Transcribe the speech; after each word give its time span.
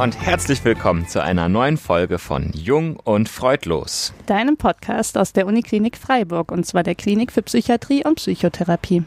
Und 0.00 0.20
herzlich 0.20 0.62
willkommen 0.62 1.08
zu 1.08 1.22
einer 1.22 1.48
neuen 1.48 1.78
Folge 1.78 2.18
von 2.18 2.52
Jung 2.52 2.96
und 2.96 3.30
Freudlos. 3.30 4.12
Deinem 4.26 4.58
Podcast 4.58 5.16
aus 5.16 5.32
der 5.32 5.46
Uniklinik 5.46 5.96
Freiburg 5.96 6.52
und 6.52 6.66
zwar 6.66 6.82
der 6.82 6.94
Klinik 6.94 7.32
für 7.32 7.40
Psychiatrie 7.40 8.04
und 8.04 8.16
Psychotherapie. 8.16 9.04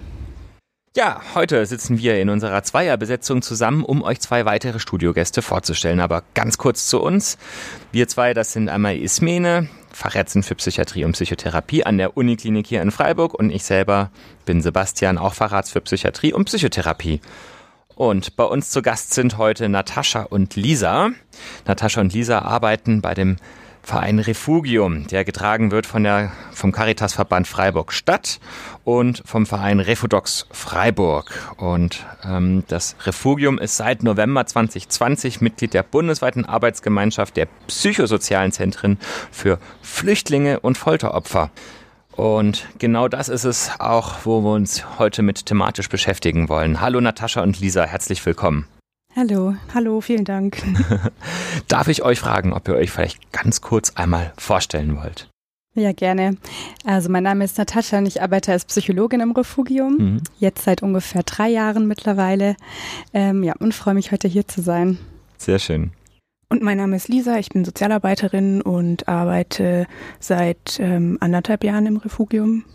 Ja, 0.97 1.21
heute 1.35 1.63
sitzen 1.67 1.99
wir 1.99 2.19
in 2.19 2.29
unserer 2.29 2.63
Zweierbesetzung 2.63 3.43
zusammen, 3.43 3.83
um 3.83 4.01
euch 4.01 4.19
zwei 4.19 4.45
weitere 4.45 4.79
Studiogäste 4.79 5.43
vorzustellen. 5.43 5.99
Aber 5.99 6.23
ganz 6.33 6.57
kurz 6.57 6.87
zu 6.87 6.99
uns. 6.99 7.37
Wir 7.91 8.07
zwei, 8.07 8.33
das 8.33 8.53
sind 8.53 8.67
einmal 8.67 8.97
Ismene, 8.97 9.69
Fachärztin 9.93 10.41
für 10.41 10.55
Psychiatrie 10.55 11.05
und 11.05 11.11
Psychotherapie 11.11 11.85
an 11.85 11.99
der 11.99 12.17
Uniklinik 12.17 12.65
hier 12.65 12.81
in 12.81 12.89
Freiburg 12.89 13.35
und 13.35 13.51
ich 13.51 13.63
selber 13.63 14.09
bin 14.45 14.63
Sebastian, 14.63 15.19
auch 15.19 15.35
Facharzt 15.35 15.71
für 15.71 15.81
Psychiatrie 15.81 16.33
und 16.33 16.45
Psychotherapie. 16.45 17.21
Und 17.99 18.37
bei 18.37 18.45
uns 18.45 18.69
zu 18.69 18.81
Gast 18.81 19.13
sind 19.13 19.37
heute 19.37 19.67
Natascha 19.67 20.21
und 20.21 20.55
Lisa. 20.55 21.09
Natascha 21.67 21.99
und 21.99 22.13
Lisa 22.13 22.39
arbeiten 22.39 23.01
bei 23.01 23.13
dem 23.13 23.35
Verein 23.83 24.19
Refugium, 24.19 25.05
der 25.07 25.25
getragen 25.25 25.71
wird 25.71 25.85
von 25.85 26.03
der, 26.03 26.31
vom 26.53 26.71
Caritasverband 26.71 27.45
Freiburg 27.45 27.91
Stadt 27.91 28.39
und 28.85 29.21
vom 29.25 29.45
Verein 29.45 29.81
Refudox 29.81 30.47
Freiburg. 30.49 31.53
Und 31.57 32.05
ähm, 32.23 32.63
das 32.69 32.95
Refugium 33.05 33.59
ist 33.59 33.75
seit 33.75 34.01
November 34.01 34.45
2020 34.45 35.41
Mitglied 35.41 35.73
der 35.73 35.83
bundesweiten 35.83 36.45
Arbeitsgemeinschaft 36.45 37.35
der 37.35 37.47
psychosozialen 37.67 38.53
Zentren 38.53 38.97
für 39.29 39.59
Flüchtlinge 39.81 40.61
und 40.61 40.77
Folteropfer. 40.77 41.51
Und 42.19 42.67
genau 42.79 43.07
das 43.07 43.29
ist 43.29 43.45
es 43.45 43.71
auch, 43.79 44.25
wo 44.25 44.41
wir 44.41 44.51
uns 44.51 44.99
heute 44.99 45.21
mit 45.21 45.45
thematisch 45.45 45.87
beschäftigen 45.87 46.49
wollen. 46.49 46.81
Hallo 46.81 46.99
Natascha 46.99 47.41
und 47.41 47.61
Lisa, 47.61 47.85
herzlich 47.85 48.25
willkommen. 48.25 48.67
Hallo, 49.15 49.55
hallo, 49.73 50.01
vielen 50.01 50.25
Dank. 50.25 50.61
Darf 51.69 51.87
ich 51.87 52.03
euch 52.03 52.19
fragen, 52.19 52.51
ob 52.51 52.67
ihr 52.67 52.75
euch 52.75 52.91
vielleicht 52.91 53.31
ganz 53.31 53.61
kurz 53.61 53.93
einmal 53.95 54.33
vorstellen 54.37 54.97
wollt? 54.97 55.29
Ja, 55.75 55.93
gerne. 55.93 56.35
Also 56.83 57.09
mein 57.09 57.23
Name 57.23 57.45
ist 57.45 57.57
Natascha 57.57 57.99
und 57.99 58.05
ich 58.05 58.21
arbeite 58.21 58.51
als 58.51 58.65
Psychologin 58.65 59.21
im 59.21 59.31
Refugium. 59.31 59.93
Mhm. 59.93 60.21
Jetzt 60.39 60.65
seit 60.65 60.83
ungefähr 60.83 61.23
drei 61.23 61.47
Jahren 61.47 61.87
mittlerweile. 61.87 62.57
Ähm, 63.13 63.43
ja, 63.43 63.53
und 63.59 63.73
freue 63.73 63.93
mich 63.93 64.11
heute 64.11 64.27
hier 64.27 64.45
zu 64.45 64.61
sein. 64.61 64.97
Sehr 65.37 65.59
schön. 65.59 65.93
Und 66.51 66.63
mein 66.63 66.77
Name 66.77 66.95
ist 66.95 67.07
Lisa, 67.07 67.37
ich 67.37 67.49
bin 67.49 67.63
Sozialarbeiterin 67.63 68.63
und 68.63 69.07
arbeite 69.07 69.85
seit 70.19 70.79
ähm, 70.79 71.19
anderthalb 71.21 71.63
Jahren 71.63 71.85
im 71.85 71.97
Refugium. 71.97 72.65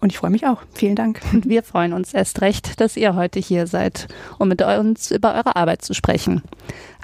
Und 0.00 0.10
ich 0.10 0.18
freue 0.18 0.30
mich 0.30 0.46
auch. 0.46 0.62
Vielen 0.72 0.96
Dank. 0.96 1.20
Und 1.34 1.46
wir 1.46 1.62
freuen 1.62 1.92
uns 1.92 2.14
erst 2.14 2.40
recht, 2.40 2.80
dass 2.80 2.96
ihr 2.96 3.14
heute 3.14 3.40
hier 3.40 3.66
seid, 3.66 4.08
um 4.38 4.48
mit 4.48 4.62
uns 4.62 5.10
über 5.10 5.34
eure 5.34 5.54
Arbeit 5.56 5.82
zu 5.82 5.92
sprechen. 5.92 6.42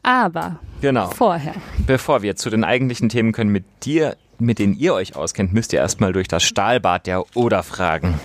Aber 0.03 0.59
genau. 0.81 1.09
vorher. 1.09 1.55
Bevor 1.87 2.23
wir 2.23 2.35
zu 2.37 2.49
den 2.49 2.65
eigentlichen 2.65 3.11
Themen 3.11 3.33
können, 3.33 3.51
mit 3.51 3.65
dir, 3.83 4.17
mit 4.39 4.59
denen 4.59 4.79
ihr 4.79 4.95
euch 4.95 5.17
auskennt, 5.17 5.53
müsst 5.53 5.75
ihr 5.75 5.81
erstmal 5.81 6.15
durch 6.15 6.29
das 6.29 6.45
Stahlbad 6.45 7.07
der 7.07 7.37
Oder 7.37 7.63
fragen. 7.63 8.19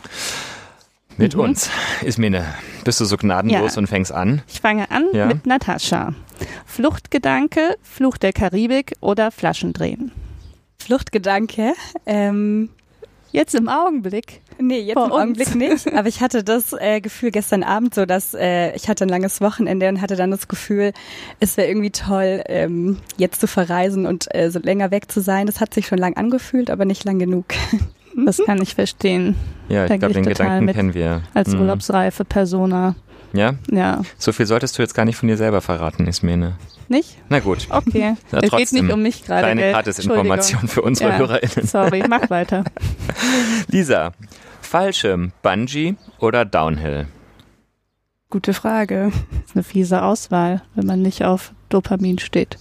Mit 1.20 1.36
mhm. 1.36 1.42
uns. 1.42 1.70
Ismene, 2.02 2.46
bist 2.84 3.00
du 3.00 3.06
so 3.06 3.18
gnadenlos 3.18 3.76
ja. 3.76 3.80
und 3.80 3.88
fängst 3.88 4.12
an? 4.12 4.42
Ich 4.48 4.62
fange 4.62 4.90
an 4.90 5.06
ja. 5.14 5.26
mit 5.26 5.46
Natascha. 5.46 6.14
Fluchtgedanke, 6.66 7.76
Flucht 7.82 8.24
der 8.24 8.34
Karibik 8.34 8.94
oder 9.02 9.30
Flaschendrehen? 9.32 10.12
Fluchtgedanke. 10.78 11.74
Ähm, 12.06 12.70
Jetzt 13.32 13.54
im 13.54 13.70
Augenblick? 13.70 14.42
Nee, 14.60 14.80
jetzt 14.80 14.96
Vor 14.96 15.06
im 15.06 15.12
uns. 15.12 15.22
Augenblick 15.22 15.56
nicht. 15.56 15.94
Aber 15.94 16.08
ich 16.08 16.22
hatte 16.22 16.44
das 16.44 16.74
äh, 16.74 17.00
Gefühl 17.00 17.32
gestern 17.32 17.64
Abend 17.64 17.94
so, 17.94 18.06
dass 18.06 18.34
äh, 18.34 18.74
ich 18.76 18.90
hatte 18.90 19.06
ein 19.06 19.10
langes 19.10 19.40
Wochenende 19.40 19.88
und 19.88 20.02
hatte 20.02 20.16
dann 20.16 20.32
das 20.32 20.48
Gefühl, 20.48 20.94
es 21.40 21.56
wäre 21.56 21.68
irgendwie 21.68 21.92
toll, 21.92 22.42
ähm, 22.48 22.98
jetzt 23.18 23.40
zu 23.40 23.48
verreisen 23.48 24.08
und 24.08 24.34
äh, 24.34 24.50
so 24.50 24.60
länger 24.60 24.90
weg 24.90 25.12
zu 25.12 25.22
sein. 25.22 25.46
Das 25.46 25.60
hat 25.60 25.74
sich 25.74 25.88
schon 25.88 26.00
lang 26.00 26.18
angefühlt, 26.18 26.72
aber 26.72 26.86
nicht 26.86 27.04
lang 27.04 27.20
genug. 27.20 27.46
Das 28.26 28.40
kann 28.46 28.62
ich 28.62 28.76
verstehen. 28.76 29.36
Ja, 29.68 29.86
ich 29.86 30.00
glaube, 30.00 30.14
den 30.14 30.26
Gedanken 30.26 30.68
kennen 30.74 30.94
wir. 30.94 31.22
Als 31.34 31.52
hm. 31.52 31.62
urlaubsreife 31.62 32.26
Persona. 32.26 32.96
Ja? 33.34 33.54
Ja. 33.72 34.02
So 34.18 34.32
viel 34.32 34.46
solltest 34.46 34.78
du 34.78 34.82
jetzt 34.82 34.94
gar 34.94 35.06
nicht 35.06 35.18
von 35.18 35.28
dir 35.28 35.38
selber 35.38 35.62
verraten, 35.62 36.08
Ismene. 36.08 36.56
Nicht? 36.88 37.18
Na 37.30 37.40
gut. 37.40 37.68
Okay. 37.70 38.16
Na, 38.32 38.40
es 38.40 38.52
geht 38.52 38.72
nicht 38.72 38.92
um 38.92 39.04
mich 39.04 39.24
gerade. 39.24 39.44
Kleine 39.44 39.72
Gratisinformation 39.72 40.68
für 40.68 40.82
unsere 40.82 41.12
ja. 41.12 41.18
HörerInnen. 41.18 41.68
Sorry, 41.68 42.04
mach 42.10 42.30
weiter. 42.30 42.64
Lisa, 43.68 44.14
Fallschirm, 44.62 45.32
Bungee 45.44 45.96
oder 46.20 46.46
Downhill? 46.46 47.08
Gute 48.32 48.54
Frage. 48.54 49.12
Das 49.32 49.50
ist 49.50 49.56
eine 49.56 49.64
fiese 49.64 50.04
Auswahl, 50.04 50.62
wenn 50.76 50.86
man 50.86 51.02
nicht 51.02 51.24
auf 51.24 51.54
Dopamin 51.70 52.20
steht. 52.20 52.58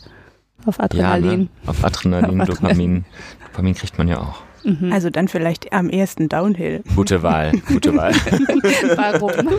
Auf 0.66 0.80
Adrenalin. 0.80 1.30
Ja, 1.30 1.36
ne? 1.36 1.48
Auf 1.66 1.84
Adrenalin, 1.84 2.38
Dopamin. 2.44 3.04
Dopamin 3.46 3.74
kriegt 3.74 3.96
man 3.96 4.08
ja 4.08 4.18
auch. 4.18 4.42
Mhm. 4.64 4.92
Also 4.92 5.10
dann 5.10 5.28
vielleicht 5.28 5.72
am 5.72 5.88
ersten 5.88 6.28
Downhill. 6.28 6.82
Gute 6.94 7.22
Wahl, 7.22 7.52
gute 7.66 7.94
Wahl. 7.96 8.12
Warum? 8.96 9.32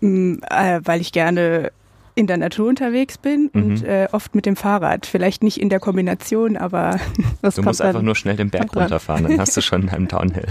Mm, 0.00 0.34
äh, 0.48 0.80
weil 0.84 1.00
ich 1.00 1.10
gerne 1.10 1.72
in 2.14 2.26
der 2.26 2.36
Natur 2.36 2.68
unterwegs 2.68 3.16
bin 3.16 3.50
mhm. 3.52 3.62
und 3.62 3.84
äh, 3.84 4.08
oft 4.10 4.34
mit 4.34 4.44
dem 4.44 4.56
Fahrrad. 4.56 5.06
Vielleicht 5.06 5.42
nicht 5.42 5.60
in 5.60 5.68
der 5.68 5.78
Kombination, 5.78 6.56
aber. 6.56 6.98
du 7.42 7.62
musst 7.62 7.80
einfach 7.80 8.02
nur 8.02 8.16
schnell 8.16 8.36
den 8.36 8.50
Berg 8.50 8.74
runterfahren, 8.74 9.24
dann 9.24 9.40
hast 9.40 9.56
du 9.56 9.60
schon 9.60 9.88
einen 9.88 10.08
Downhill. 10.08 10.46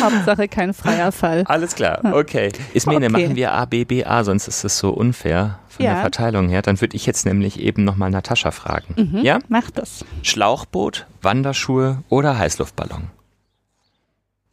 Hauptsache 0.00 0.48
kein 0.48 0.74
freier 0.74 1.12
Fall. 1.12 1.44
Alles 1.46 1.74
klar, 1.74 2.00
okay. 2.14 2.50
Ismene, 2.74 3.06
okay. 3.06 3.08
machen 3.10 3.36
wir 3.36 3.52
A, 3.52 3.64
B, 3.64 3.84
B, 3.84 4.04
A, 4.04 4.24
sonst 4.24 4.48
ist 4.48 4.64
es 4.64 4.78
so 4.78 4.90
unfair 4.90 5.58
von 5.68 5.84
ja. 5.84 5.94
der 5.94 6.02
Verteilung 6.02 6.48
her. 6.48 6.62
Dann 6.62 6.80
würde 6.80 6.96
ich 6.96 7.06
jetzt 7.06 7.26
nämlich 7.26 7.60
eben 7.60 7.84
nochmal 7.84 8.10
Natascha 8.10 8.50
fragen. 8.50 8.94
Mhm, 8.96 9.22
ja? 9.22 9.38
Mach 9.48 9.70
das. 9.70 10.04
Schlauchboot, 10.22 11.06
Wanderschuhe 11.20 12.02
oder 12.08 12.38
Heißluftballon? 12.38 13.10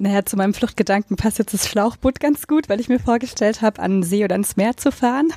Naja, 0.02 0.24
zu 0.24 0.38
meinem 0.38 0.54
Fluchtgedanken 0.54 1.18
passt 1.18 1.40
jetzt 1.40 1.54
das 1.54 1.68
Schlauchboot 1.68 2.22
ganz 2.22 2.48
gut, 2.48 2.70
weil 2.70 2.80
ich 2.80 2.88
mir 2.88 3.00
vorgestellt 3.00 3.62
habe, 3.62 3.82
an 3.82 3.98
den 3.98 4.04
See 4.04 4.24
oder 4.24 4.36
ins 4.36 4.56
Meer 4.56 4.78
zu 4.78 4.94
fahren. 4.94 5.34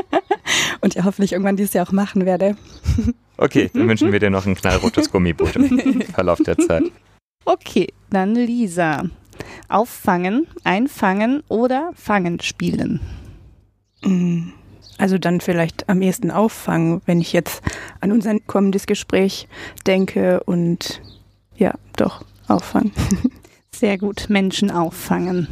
Und 0.80 0.96
ja, 0.96 1.04
hoffentlich 1.04 1.32
irgendwann 1.32 1.56
dieses 1.56 1.74
Jahr 1.74 1.86
auch 1.86 1.92
machen 1.92 2.26
werde. 2.26 2.56
Okay, 3.42 3.70
dann 3.72 3.88
wünschen 3.88 4.12
wir 4.12 4.20
dir 4.20 4.28
noch 4.28 4.44
ein 4.44 4.54
knallrotes 4.54 5.10
Gummiboot 5.10 5.56
im 5.56 6.02
Verlauf 6.12 6.40
der 6.44 6.58
Zeit. 6.58 6.82
Okay, 7.46 7.88
dann 8.10 8.34
Lisa. 8.34 9.04
Auffangen, 9.68 10.46
einfangen 10.64 11.42
oder 11.48 11.90
fangen 11.94 12.40
spielen? 12.40 13.00
Mm, 14.02 14.50
also 14.98 15.18
dann 15.18 15.40
vielleicht 15.40 15.88
am 15.88 16.02
ehesten 16.02 16.30
auffangen, 16.30 17.02
wenn 17.06 17.20
ich 17.20 17.32
jetzt 17.32 17.62
an 18.00 18.12
unser 18.12 18.38
kommendes 18.40 18.86
Gespräch 18.86 19.48
denke 19.86 20.42
und 20.44 21.00
ja, 21.56 21.74
doch, 21.96 22.24
auffangen. 22.48 22.92
Sehr 23.74 23.98
gut, 23.98 24.26
Menschen 24.28 24.70
auffangen. 24.70 25.48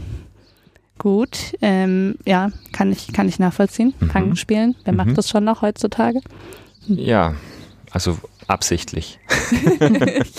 Gut, 0.99 1.55
ähm, 1.63 2.17
ja, 2.27 2.51
kann 2.73 2.91
ich, 2.91 3.13
kann 3.13 3.29
ich 3.29 3.39
nachvollziehen. 3.39 3.95
Mhm. 4.01 4.11
Fangen 4.11 4.37
spielen. 4.37 4.75
Wer 4.85 4.93
mhm. 4.93 4.97
macht 4.97 5.17
das 5.17 5.29
schon 5.29 5.45
noch 5.45 5.63
heutzutage? 5.63 6.21
Ja, 6.87 7.35
also 7.91 8.19
absichtlich. 8.49 9.19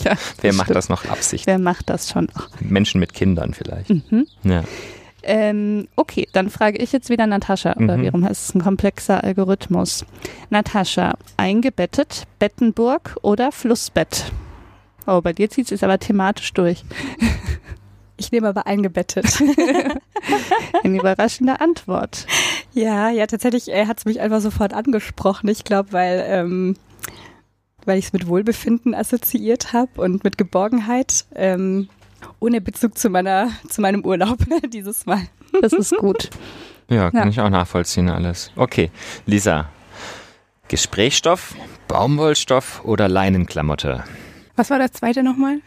ja, 0.04 0.16
Wer 0.42 0.54
macht 0.54 0.76
das 0.76 0.90
noch 0.90 1.06
absichtlich? 1.06 1.48
Wer 1.48 1.60
macht 1.60 1.90
das 1.90 2.10
schon 2.10 2.28
noch? 2.36 2.50
Menschen 2.60 3.00
mit 3.00 3.14
Kindern 3.14 3.54
vielleicht. 3.54 3.90
Mhm. 3.90 4.28
Ja. 4.44 4.64
Ähm, 5.22 5.88
okay, 5.96 6.28
dann 6.32 6.50
frage 6.50 6.78
ich 6.78 6.92
jetzt 6.92 7.10
wieder 7.10 7.28
Natascha, 7.28 7.74
oder 7.74 7.98
mhm. 7.98 8.06
warum 8.06 8.26
heißt 8.26 8.50
es 8.50 8.56
ein 8.56 8.62
komplexer 8.62 9.24
Algorithmus? 9.24 10.06
Natascha, 10.50 11.16
eingebettet, 11.38 12.24
Bettenburg 12.40 13.18
oder 13.22 13.52
Flussbett? 13.52 14.32
Oh, 15.08 15.22
bei 15.22 15.34
dir 15.34 15.50
zieht 15.50 15.72
es 15.72 15.84
aber 15.84 16.00
thematisch 16.00 16.54
durch. 16.54 16.84
Ich 18.20 18.32
nehme 18.32 18.50
aber 18.50 18.68
eingebettet. 18.68 19.42
Eine 20.84 20.98
überraschende 21.00 21.62
Antwort. 21.62 22.28
Ja, 22.74 23.10
ja, 23.10 23.26
tatsächlich 23.28 23.70
äh, 23.70 23.86
hat 23.86 24.00
es 24.00 24.06
mich 24.06 24.20
einfach 24.20 24.42
sofort 24.42 24.74
angesprochen. 24.74 25.48
Ich 25.48 25.64
glaube, 25.64 25.94
weil, 25.94 26.26
ähm, 26.28 26.76
weil 27.90 27.98
ich 27.98 28.06
es 28.06 28.14
mit 28.14 28.28
Wohlbefinden 28.28 28.94
assoziiert 28.94 29.74
habe 29.74 30.00
und 30.00 30.24
mit 30.24 30.38
Geborgenheit. 30.38 31.26
Ähm, 31.34 31.90
ohne 32.40 32.62
Bezug 32.62 32.98
zu 33.00 33.10
meiner, 33.10 33.50
zu 33.68 33.82
meinem 33.82 34.06
Urlaub 34.06 34.38
dieses 34.72 35.08
Mal. 35.08 35.22
Das 35.60 35.74
ist 35.74 35.98
gut. 35.98 36.30
Ja, 36.88 37.10
kann 37.10 37.24
ja. 37.24 37.30
ich 37.30 37.42
auch 37.42 37.50
nachvollziehen 37.50 38.10
alles. 38.10 38.52
Okay, 38.56 38.92
Lisa. 39.26 39.70
Gesprächsstoff, 40.68 41.56
Baumwollstoff 41.88 42.86
oder 42.86 43.10
Leinenklamotte? 43.10 44.04
Was 44.56 44.70
war 44.70 44.78
das 44.78 44.92
zweite 44.92 45.24
nochmal? 45.24 45.62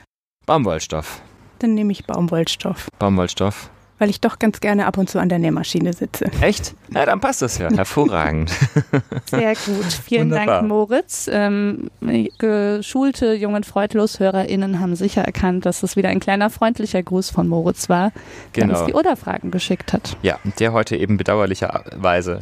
Baumwollstoff. 0.46 1.22
Dann 1.58 1.74
nehme 1.74 1.90
ich 1.90 2.04
Baumwollstoff. 2.06 2.86
Baumwollstoff. 3.00 3.68
Weil 4.02 4.10
ich 4.10 4.20
doch 4.20 4.40
ganz 4.40 4.58
gerne 4.58 4.86
ab 4.86 4.98
und 4.98 5.08
zu 5.08 5.20
an 5.20 5.28
der 5.28 5.38
Nähmaschine 5.38 5.92
sitze. 5.92 6.24
Echt? 6.40 6.74
Ja, 6.92 7.06
dann 7.06 7.20
passt 7.20 7.40
das 7.40 7.58
ja. 7.58 7.70
Hervorragend. 7.70 8.50
Sehr 9.30 9.54
gut. 9.54 9.92
Vielen 10.04 10.32
Wunderbar. 10.32 10.56
Dank, 10.56 10.68
Moritz. 10.68 11.30
Ähm, 11.32 11.88
geschulte 12.36 13.34
jungen 13.34 13.62
Freudlos-HörerInnen 13.62 14.80
haben 14.80 14.96
sicher 14.96 15.22
erkannt, 15.22 15.66
dass 15.66 15.84
es 15.84 15.94
wieder 15.94 16.08
ein 16.08 16.18
kleiner 16.18 16.50
freundlicher 16.50 17.00
Gruß 17.00 17.30
von 17.30 17.46
Moritz 17.46 17.88
war, 17.88 18.10
der 18.56 18.64
genau. 18.64 18.80
uns 18.80 18.86
die 18.88 18.94
Oder-Fragen 18.94 19.52
geschickt 19.52 19.92
hat. 19.92 20.16
Ja, 20.22 20.40
der 20.58 20.72
heute 20.72 20.96
eben 20.96 21.16
bedauerlicherweise 21.16 22.40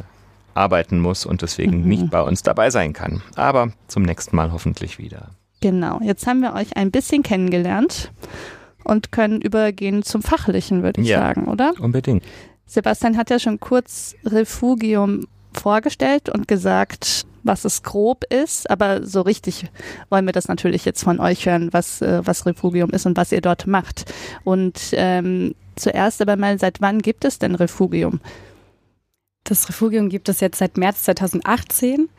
arbeiten 0.55 0.99
muss 0.99 1.27
und 1.27 1.43
deswegen 1.43 1.81
mhm. 1.81 1.87
nicht 1.87 2.09
bei 2.09 2.23
uns 2.23 2.41
dabei 2.41 2.71
sein 2.71 2.93
kann. 2.93 3.21
Aber 3.35 3.71
zum 3.87 4.01
nächsten 4.01 4.35
Mal 4.35 4.51
hoffentlich 4.51 4.97
wieder. 4.97 5.27
Genau, 5.61 5.99
jetzt 6.01 6.25
haben 6.25 6.41
wir 6.41 6.55
euch 6.55 6.75
ein 6.75 6.89
bisschen 6.89 7.21
kennengelernt 7.21 8.11
und 8.83 9.11
können 9.11 9.41
übergehen 9.41 10.03
zum 10.03 10.21
Fachlichen, 10.21 10.83
würde 10.83 11.01
ich 11.01 11.07
ja, 11.07 11.19
sagen, 11.19 11.45
oder? 11.45 11.73
Unbedingt. 11.79 12.23
Sebastian 12.65 13.17
hat 13.17 13.29
ja 13.29 13.39
schon 13.39 13.59
kurz 13.59 14.15
Refugium 14.25 15.27
vorgestellt 15.53 16.29
und 16.29 16.47
gesagt, 16.47 17.25
was 17.43 17.65
es 17.65 17.83
grob 17.83 18.23
ist, 18.29 18.69
aber 18.69 19.05
so 19.05 19.21
richtig 19.21 19.65
wollen 20.09 20.25
wir 20.25 20.31
das 20.31 20.47
natürlich 20.47 20.85
jetzt 20.85 21.03
von 21.03 21.19
euch 21.19 21.45
hören, 21.45 21.69
was, 21.71 22.01
äh, 22.01 22.21
was 22.23 22.45
Refugium 22.45 22.91
ist 22.91 23.05
und 23.05 23.17
was 23.17 23.31
ihr 23.31 23.41
dort 23.41 23.67
macht. 23.67 24.11
Und 24.43 24.79
ähm, 24.93 25.55
zuerst 25.75 26.21
aber 26.21 26.35
mal, 26.35 26.59
seit 26.59 26.81
wann 26.81 26.99
gibt 26.99 27.25
es 27.25 27.39
denn 27.39 27.55
Refugium? 27.55 28.19
Das 29.43 29.67
Refugium 29.67 30.09
gibt 30.09 30.29
es 30.29 30.39
jetzt 30.39 30.59
seit 30.59 30.77
März 30.77 31.03
2018. 31.03 32.09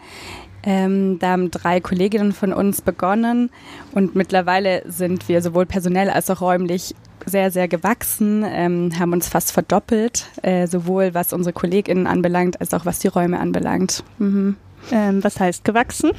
Ähm, 0.64 1.18
da 1.18 1.30
haben 1.30 1.50
drei 1.50 1.80
Kolleginnen 1.80 2.32
von 2.32 2.52
uns 2.52 2.82
begonnen 2.82 3.50
und 3.92 4.14
mittlerweile 4.14 4.82
sind 4.86 5.28
wir 5.28 5.42
sowohl 5.42 5.66
personell 5.66 6.08
als 6.08 6.30
auch 6.30 6.40
räumlich 6.40 6.94
sehr, 7.26 7.50
sehr 7.50 7.68
gewachsen, 7.68 8.44
ähm, 8.46 8.92
haben 8.98 9.12
uns 9.12 9.28
fast 9.28 9.52
verdoppelt, 9.52 10.26
äh, 10.42 10.66
sowohl 10.66 11.14
was 11.14 11.32
unsere 11.32 11.52
KollegInnen 11.52 12.06
anbelangt, 12.06 12.60
als 12.60 12.74
auch 12.74 12.84
was 12.84 12.98
die 12.98 13.08
Räume 13.08 13.38
anbelangt. 13.38 14.04
Mhm. 14.18 14.56
Ähm, 14.90 15.22
was 15.22 15.38
heißt 15.38 15.64
gewachsen? 15.64 16.10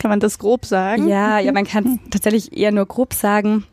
Kann 0.00 0.10
man 0.10 0.20
das 0.20 0.38
grob 0.38 0.66
sagen? 0.66 1.08
Ja, 1.08 1.38
ja, 1.38 1.52
man 1.52 1.64
kann 1.64 2.00
tatsächlich 2.10 2.56
eher 2.56 2.72
nur 2.72 2.86
grob 2.86 3.14
sagen. 3.14 3.64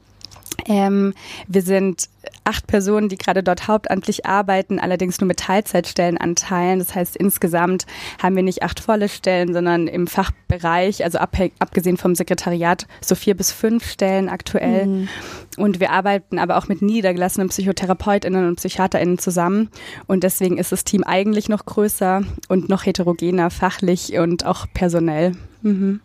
Ähm, 0.66 1.14
wir 1.48 1.62
sind 1.62 2.10
acht 2.44 2.68
Personen, 2.68 3.10
die 3.10 3.18
gerade 3.18 3.44
dort 3.44 3.68
hauptamtlich 3.68 4.26
arbeiten, 4.26 4.80
allerdings 4.80 5.20
nur 5.20 5.28
mit 5.28 5.40
Teilzeitstellenanteilen. 5.40 6.80
Das 6.80 6.96
heißt, 6.96 7.16
insgesamt 7.16 7.86
haben 8.22 8.36
wir 8.36 8.44
nicht 8.44 8.64
acht 8.64 8.80
volle 8.80 9.10
Stellen, 9.10 9.54
sondern 9.54 9.88
im 9.88 10.08
Fachbereich, 10.08 11.04
also 11.04 11.20
abgesehen 11.20 11.98
vom 11.98 12.16
Sekretariat, 12.16 12.88
so 13.02 13.16
vier 13.16 13.36
bis 13.36 13.52
fünf 13.52 13.90
Stellen 13.90 14.30
aktuell. 14.30 14.88
Mhm. 14.88 15.10
Und 15.58 15.80
wir 15.80 15.92
arbeiten 15.92 16.40
aber 16.40 16.58
auch 16.58 16.68
mit 16.68 16.82
niedergelassenen 16.82 17.50
PsychotherapeutInnen 17.50 18.48
und 18.48 18.56
PsychiaterInnen 18.56 19.18
zusammen. 19.18 19.70
Und 20.08 20.24
deswegen 20.24 20.58
ist 20.58 20.72
das 20.72 20.84
Team 20.84 21.04
eigentlich 21.04 21.50
noch 21.50 21.66
größer 21.66 22.24
und 22.48 22.70
noch 22.70 22.86
heterogener, 22.86 23.50
fachlich 23.50 24.18
und 24.18 24.46
auch 24.46 24.66
personell. 24.74 25.34
Mhm. 25.62 26.02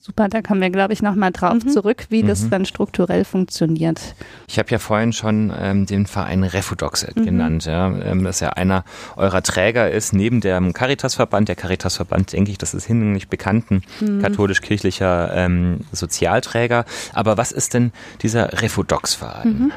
Super, 0.00 0.28
da 0.28 0.42
kommen 0.42 0.60
wir, 0.60 0.70
glaube 0.70 0.92
ich, 0.92 1.02
nochmal 1.02 1.32
drauf 1.32 1.64
mhm. 1.64 1.70
zurück, 1.70 2.06
wie 2.08 2.22
mhm. 2.22 2.28
das 2.28 2.48
dann 2.48 2.64
strukturell 2.64 3.24
funktioniert. 3.24 4.00
Ich 4.46 4.58
habe 4.60 4.70
ja 4.70 4.78
vorhin 4.78 5.12
schon 5.12 5.52
ähm, 5.58 5.86
den 5.86 6.06
Verein 6.06 6.44
Refudox 6.44 7.04
mhm. 7.16 7.24
genannt, 7.24 7.64
ja, 7.64 7.88
ähm, 7.88 8.22
das 8.22 8.38
ja 8.38 8.50
einer 8.50 8.84
eurer 9.16 9.42
Träger 9.42 9.90
ist, 9.90 10.12
neben 10.12 10.40
dem 10.40 10.72
Caritasverband. 10.72 11.48
Der 11.48 11.56
Caritasverband, 11.56 12.32
denke 12.32 12.52
ich, 12.52 12.58
das 12.58 12.74
ist 12.74 12.86
hinlänglich 12.86 13.28
bekannten 13.28 13.82
mhm. 14.00 14.22
katholisch-kirchlicher 14.22 15.32
ähm, 15.34 15.80
Sozialträger. 15.90 16.84
Aber 17.12 17.36
was 17.36 17.50
ist 17.50 17.74
denn 17.74 17.90
dieser 18.22 18.62
Refudox-Verein? 18.62 19.48
Mhm. 19.48 19.72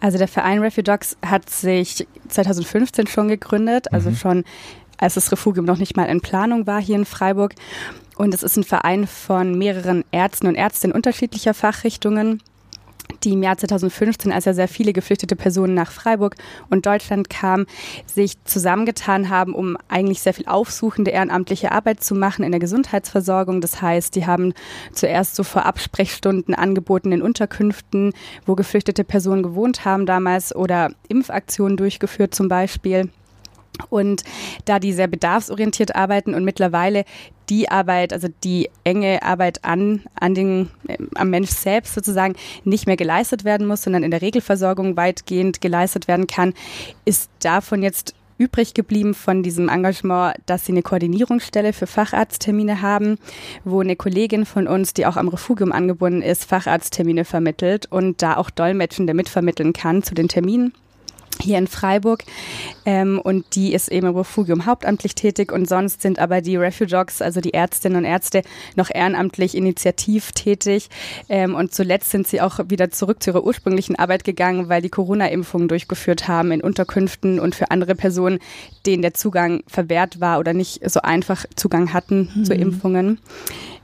Also 0.00 0.16
der 0.16 0.28
Verein 0.28 0.60
Refudox 0.60 1.18
hat 1.24 1.50
sich 1.50 2.06
2015 2.28 3.06
schon 3.06 3.28
gegründet, 3.28 3.92
also 3.92 4.10
mhm. 4.10 4.16
schon 4.16 4.44
als 4.96 5.14
das 5.14 5.30
Refugium 5.30 5.66
noch 5.66 5.78
nicht 5.78 5.96
mal 5.96 6.04
in 6.04 6.20
Planung 6.20 6.66
war 6.66 6.80
hier 6.80 6.96
in 6.96 7.04
Freiburg. 7.04 7.54
Und 8.16 8.34
es 8.34 8.42
ist 8.42 8.56
ein 8.56 8.64
Verein 8.64 9.06
von 9.06 9.56
mehreren 9.56 10.04
Ärzten 10.10 10.46
und 10.46 10.54
Ärztinnen 10.54 10.94
unterschiedlicher 10.94 11.54
Fachrichtungen 11.54 12.40
die 13.24 13.32
im 13.32 13.42
Jahr 13.42 13.56
2015, 13.56 14.32
als 14.32 14.44
ja 14.44 14.54
sehr 14.54 14.68
viele 14.68 14.92
geflüchtete 14.92 15.36
Personen 15.36 15.74
nach 15.74 15.90
Freiburg 15.92 16.36
und 16.70 16.86
Deutschland 16.86 17.30
kamen, 17.30 17.66
sich 18.06 18.42
zusammengetan 18.44 19.28
haben, 19.28 19.54
um 19.54 19.76
eigentlich 19.88 20.20
sehr 20.22 20.34
viel 20.34 20.46
aufsuchende 20.46 21.10
ehrenamtliche 21.10 21.72
Arbeit 21.72 22.02
zu 22.02 22.14
machen 22.14 22.44
in 22.44 22.52
der 22.52 22.60
Gesundheitsversorgung. 22.60 23.60
Das 23.60 23.80
heißt, 23.82 24.14
die 24.16 24.26
haben 24.26 24.54
zuerst 24.92 25.36
so 25.36 25.44
Vorabsprechstunden 25.44 26.54
angeboten 26.54 27.12
in 27.12 27.22
Unterkünften, 27.22 28.12
wo 28.46 28.54
geflüchtete 28.54 29.04
Personen 29.04 29.42
gewohnt 29.42 29.84
haben 29.84 30.06
damals 30.06 30.54
oder 30.54 30.90
Impfaktionen 31.08 31.76
durchgeführt 31.76 32.34
zum 32.34 32.48
Beispiel. 32.48 33.10
Und 33.88 34.22
da 34.66 34.78
die 34.78 34.92
sehr 34.92 35.08
bedarfsorientiert 35.08 35.96
arbeiten 35.96 36.34
und 36.34 36.44
mittlerweile 36.44 37.04
die 37.48 37.70
Arbeit, 37.70 38.12
also 38.12 38.28
die 38.44 38.70
enge 38.84 39.22
Arbeit 39.22 39.64
an, 39.64 40.02
an 40.14 40.34
den, 40.34 40.70
äh, 40.88 40.98
am 41.14 41.30
Mensch 41.30 41.50
selbst 41.50 41.94
sozusagen 41.94 42.34
nicht 42.64 42.86
mehr 42.86 42.96
geleistet 42.96 43.44
werden 43.44 43.66
muss, 43.66 43.82
sondern 43.82 44.02
in 44.02 44.10
der 44.10 44.22
Regelversorgung 44.22 44.96
weitgehend 44.96 45.60
geleistet 45.60 46.06
werden 46.06 46.26
kann, 46.26 46.54
ist 47.04 47.30
davon 47.40 47.82
jetzt 47.82 48.14
übrig 48.38 48.74
geblieben 48.74 49.14
von 49.14 49.42
diesem 49.42 49.68
Engagement, 49.68 50.36
dass 50.46 50.66
sie 50.66 50.72
eine 50.72 50.82
Koordinierungsstelle 50.82 51.72
für 51.72 51.86
Facharzttermine 51.86 52.82
haben, 52.82 53.16
wo 53.64 53.80
eine 53.80 53.96
Kollegin 53.96 54.46
von 54.46 54.66
uns, 54.66 54.94
die 54.94 55.06
auch 55.06 55.16
am 55.16 55.28
Refugium 55.28 55.72
angebunden 55.72 56.22
ist, 56.22 56.44
Facharzttermine 56.44 57.24
vermittelt 57.24 57.86
und 57.86 58.22
da 58.22 58.36
auch 58.36 58.50
Dolmetschende 58.50 59.14
mitvermitteln 59.14 59.72
kann 59.72 60.02
zu 60.02 60.14
den 60.14 60.28
Terminen 60.28 60.72
hier 61.40 61.58
in 61.58 61.66
Freiburg. 61.66 62.24
Ähm, 62.84 63.20
und 63.22 63.44
die 63.54 63.72
ist 63.72 63.88
eben 63.88 64.06
im 64.06 64.16
Refugium 64.16 64.66
hauptamtlich 64.66 65.14
tätig 65.14 65.52
und 65.52 65.68
sonst 65.68 66.02
sind 66.02 66.18
aber 66.18 66.40
die 66.40 66.56
Refugogs, 66.56 67.22
also 67.22 67.40
die 67.40 67.54
Ärztinnen 67.54 67.98
und 67.98 68.04
Ärzte, 68.04 68.42
noch 68.76 68.90
ehrenamtlich 68.92 69.56
initiativ 69.56 70.32
tätig. 70.32 70.88
Ähm, 71.28 71.54
und 71.54 71.74
zuletzt 71.74 72.10
sind 72.10 72.26
sie 72.26 72.40
auch 72.40 72.58
wieder 72.68 72.90
zurück 72.90 73.22
zu 73.22 73.30
ihrer 73.30 73.44
ursprünglichen 73.44 73.96
Arbeit 73.96 74.24
gegangen, 74.24 74.68
weil 74.68 74.82
die 74.82 74.90
Corona-Impfungen 74.90 75.68
durchgeführt 75.68 76.28
haben 76.28 76.52
in 76.52 76.60
Unterkünften 76.60 77.40
und 77.40 77.54
für 77.54 77.70
andere 77.70 77.94
Personen, 77.94 78.38
denen 78.86 79.02
der 79.02 79.14
Zugang 79.14 79.62
verwehrt 79.66 80.20
war 80.20 80.38
oder 80.38 80.52
nicht 80.52 80.88
so 80.88 81.00
einfach 81.00 81.44
Zugang 81.56 81.92
hatten 81.92 82.30
mhm. 82.34 82.44
zu 82.44 82.54
Impfungen. 82.54 83.18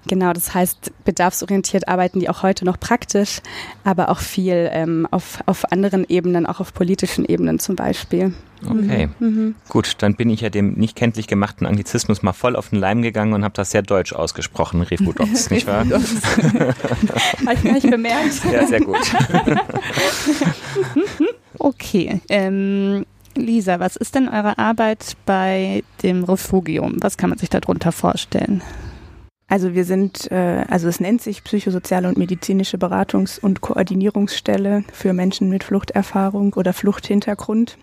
Genau, 0.08 0.32
das 0.32 0.55
heißt, 0.55 0.90
bedarfsorientiert 1.05 1.87
arbeiten 1.87 2.19
die 2.19 2.31
auch 2.31 2.43
heute 2.43 2.64
noch 2.64 2.81
praktisch, 2.81 3.40
aber 3.84 4.08
auch 4.08 4.20
viel 4.20 4.70
ähm, 4.72 5.06
auf, 5.10 5.40
auf 5.44 5.70
anderen 5.70 6.06
Ebenen, 6.08 6.46
auch 6.46 6.60
auf 6.60 6.72
politischen 6.72 7.26
Ebenen 7.26 7.58
zum 7.58 7.76
Beispiel. 7.76 8.32
Okay, 8.66 9.10
mhm. 9.20 9.28
mhm. 9.28 9.55
gut, 9.69 9.96
dann 9.99 10.16
bin 10.16 10.31
ich 10.31 10.40
ja 10.40 10.49
dem 10.49 10.72
nicht 10.72 10.96
kenntlich 10.96 11.28
gemachten 11.28 11.66
Anglizismus 11.66 12.22
mal 12.22 12.32
voll 12.32 12.56
auf 12.56 12.70
den 12.70 12.81
Leim 12.81 13.02
gegangen 13.02 13.35
und 13.35 13.44
habe 13.44 13.54
das 13.54 13.71
sehr 13.71 13.82
deutsch 13.82 14.14
ausgesprochen, 14.14 14.80
Refudox, 14.80 15.50
nicht 15.50 15.66
wahr? 15.66 15.85
Habe 15.90 17.54
ich 17.54 17.62
nicht 17.62 17.90
bemerkt. 17.90 18.42
Ja, 18.50 18.66
sehr 18.66 18.80
gut. 18.80 18.97
okay, 21.59 22.21
ähm, 22.30 23.04
Lisa, 23.37 23.78
was 23.78 23.94
ist 23.97 24.14
denn 24.14 24.28
eure 24.28 24.59
Arbeit 24.59 25.16
bei 25.26 25.85
dem 26.02 26.25
Refugium? 26.25 26.97
Was 27.00 27.18
kann 27.18 27.28
man 27.28 27.38
sich 27.38 27.50
darunter 27.50 27.92
vorstellen? 27.92 28.62
Also 29.49 29.75
wir 29.75 29.85
sind, 29.85 30.31
äh, 30.31 30.64
also 30.69 30.88
es 30.88 31.00
nennt 31.00 31.23
sich 31.23 31.43
psychosoziale 31.43 32.07
und 32.09 32.19
medizinische 32.19 32.76
Beratungs- 32.76 33.40
und 33.40 33.62
Koordinierungsstelle 33.62 34.85
für 34.93 35.14
Menschen 35.14 35.49
mit 35.49 35.64
Fluchterfahrung 35.64 36.52
oder 36.52 36.75
Fluchthintergrund. 36.75 37.78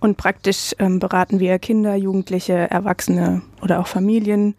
Und 0.00 0.16
praktisch 0.16 0.74
ähm, 0.80 0.98
beraten 0.98 1.38
wir 1.38 1.60
Kinder, 1.60 1.94
Jugendliche, 1.94 2.68
Erwachsene 2.70 3.42
oder 3.62 3.78
auch 3.78 3.86
Familien 3.86 4.56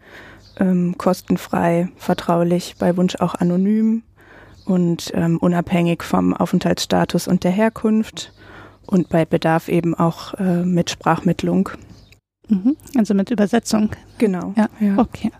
ähm, 0.58 0.96
kostenfrei, 0.96 1.88
vertraulich, 1.96 2.76
bei 2.78 2.96
Wunsch 2.96 3.16
auch 3.16 3.34
anonym 3.34 4.02
und 4.64 5.12
ähm, 5.14 5.36
unabhängig 5.36 6.02
vom 6.02 6.32
Aufenthaltsstatus 6.32 7.28
und 7.28 7.44
der 7.44 7.50
Herkunft 7.50 8.32
und 8.86 9.10
bei 9.10 9.26
Bedarf 9.26 9.68
eben 9.68 9.94
auch 9.94 10.32
äh, 10.34 10.64
mit 10.64 10.88
Sprachmittlung. 10.88 11.68
Mhm. 12.48 12.76
Also 12.96 13.12
mit 13.12 13.30
Übersetzung. 13.30 13.90
Genau. 14.18 14.54
Ja, 14.56 14.68
ja. 14.80 14.98
okay. 14.98 15.30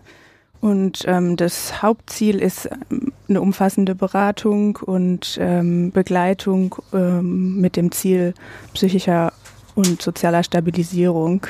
Und 0.65 1.03
ähm, 1.05 1.35
das 1.35 1.83
Hauptziel 1.83 2.39
ist 2.39 2.67
ähm, 2.89 3.13
eine 3.29 3.39
umfassende 3.39 3.93
Beratung 3.93 4.77
und 4.77 5.37
ähm, 5.39 5.91
Begleitung 5.91 6.73
ähm, 6.91 7.61
mit 7.61 7.75
dem 7.75 7.91
Ziel 7.91 8.33
psychischer 8.73 9.31
und 9.75 10.01
sozialer 10.01 10.41
Stabilisierung. 10.41 11.45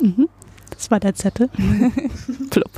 Mhm. 0.00 0.30
Das 0.70 0.90
war 0.90 0.98
der 0.98 1.14
Zettel. 1.14 1.50
Plupp. 2.50 2.70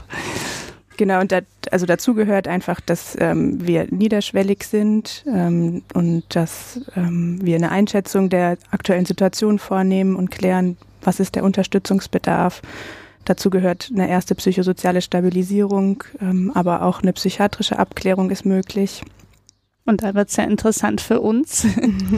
Genau, 0.97 1.21
und 1.21 1.31
da, 1.31 1.39
also 1.71 1.87
dazu 1.87 2.15
gehört 2.15 2.49
einfach, 2.49 2.81
dass 2.81 3.17
ähm, 3.21 3.65
wir 3.65 3.87
niederschwellig 3.91 4.65
sind 4.65 5.25
ähm, 5.29 5.85
und 5.95 6.25
dass 6.31 6.81
wir 6.97 7.55
eine 7.55 7.71
Einschätzung 7.71 8.29
der 8.29 8.59
aktuellen 8.73 9.07
Situation 9.07 9.61
vornehmen 9.61 10.17
und 10.17 10.33
klären, 10.33 10.77
was 11.01 11.21
ist 11.21 11.37
der 11.37 11.45
Unterstützungsbedarf 11.45 12.61
Dazu 13.25 13.51
gehört 13.51 13.91
eine 13.93 14.09
erste 14.09 14.35
psychosoziale 14.35 15.03
Stabilisierung, 15.03 16.03
ähm, 16.21 16.51
aber 16.55 16.83
auch 16.83 17.03
eine 17.03 17.13
psychiatrische 17.13 17.79
Abklärung 17.79 18.31
ist 18.31 18.45
möglich. 18.45 19.03
Und 19.87 20.03
da 20.03 20.15
wird 20.15 20.29
es 20.29 20.37
ja 20.37 20.45
interessant 20.45 21.01
für 21.01 21.21
uns 21.21 21.67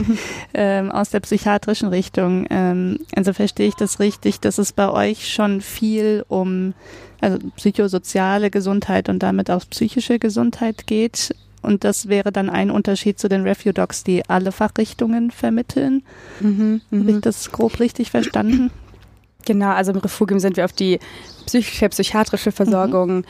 ähm, 0.53 0.91
aus 0.91 1.09
der 1.09 1.21
psychiatrischen 1.21 1.89
Richtung. 1.89 2.45
Ähm, 2.49 2.99
also 3.15 3.33
verstehe 3.33 3.67
ich 3.67 3.75
das 3.75 3.99
richtig, 3.99 4.39
dass 4.39 4.57
es 4.57 4.73
bei 4.73 4.89
euch 4.89 5.33
schon 5.33 5.61
viel 5.61 6.25
um 6.27 6.73
also 7.21 7.39
psychosoziale 7.55 8.51
Gesundheit 8.51 9.07
und 9.07 9.23
damit 9.23 9.49
auch 9.49 9.63
psychische 9.69 10.19
Gesundheit 10.19 10.87
geht. 10.87 11.33
Und 11.61 11.85
das 11.85 12.09
wäre 12.09 12.33
dann 12.33 12.49
ein 12.49 12.69
Unterschied 12.69 13.17
zu 13.17 13.29
den 13.29 13.43
Refudocs, 13.43 14.03
die 14.03 14.29
alle 14.29 14.51
Fachrichtungen 14.51 15.31
vermitteln. 15.31 16.03
Mhm, 16.41 16.81
Habe 16.91 17.09
ich 17.09 17.15
mhm. 17.15 17.21
das 17.21 17.51
grob 17.51 17.79
richtig 17.79 18.11
verstanden? 18.11 18.69
Genau, 19.45 19.71
also 19.71 19.91
im 19.91 19.97
Refugium 19.97 20.39
sind 20.39 20.57
wir 20.57 20.65
auf 20.65 20.73
die 20.73 20.99
psychische, 21.45 21.89
psychiatrische 21.89 22.51
Versorgung 22.51 23.17
mhm. 23.17 23.23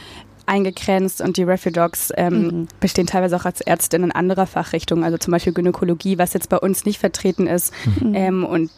eingegrenzt 0.45 1.21
und 1.21 1.37
die 1.37 1.43
Refudocs 1.43 2.11
ähm, 2.15 2.33
mhm. 2.33 2.67
bestehen 2.79 3.07
teilweise 3.07 3.35
auch 3.35 3.45
als 3.45 3.61
Ärztinnen 3.61 4.11
anderer 4.11 4.45
Fachrichtungen, 4.45 5.03
also 5.03 5.17
zum 5.17 5.31
Beispiel 5.31 5.53
Gynäkologie, 5.53 6.17
was 6.17 6.33
jetzt 6.33 6.49
bei 6.49 6.57
uns 6.57 6.85
nicht 6.85 6.99
vertreten 6.99 7.47
ist. 7.47 7.73
Mhm. 7.99 8.15
Ähm, 8.15 8.45
und 8.45 8.71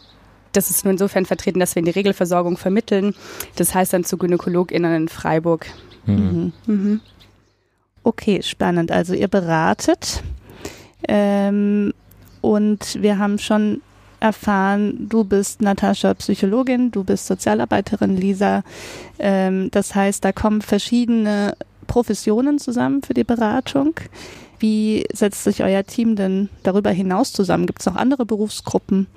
das 0.54 0.70
ist 0.70 0.86
nur 0.86 0.92
insofern 0.92 1.26
vertreten, 1.26 1.60
dass 1.60 1.76
wir 1.76 1.82
in 1.82 1.86
die 1.86 1.92
Regelversorgung 1.92 2.58
vermitteln. 2.58 3.14
Das 3.58 3.76
heißt 3.76 3.94
dann 3.94 4.06
zu 4.06 4.18
GynäkologInnen 4.18 4.96
in 4.96 5.08
Freiburg. 5.10 5.68
Mhm. 6.06 6.54
Mhm. 6.66 6.74
mhm. 6.74 7.02
Okay, 8.04 8.44
spannend. 8.44 8.92
Also 8.92 9.16
ihr 9.16 9.28
beratet 9.28 10.22
ähm, 11.08 11.92
und 12.42 13.02
wir 13.02 13.18
haben 13.18 13.40
schon 13.40 13.82
erfahren, 14.20 15.08
du 15.10 15.24
bist 15.24 15.62
Natascha 15.62 16.14
Psychologin, 16.14 16.92
du 16.92 17.04
bist 17.04 17.28
Sozialarbeiterin, 17.28 18.16
Lisa. 18.18 18.64
Ähm, 19.20 19.70
das 19.72 19.96
heißt, 19.96 20.24
da 20.24 20.32
kommen 20.32 20.62
verschiedene 20.62 21.56
Professionen 21.88 22.60
zusammen 22.60 23.02
für 23.02 23.14
die 23.14 23.24
Beratung. 23.24 23.96
Wie 24.60 25.06
setzt 25.14 25.44
sich 25.44 25.64
euer 25.64 25.84
Team 25.84 26.16
denn 26.16 26.50
darüber 26.64 26.92
hinaus 26.92 27.34
zusammen? 27.34 27.66
Gibt 27.68 27.82
es 27.82 27.86
noch 27.86 27.96
andere 27.96 28.26
Berufsgruppen? 28.26 29.08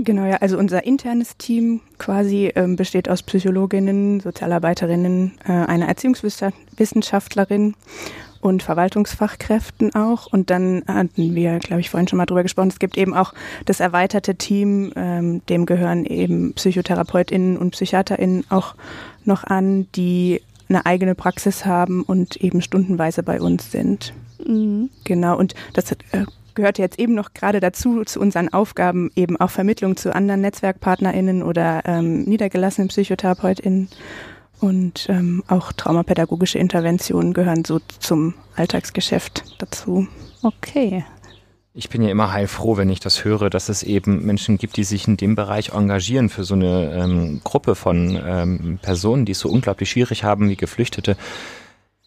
Genau, 0.00 0.26
ja, 0.26 0.36
also 0.36 0.58
unser 0.58 0.86
internes 0.86 1.36
Team 1.38 1.80
quasi 1.98 2.52
ähm, 2.54 2.76
besteht 2.76 3.08
aus 3.08 3.24
Psychologinnen, 3.24 4.20
Sozialarbeiterinnen, 4.20 5.32
äh, 5.44 5.50
einer 5.50 5.88
Erziehungswissenschaftlerin 5.88 7.74
und 8.40 8.62
Verwaltungsfachkräften 8.62 9.94
auch. 9.94 10.26
Und 10.26 10.50
dann 10.50 10.82
hatten 10.86 11.34
wir, 11.34 11.58
glaube 11.58 11.80
ich, 11.80 11.90
vorhin 11.90 12.08
schon 12.08 12.16
mal 12.16 12.26
drüber 12.26 12.42
gesprochen, 12.42 12.68
es 12.68 12.78
gibt 12.78 12.96
eben 12.96 13.14
auch 13.14 13.34
das 13.64 13.80
erweiterte 13.80 14.34
Team, 14.36 14.92
ähm, 14.96 15.42
dem 15.46 15.66
gehören 15.66 16.04
eben 16.04 16.54
PsychotherapeutInnen 16.54 17.56
und 17.56 17.72
PsychiaterInnen 17.72 18.44
auch 18.50 18.74
noch 19.24 19.44
an, 19.44 19.88
die 19.94 20.40
eine 20.68 20.84
eigene 20.86 21.14
Praxis 21.14 21.64
haben 21.64 22.02
und 22.02 22.36
eben 22.36 22.60
stundenweise 22.60 23.22
bei 23.22 23.40
uns 23.40 23.70
sind. 23.72 24.12
Mhm. 24.44 24.90
Genau, 25.04 25.38
und 25.38 25.54
das 25.72 25.92
äh, 25.92 26.24
gehört 26.54 26.78
jetzt 26.78 26.98
eben 26.98 27.14
noch 27.14 27.34
gerade 27.34 27.60
dazu, 27.60 28.04
zu 28.04 28.20
unseren 28.20 28.52
Aufgaben, 28.52 29.10
eben 29.14 29.36
auch 29.38 29.50
Vermittlung 29.50 29.96
zu 29.96 30.14
anderen 30.14 30.40
NetzwerkpartnerInnen 30.40 31.42
oder 31.42 31.82
ähm, 31.86 32.24
niedergelassenen 32.24 32.88
PsychotherapeutInnen. 32.88 33.88
Und 34.60 35.06
ähm, 35.08 35.44
auch 35.46 35.72
traumapädagogische 35.72 36.58
Interventionen 36.58 37.32
gehören 37.32 37.64
so 37.64 37.80
zum 38.00 38.34
Alltagsgeschäft 38.56 39.44
dazu. 39.58 40.08
Okay. 40.42 41.04
Ich 41.74 41.90
bin 41.90 42.02
ja 42.02 42.10
immer 42.10 42.32
heilfroh, 42.32 42.76
wenn 42.76 42.90
ich 42.90 42.98
das 42.98 43.24
höre, 43.24 43.50
dass 43.50 43.68
es 43.68 43.84
eben 43.84 44.24
Menschen 44.26 44.58
gibt, 44.58 44.76
die 44.76 44.84
sich 44.84 45.06
in 45.06 45.16
dem 45.16 45.36
Bereich 45.36 45.68
engagieren 45.68 46.28
für 46.28 46.42
so 46.42 46.54
eine 46.54 46.92
ähm, 46.92 47.40
Gruppe 47.44 47.76
von 47.76 48.20
ähm, 48.20 48.78
Personen, 48.82 49.26
die 49.26 49.32
es 49.32 49.38
so 49.38 49.48
unglaublich 49.48 49.90
schwierig 49.90 50.24
haben 50.24 50.48
wie 50.48 50.56
Geflüchtete. 50.56 51.16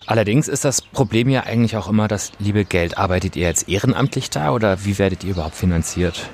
Allerdings 0.07 0.47
ist 0.49 0.65
das 0.65 0.81
Problem 0.81 1.29
ja 1.29 1.43
eigentlich 1.43 1.77
auch 1.77 1.87
immer 1.87 2.09
das 2.09 2.31
liebe 2.39 2.65
Geld. 2.65 2.97
Arbeitet 2.97 3.37
ihr 3.37 3.47
jetzt 3.47 3.69
ehrenamtlich 3.69 4.29
da 4.29 4.51
oder 4.51 4.83
wie 4.83 4.97
werdet 4.97 5.23
ihr 5.23 5.31
überhaupt 5.31 5.55
finanziert? 5.55 6.29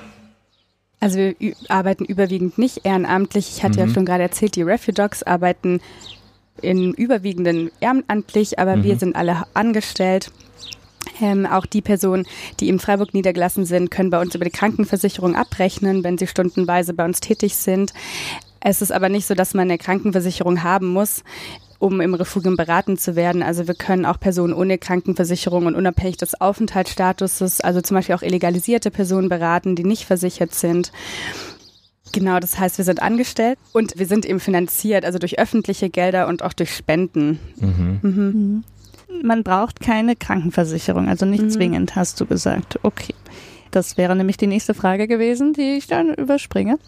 Also 1.00 1.18
wir 1.18 1.54
arbeiten 1.68 2.04
überwiegend 2.04 2.58
nicht 2.58 2.84
ehrenamtlich. 2.84 3.50
Ich 3.56 3.62
hatte 3.62 3.80
mhm. 3.80 3.88
ja 3.88 3.94
schon 3.94 4.04
gerade 4.04 4.22
erzählt, 4.22 4.56
die 4.56 4.62
Refudocs 4.62 5.22
arbeiten 5.22 5.80
in 6.60 6.92
überwiegenden 6.92 7.70
ehrenamtlich, 7.80 8.58
aber 8.58 8.76
mhm. 8.76 8.84
wir 8.84 8.98
sind 8.98 9.14
alle 9.14 9.44
angestellt. 9.54 10.32
Ähm, 11.20 11.46
auch 11.46 11.66
die 11.66 11.80
Personen, 11.80 12.26
die 12.60 12.68
in 12.68 12.80
Freiburg 12.80 13.14
niedergelassen 13.14 13.64
sind, 13.64 13.90
können 13.90 14.10
bei 14.10 14.20
uns 14.20 14.34
über 14.34 14.44
die 14.44 14.50
Krankenversicherung 14.50 15.36
abrechnen, 15.36 16.04
wenn 16.04 16.18
sie 16.18 16.26
stundenweise 16.26 16.94
bei 16.94 17.04
uns 17.04 17.20
tätig 17.20 17.56
sind. 17.56 17.92
Es 18.60 18.82
ist 18.82 18.92
aber 18.92 19.08
nicht 19.08 19.26
so, 19.26 19.34
dass 19.34 19.54
man 19.54 19.68
eine 19.68 19.78
Krankenversicherung 19.78 20.62
haben 20.64 20.88
muss 20.88 21.22
um 21.78 22.00
im 22.00 22.14
Refugium 22.14 22.56
beraten 22.56 22.98
zu 22.98 23.16
werden. 23.16 23.42
Also 23.42 23.68
wir 23.68 23.74
können 23.74 24.04
auch 24.04 24.18
Personen 24.18 24.52
ohne 24.52 24.78
Krankenversicherung 24.78 25.66
und 25.66 25.76
unabhängig 25.76 26.16
des 26.16 26.40
Aufenthaltsstatuses, 26.40 27.60
also 27.60 27.80
zum 27.80 27.96
Beispiel 27.96 28.14
auch 28.14 28.22
illegalisierte 28.22 28.90
Personen 28.90 29.28
beraten, 29.28 29.76
die 29.76 29.84
nicht 29.84 30.04
versichert 30.04 30.54
sind. 30.54 30.92
Genau, 32.12 32.40
das 32.40 32.58
heißt, 32.58 32.78
wir 32.78 32.84
sind 32.84 33.02
angestellt 33.02 33.58
und 33.72 33.98
wir 33.98 34.06
sind 34.06 34.24
eben 34.24 34.40
finanziert, 34.40 35.04
also 35.04 35.18
durch 35.18 35.38
öffentliche 35.38 35.90
Gelder 35.90 36.26
und 36.26 36.42
auch 36.42 36.52
durch 36.52 36.74
Spenden. 36.74 37.38
Mhm. 37.60 38.00
Mhm. 38.02 38.12
mhm. 38.12 38.64
Man 39.22 39.42
braucht 39.42 39.80
keine 39.80 40.16
Krankenversicherung, 40.16 41.08
also 41.08 41.24
nicht 41.24 41.44
mhm. 41.44 41.50
zwingend, 41.50 41.96
hast 41.96 42.20
du 42.20 42.26
gesagt. 42.26 42.78
Okay. 42.82 43.14
Das 43.70 43.96
wäre 43.96 44.16
nämlich 44.16 44.36
die 44.36 44.46
nächste 44.46 44.74
Frage 44.74 45.06
gewesen, 45.06 45.52
die 45.52 45.76
ich 45.76 45.86
dann 45.86 46.14
überspringe. 46.14 46.78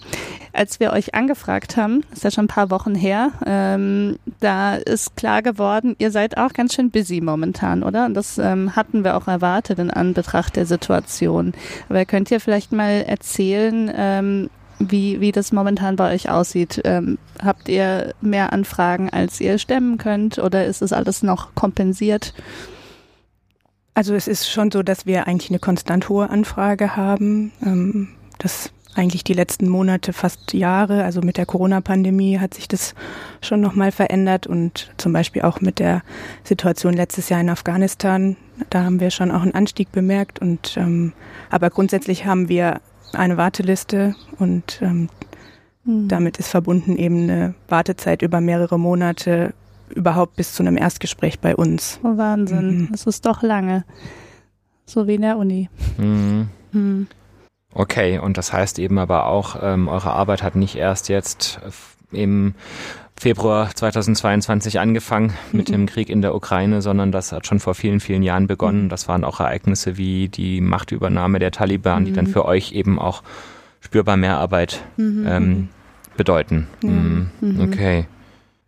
Als 0.52 0.80
wir 0.80 0.92
euch 0.92 1.14
angefragt 1.14 1.76
haben, 1.76 2.02
ist 2.12 2.24
ja 2.24 2.30
schon 2.30 2.44
ein 2.46 2.48
paar 2.48 2.70
Wochen 2.70 2.94
her, 2.94 3.32
ähm, 3.46 4.16
da 4.40 4.74
ist 4.74 5.16
klar 5.16 5.42
geworden, 5.42 5.94
ihr 5.98 6.10
seid 6.10 6.36
auch 6.36 6.52
ganz 6.52 6.74
schön 6.74 6.90
busy 6.90 7.20
momentan, 7.20 7.82
oder? 7.82 8.06
Und 8.06 8.14
das 8.14 8.38
ähm, 8.38 8.74
hatten 8.76 9.04
wir 9.04 9.16
auch 9.16 9.28
erwartet 9.28 9.78
in 9.78 9.90
Anbetracht 9.90 10.56
der 10.56 10.66
Situation. 10.66 11.52
Aber 11.88 12.04
könnt 12.04 12.30
ihr 12.30 12.40
vielleicht 12.40 12.72
mal 12.72 13.04
erzählen, 13.06 13.90
ähm, 13.94 14.50
wie, 14.80 15.20
wie 15.20 15.30
das 15.30 15.52
momentan 15.52 15.96
bei 15.96 16.12
euch 16.14 16.30
aussieht. 16.30 16.80
Ähm, 16.84 17.18
habt 17.44 17.68
ihr 17.68 18.14
mehr 18.20 18.52
Anfragen, 18.52 19.10
als 19.10 19.40
ihr 19.40 19.58
stemmen 19.58 19.98
könnt 19.98 20.38
oder 20.38 20.64
ist 20.64 20.82
es 20.82 20.92
alles 20.92 21.22
noch 21.22 21.54
kompensiert? 21.54 22.32
Also 23.94 24.14
es 24.14 24.28
ist 24.28 24.50
schon 24.50 24.70
so, 24.70 24.82
dass 24.82 25.06
wir 25.06 25.26
eigentlich 25.26 25.50
eine 25.50 25.58
konstant 25.58 26.08
hohe 26.08 26.30
Anfrage 26.30 26.96
haben. 26.96 27.52
Ähm, 27.64 28.08
das 28.38 28.72
eigentlich 28.94 29.24
die 29.24 29.34
letzten 29.34 29.68
Monate, 29.68 30.12
fast 30.12 30.52
Jahre, 30.52 31.04
also 31.04 31.20
mit 31.20 31.36
der 31.36 31.46
Corona-Pandemie 31.46 32.38
hat 32.38 32.54
sich 32.54 32.66
das 32.66 32.94
schon 33.40 33.60
nochmal 33.60 33.92
verändert 33.92 34.46
und 34.46 34.90
zum 34.96 35.12
Beispiel 35.12 35.42
auch 35.42 35.60
mit 35.60 35.78
der 35.78 36.02
Situation 36.42 36.94
letztes 36.94 37.28
Jahr 37.28 37.40
in 37.40 37.50
Afghanistan, 37.50 38.36
da 38.68 38.82
haben 38.82 39.00
wir 39.00 39.10
schon 39.10 39.30
auch 39.30 39.42
einen 39.42 39.54
Anstieg 39.54 39.92
bemerkt 39.92 40.40
und 40.40 40.76
ähm, 40.76 41.12
aber 41.50 41.70
grundsätzlich 41.70 42.26
haben 42.26 42.48
wir 42.48 42.80
eine 43.12 43.36
Warteliste 43.36 44.14
und 44.38 44.80
ähm, 44.82 45.08
hm. 45.84 46.08
damit 46.08 46.38
ist 46.38 46.48
verbunden 46.48 46.96
eben 46.96 47.22
eine 47.22 47.54
Wartezeit 47.68 48.22
über 48.22 48.40
mehrere 48.40 48.78
Monate 48.78 49.54
überhaupt 49.94 50.36
bis 50.36 50.54
zu 50.54 50.62
einem 50.62 50.76
Erstgespräch 50.76 51.40
bei 51.40 51.54
uns. 51.56 52.00
Oh, 52.02 52.16
Wahnsinn, 52.16 52.82
mhm. 52.82 52.88
das 52.92 53.06
ist 53.06 53.26
doch 53.26 53.42
lange. 53.42 53.84
So 54.86 55.06
wie 55.06 55.14
in 55.14 55.22
der 55.22 55.36
Uni. 55.36 55.68
Mhm. 55.98 56.48
Mhm. 56.72 57.06
Okay, 57.72 58.18
und 58.18 58.36
das 58.36 58.52
heißt 58.52 58.78
eben 58.78 58.98
aber 58.98 59.26
auch, 59.26 59.56
ähm, 59.62 59.88
eure 59.88 60.12
Arbeit 60.12 60.42
hat 60.42 60.56
nicht 60.56 60.74
erst 60.74 61.08
jetzt 61.08 61.60
im 62.10 62.54
Februar 63.16 63.70
2022 63.72 64.80
angefangen 64.80 65.34
mit 65.52 65.68
mhm. 65.68 65.72
dem 65.72 65.86
Krieg 65.86 66.08
in 66.08 66.22
der 66.22 66.34
Ukraine, 66.34 66.82
sondern 66.82 67.12
das 67.12 67.32
hat 67.32 67.46
schon 67.46 67.60
vor 67.60 67.74
vielen, 67.74 68.00
vielen 68.00 68.22
Jahren 68.22 68.46
begonnen. 68.46 68.84
Mhm. 68.84 68.88
Das 68.88 69.08
waren 69.08 69.24
auch 69.24 69.40
Ereignisse 69.40 69.96
wie 69.96 70.28
die 70.28 70.60
Machtübernahme 70.60 71.38
der 71.38 71.52
Taliban, 71.52 72.04
die 72.04 72.12
dann 72.12 72.24
mhm. 72.24 72.30
für 72.30 72.44
euch 72.44 72.72
eben 72.72 72.98
auch 72.98 73.22
spürbar 73.80 74.16
mehr 74.16 74.38
Arbeit 74.38 74.84
ähm, 74.98 75.68
bedeuten. 76.16 76.66
Okay. 77.60 78.06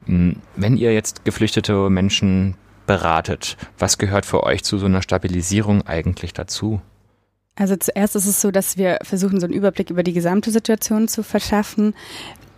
Hm, 0.06 0.37
wenn 0.56 0.76
ihr 0.76 0.92
jetzt 0.92 1.25
geflüchtete 1.25 1.90
Menschen 1.90 2.56
beratet, 2.87 3.56
was 3.78 3.99
gehört 3.99 4.26
für 4.26 4.42
euch 4.42 4.64
zu 4.64 4.78
so 4.78 4.87
einer 4.87 5.02
Stabilisierung 5.02 5.82
eigentlich 5.87 6.32
dazu? 6.32 6.80
Also 7.54 7.76
zuerst 7.76 8.16
ist 8.16 8.26
es 8.26 8.40
so, 8.40 8.50
dass 8.50 8.76
wir 8.76 8.99
versuchen, 9.02 9.38
so 9.38 9.47
einen 9.47 9.54
Überblick 9.54 9.90
über 9.90 10.02
die 10.02 10.12
gesamte 10.12 10.50
Situation 10.50 11.06
zu 11.06 11.23
verschaffen. 11.23 11.94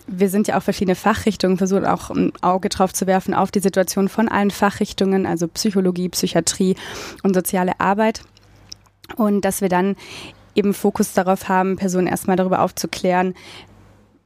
Wir 0.06 0.28
sind 0.28 0.48
ja 0.48 0.56
auch 0.58 0.62
verschiedene 0.62 0.94
Fachrichtungen, 0.94 1.56
versuchen 1.56 1.84
auch 1.84 2.10
ein 2.10 2.32
Auge 2.42 2.68
drauf 2.68 2.92
zu 2.92 3.06
werfen 3.06 3.34
auf 3.34 3.50
die 3.50 3.60
Situation 3.60 4.08
von 4.08 4.28
allen 4.28 4.50
Fachrichtungen, 4.50 5.26
also 5.26 5.48
Psychologie, 5.48 6.08
Psychiatrie 6.10 6.76
und 7.22 7.34
soziale 7.34 7.80
Arbeit. 7.80 8.22
Und 9.16 9.44
dass 9.44 9.60
wir 9.60 9.68
dann 9.68 9.96
eben 10.54 10.74
Fokus 10.74 11.12
darauf 11.12 11.48
haben, 11.48 11.76
Personen 11.76 12.06
erstmal 12.06 12.36
darüber 12.36 12.62
aufzuklären, 12.62 13.34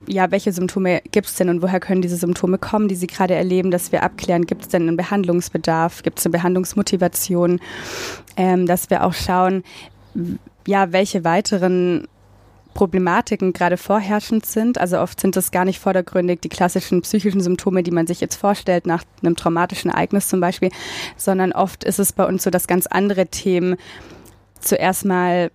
ja, 0.07 0.31
welche 0.31 0.53
Symptome 0.53 1.03
gibt 1.11 1.27
es 1.27 1.35
denn 1.35 1.49
und 1.49 1.63
woher 1.63 1.81
können 1.81 2.03
diese 2.03 2.17
Symptome 2.17 2.59
kommen, 2.59 2.89
die 2.89 2.95
Sie 2.95 3.07
gerade 3.07 3.35
erleben, 3.35 3.71
dass 3.71 3.93
wir 3.93 4.03
abklären, 4.03 4.47
gibt 4.47 4.63
es 4.63 4.69
denn 4.69 4.83
einen 4.83 4.97
Behandlungsbedarf, 4.97 6.03
gibt 6.03 6.19
es 6.19 6.27
eine 6.27 6.33
Behandlungsmotivation, 6.33 7.61
ähm, 8.37 8.67
dass 8.67 8.91
wir 8.91 9.05
auch 9.05 9.15
schauen, 9.15 9.65
ja, 10.67 10.93
welche 10.93 11.25
weiteren 11.25 12.07
Problematiken 12.75 13.53
gerade 13.53 13.77
vorherrschend 13.77 14.47
sind. 14.47 14.79
Also 14.79 15.01
oft 15.01 15.21
sind 15.21 15.35
das 15.35 15.51
gar 15.51 15.65
nicht 15.65 15.81
vordergründig 15.81 16.41
die 16.41 16.49
klassischen 16.49 17.03
psychischen 17.03 17.41
Symptome, 17.41 17.83
die 17.83 17.91
man 17.91 18.07
sich 18.07 18.21
jetzt 18.21 18.37
vorstellt, 18.37 18.87
nach 18.87 19.03
einem 19.23 19.35
traumatischen 19.35 19.91
Ereignis 19.91 20.29
zum 20.29 20.41
Beispiel, 20.41 20.71
sondern 21.17 21.53
oft 21.53 21.83
ist 21.83 21.99
es 21.99 22.13
bei 22.13 22.25
uns 22.25 22.45
so, 22.45 22.51
dass 22.51 22.69
ganz 22.69 22.87
andere 22.87 23.27
Themen 23.27 23.77
zuerst 24.61 25.05
mal 25.05 25.51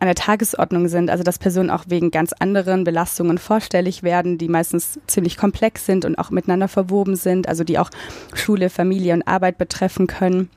an 0.00 0.06
der 0.06 0.14
Tagesordnung 0.14 0.88
sind, 0.88 1.10
also 1.10 1.24
dass 1.24 1.38
Personen 1.38 1.70
auch 1.70 1.84
wegen 1.88 2.10
ganz 2.10 2.32
anderen 2.32 2.84
Belastungen 2.84 3.38
vorstellig 3.38 4.02
werden, 4.02 4.38
die 4.38 4.48
meistens 4.48 5.00
ziemlich 5.06 5.36
komplex 5.36 5.86
sind 5.86 6.04
und 6.04 6.18
auch 6.18 6.30
miteinander 6.30 6.68
verwoben 6.68 7.16
sind, 7.16 7.48
also 7.48 7.64
die 7.64 7.78
auch 7.78 7.90
Schule, 8.34 8.70
Familie 8.70 9.14
und 9.14 9.26
Arbeit 9.26 9.58
betreffen 9.58 10.06
können. 10.06 10.50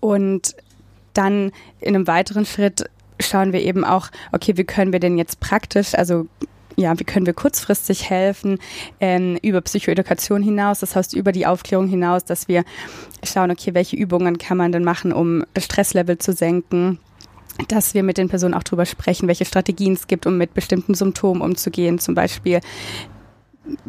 Und 0.00 0.56
dann 1.12 1.52
in 1.80 1.94
einem 1.94 2.06
weiteren 2.06 2.46
Schritt 2.46 2.88
schauen 3.20 3.52
wir 3.52 3.60
eben 3.62 3.84
auch, 3.84 4.08
okay, 4.32 4.56
wie 4.56 4.64
können 4.64 4.92
wir 4.92 5.00
denn 5.00 5.18
jetzt 5.18 5.40
praktisch, 5.40 5.94
also 5.94 6.26
ja, 6.78 6.98
wie 6.98 7.04
können 7.04 7.24
wir 7.24 7.32
kurzfristig 7.32 8.10
helfen, 8.10 8.58
ähm, 9.00 9.38
über 9.42 9.62
Psychoedukation 9.62 10.42
hinaus, 10.42 10.80
das 10.80 10.94
heißt 10.94 11.14
über 11.14 11.32
die 11.32 11.46
Aufklärung 11.46 11.88
hinaus, 11.88 12.24
dass 12.24 12.48
wir 12.48 12.64
schauen, 13.24 13.50
okay, 13.50 13.72
welche 13.72 13.96
Übungen 13.96 14.36
kann 14.36 14.58
man 14.58 14.72
denn 14.72 14.84
machen, 14.84 15.12
um 15.12 15.44
das 15.54 15.64
Stresslevel 15.64 16.18
zu 16.18 16.32
senken 16.32 16.98
dass 17.68 17.94
wir 17.94 18.02
mit 18.02 18.18
den 18.18 18.28
Personen 18.28 18.54
auch 18.54 18.62
darüber 18.62 18.86
sprechen, 18.86 19.28
welche 19.28 19.44
Strategien 19.44 19.94
es 19.94 20.06
gibt, 20.06 20.26
um 20.26 20.36
mit 20.38 20.54
bestimmten 20.54 20.94
Symptomen 20.94 21.42
umzugehen, 21.42 21.98
zum 21.98 22.14
Beispiel 22.14 22.60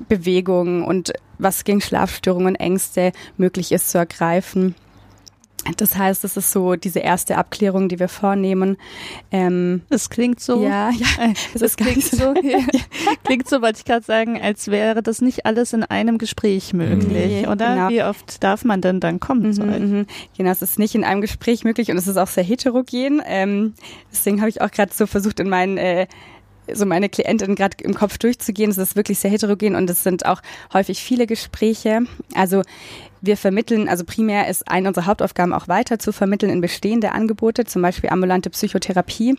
Bewegung 0.09 0.83
und 0.83 1.13
was 1.37 1.63
gegen 1.63 1.81
Schlafstörungen, 1.81 2.55
Ängste 2.55 3.11
möglich 3.37 3.71
ist 3.71 3.91
zu 3.91 3.97
ergreifen. 3.97 4.75
Das 5.75 5.97
heißt, 5.97 6.23
es 6.23 6.37
ist 6.37 6.51
so 6.51 6.75
diese 6.75 6.99
erste 6.99 7.37
Abklärung, 7.37 7.89
die 7.89 7.99
wir 7.99 8.07
vornehmen. 8.07 8.77
Ähm, 9.31 9.81
es 9.89 10.09
klingt 10.09 10.39
so. 10.39 10.63
Ja, 10.63 10.89
ja. 10.91 11.07
Es 11.53 11.59
das 11.59 11.75
klingt 11.77 12.03
so. 12.03 12.33
Ja. 12.47 12.59
klingt 13.23 13.49
so, 13.49 13.61
wollte 13.61 13.79
ich 13.79 13.85
gerade 13.85 14.05
sagen, 14.05 14.39
als 14.41 14.69
wäre 14.69 15.03
das 15.03 15.21
nicht 15.21 15.45
alles 15.45 15.73
in 15.73 15.83
einem 15.83 16.17
Gespräch 16.17 16.73
möglich, 16.73 17.41
nee, 17.41 17.47
oder? 17.47 17.75
Genau. 17.75 17.89
Wie 17.89 18.03
oft 18.03 18.43
darf 18.43 18.63
man 18.63 18.81
denn 18.81 18.99
dann 18.99 19.19
kommen? 19.19 19.51
Mhm, 19.51 19.89
mhm. 19.91 20.05
Genau, 20.37 20.51
es 20.51 20.61
ist 20.61 20.79
nicht 20.79 20.95
in 20.95 21.03
einem 21.03 21.21
Gespräch 21.21 21.63
möglich 21.63 21.91
und 21.91 21.97
es 21.97 22.07
ist 22.07 22.17
auch 22.17 22.27
sehr 22.27 22.43
heterogen. 22.43 23.21
Ähm, 23.25 23.73
deswegen 24.11 24.39
habe 24.39 24.49
ich 24.49 24.61
auch 24.61 24.71
gerade 24.71 24.93
so 24.93 25.07
versucht, 25.07 25.39
in 25.39 25.49
meinen 25.49 25.77
äh, 25.77 26.07
so 26.73 26.85
meine 26.85 27.09
Klientin 27.09 27.55
gerade 27.55 27.77
im 27.83 27.93
Kopf 27.93 28.17
durchzugehen. 28.17 28.71
Es 28.71 28.77
ist 28.77 28.95
wirklich 28.95 29.19
sehr 29.19 29.31
heterogen 29.31 29.75
und 29.75 29.89
es 29.89 30.03
sind 30.03 30.25
auch 30.25 30.41
häufig 30.73 31.01
viele 31.01 31.27
Gespräche. 31.27 32.01
Also 32.33 32.61
wir 33.21 33.37
vermitteln, 33.37 33.89
also 33.89 34.03
primär 34.03 34.47
ist 34.47 34.69
eine 34.69 34.87
unserer 34.87 35.05
Hauptaufgaben 35.05 35.53
auch 35.53 35.67
weiter 35.67 35.99
zu 35.99 36.11
vermitteln 36.11 36.51
in 36.51 36.61
bestehende 36.61 37.11
Angebote, 37.11 37.65
zum 37.65 37.81
Beispiel 37.81 38.09
ambulante 38.09 38.49
Psychotherapie. 38.49 39.37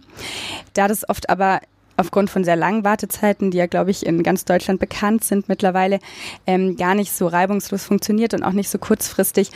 Da 0.74 0.88
das 0.88 1.08
oft 1.08 1.30
aber 1.30 1.60
aufgrund 1.96 2.30
von 2.30 2.44
sehr 2.44 2.56
langen 2.56 2.84
Wartezeiten, 2.84 3.50
die 3.50 3.58
ja, 3.58 3.66
glaube 3.66 3.90
ich, 3.90 4.06
in 4.06 4.22
ganz 4.22 4.44
Deutschland 4.44 4.80
bekannt 4.80 5.24
sind 5.24 5.48
mittlerweile, 5.48 5.98
ähm, 6.46 6.76
gar 6.76 6.94
nicht 6.94 7.12
so 7.12 7.26
reibungslos 7.26 7.84
funktioniert 7.84 8.34
und 8.34 8.44
auch 8.44 8.52
nicht 8.52 8.70
so 8.70 8.78
kurzfristig, 8.78 9.50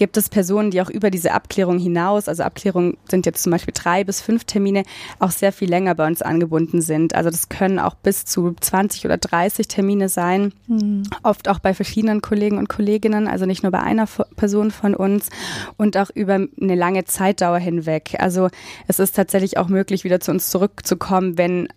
gibt 0.00 0.16
es 0.16 0.30
Personen, 0.30 0.70
die 0.70 0.80
auch 0.80 0.88
über 0.88 1.10
diese 1.10 1.32
Abklärung 1.32 1.78
hinaus, 1.78 2.26
also 2.26 2.42
Abklärungen 2.42 2.96
sind 3.06 3.26
jetzt 3.26 3.42
zum 3.42 3.52
Beispiel 3.52 3.74
drei 3.76 4.02
bis 4.02 4.22
fünf 4.22 4.44
Termine, 4.44 4.84
auch 5.18 5.30
sehr 5.30 5.52
viel 5.52 5.68
länger 5.68 5.94
bei 5.94 6.06
uns 6.06 6.22
angebunden 6.22 6.80
sind. 6.80 7.14
Also 7.14 7.28
das 7.28 7.50
können 7.50 7.78
auch 7.78 7.94
bis 7.94 8.24
zu 8.24 8.54
20 8.58 9.04
oder 9.04 9.18
30 9.18 9.68
Termine 9.68 10.08
sein, 10.08 10.54
mhm. 10.68 11.02
oft 11.22 11.48
auch 11.48 11.58
bei 11.58 11.74
verschiedenen 11.74 12.22
Kollegen 12.22 12.56
und 12.56 12.70
Kolleginnen, 12.70 13.28
also 13.28 13.44
nicht 13.44 13.62
nur 13.62 13.72
bei 13.72 13.80
einer 13.80 14.08
Person 14.36 14.70
von 14.70 14.94
uns 14.94 15.28
und 15.76 15.98
auch 15.98 16.08
über 16.14 16.34
eine 16.34 16.74
lange 16.74 17.04
Zeitdauer 17.04 17.58
hinweg. 17.58 18.16
Also 18.18 18.48
es 18.88 19.00
ist 19.00 19.14
tatsächlich 19.14 19.58
auch 19.58 19.68
möglich, 19.68 20.02
wieder 20.02 20.20
zu 20.20 20.30
uns 20.30 20.48
zurückzukommen, 20.48 21.36
wenn 21.36 21.68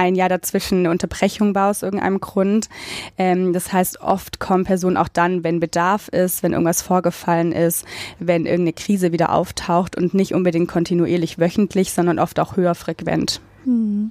ein 0.00 0.14
Jahr 0.14 0.30
dazwischen 0.30 0.78
eine 0.78 0.90
Unterbrechung 0.90 1.54
war 1.54 1.70
aus 1.70 1.82
irgendeinem 1.82 2.20
Grund. 2.20 2.70
Ähm, 3.18 3.52
das 3.52 3.70
heißt, 3.70 4.00
oft 4.00 4.40
kommen 4.40 4.64
Personen 4.64 4.96
auch 4.96 5.08
dann, 5.08 5.44
wenn 5.44 5.60
Bedarf 5.60 6.08
ist, 6.08 6.42
wenn 6.42 6.52
irgendwas 6.52 6.80
vorgefallen 6.80 7.52
ist, 7.52 7.84
wenn 8.18 8.46
irgendeine 8.46 8.72
Krise 8.72 9.12
wieder 9.12 9.30
auftaucht 9.32 9.96
und 9.96 10.14
nicht 10.14 10.34
unbedingt 10.34 10.68
kontinuierlich 10.68 11.38
wöchentlich, 11.38 11.92
sondern 11.92 12.18
oft 12.18 12.40
auch 12.40 12.56
höher 12.56 12.74
frequent. 12.74 13.42
Mhm. 13.66 14.10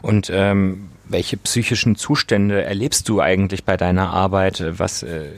Und 0.00 0.30
ähm, 0.32 0.88
welche 1.06 1.36
psychischen 1.36 1.96
Zustände 1.96 2.62
erlebst 2.62 3.06
du 3.10 3.20
eigentlich 3.20 3.64
bei 3.64 3.76
deiner 3.76 4.10
Arbeit? 4.10 4.64
Was, 4.78 5.02
äh, 5.02 5.32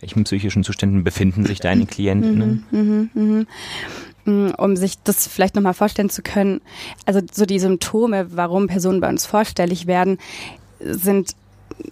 welchen 0.00 0.24
psychischen 0.24 0.64
Zuständen 0.64 1.04
befinden 1.04 1.46
sich 1.46 1.60
deine 1.60 1.86
Klienten? 1.86 2.66
Mhm, 2.72 3.10
mh, 3.14 3.22
mh. 3.22 3.44
Mm, 4.24 4.50
um 4.56 4.76
sich 4.76 5.02
das 5.02 5.26
vielleicht 5.26 5.56
nochmal 5.56 5.74
vorstellen 5.74 6.10
zu 6.10 6.22
können, 6.22 6.60
also 7.06 7.20
so 7.32 7.44
die 7.44 7.58
Symptome, 7.58 8.36
warum 8.36 8.68
Personen 8.68 9.00
bei 9.00 9.08
uns 9.08 9.26
vorstellig 9.26 9.86
werden, 9.86 10.18
sind 10.78 11.34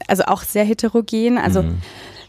also 0.07 0.25
auch 0.25 0.43
sehr 0.43 0.65
heterogen. 0.65 1.39
Also 1.39 1.63
mhm. 1.63 1.79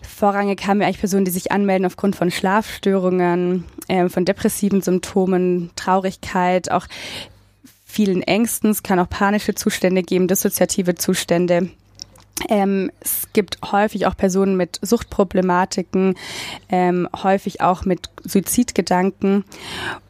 vorrangig 0.02 0.66
haben 0.66 0.80
wir 0.80 0.88
eigentlich 0.88 1.00
Personen, 1.00 1.26
die 1.26 1.32
sich 1.32 1.52
anmelden 1.52 1.86
aufgrund 1.86 2.16
von 2.16 2.32
Schlafstörungen, 2.32 3.66
äh, 3.88 4.10
von 4.10 4.26
depressiven 4.26 4.82
Symptomen, 4.82 5.70
Traurigkeit, 5.76 6.72
auch 6.72 6.88
vielen 7.86 8.24
Ängsten. 8.24 8.72
Es 8.72 8.84
kann 8.84 9.00
auch 9.00 9.10
panische 9.10 9.54
Zustände 9.54 10.02
geben, 10.02 10.28
dissoziative 10.28 10.96
Zustände. 10.96 11.70
Ähm, 12.50 12.92
es 13.00 13.28
gibt 13.34 13.58
häufig 13.72 14.08
auch 14.08 14.16
Personen 14.16 14.58
mit 14.58 14.80
Suchtproblematiken, 14.82 16.16
ähm, 16.70 17.08
häufig 17.24 17.62
auch 17.62 17.86
mit 17.86 18.10
Suizidgedanken. 18.24 19.44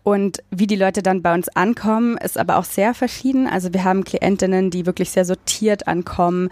Und 0.03 0.41
wie 0.49 0.65
die 0.65 0.75
Leute 0.75 1.03
dann 1.03 1.21
bei 1.21 1.33
uns 1.33 1.47
ankommen, 1.49 2.17
ist 2.17 2.37
aber 2.37 2.57
auch 2.57 2.63
sehr 2.63 2.95
verschieden. 2.95 3.47
Also 3.47 3.71
wir 3.71 3.83
haben 3.83 4.03
Klientinnen, 4.03 4.71
die 4.71 4.87
wirklich 4.87 5.11
sehr 5.11 5.25
sortiert 5.25 5.87
ankommen, 5.87 6.49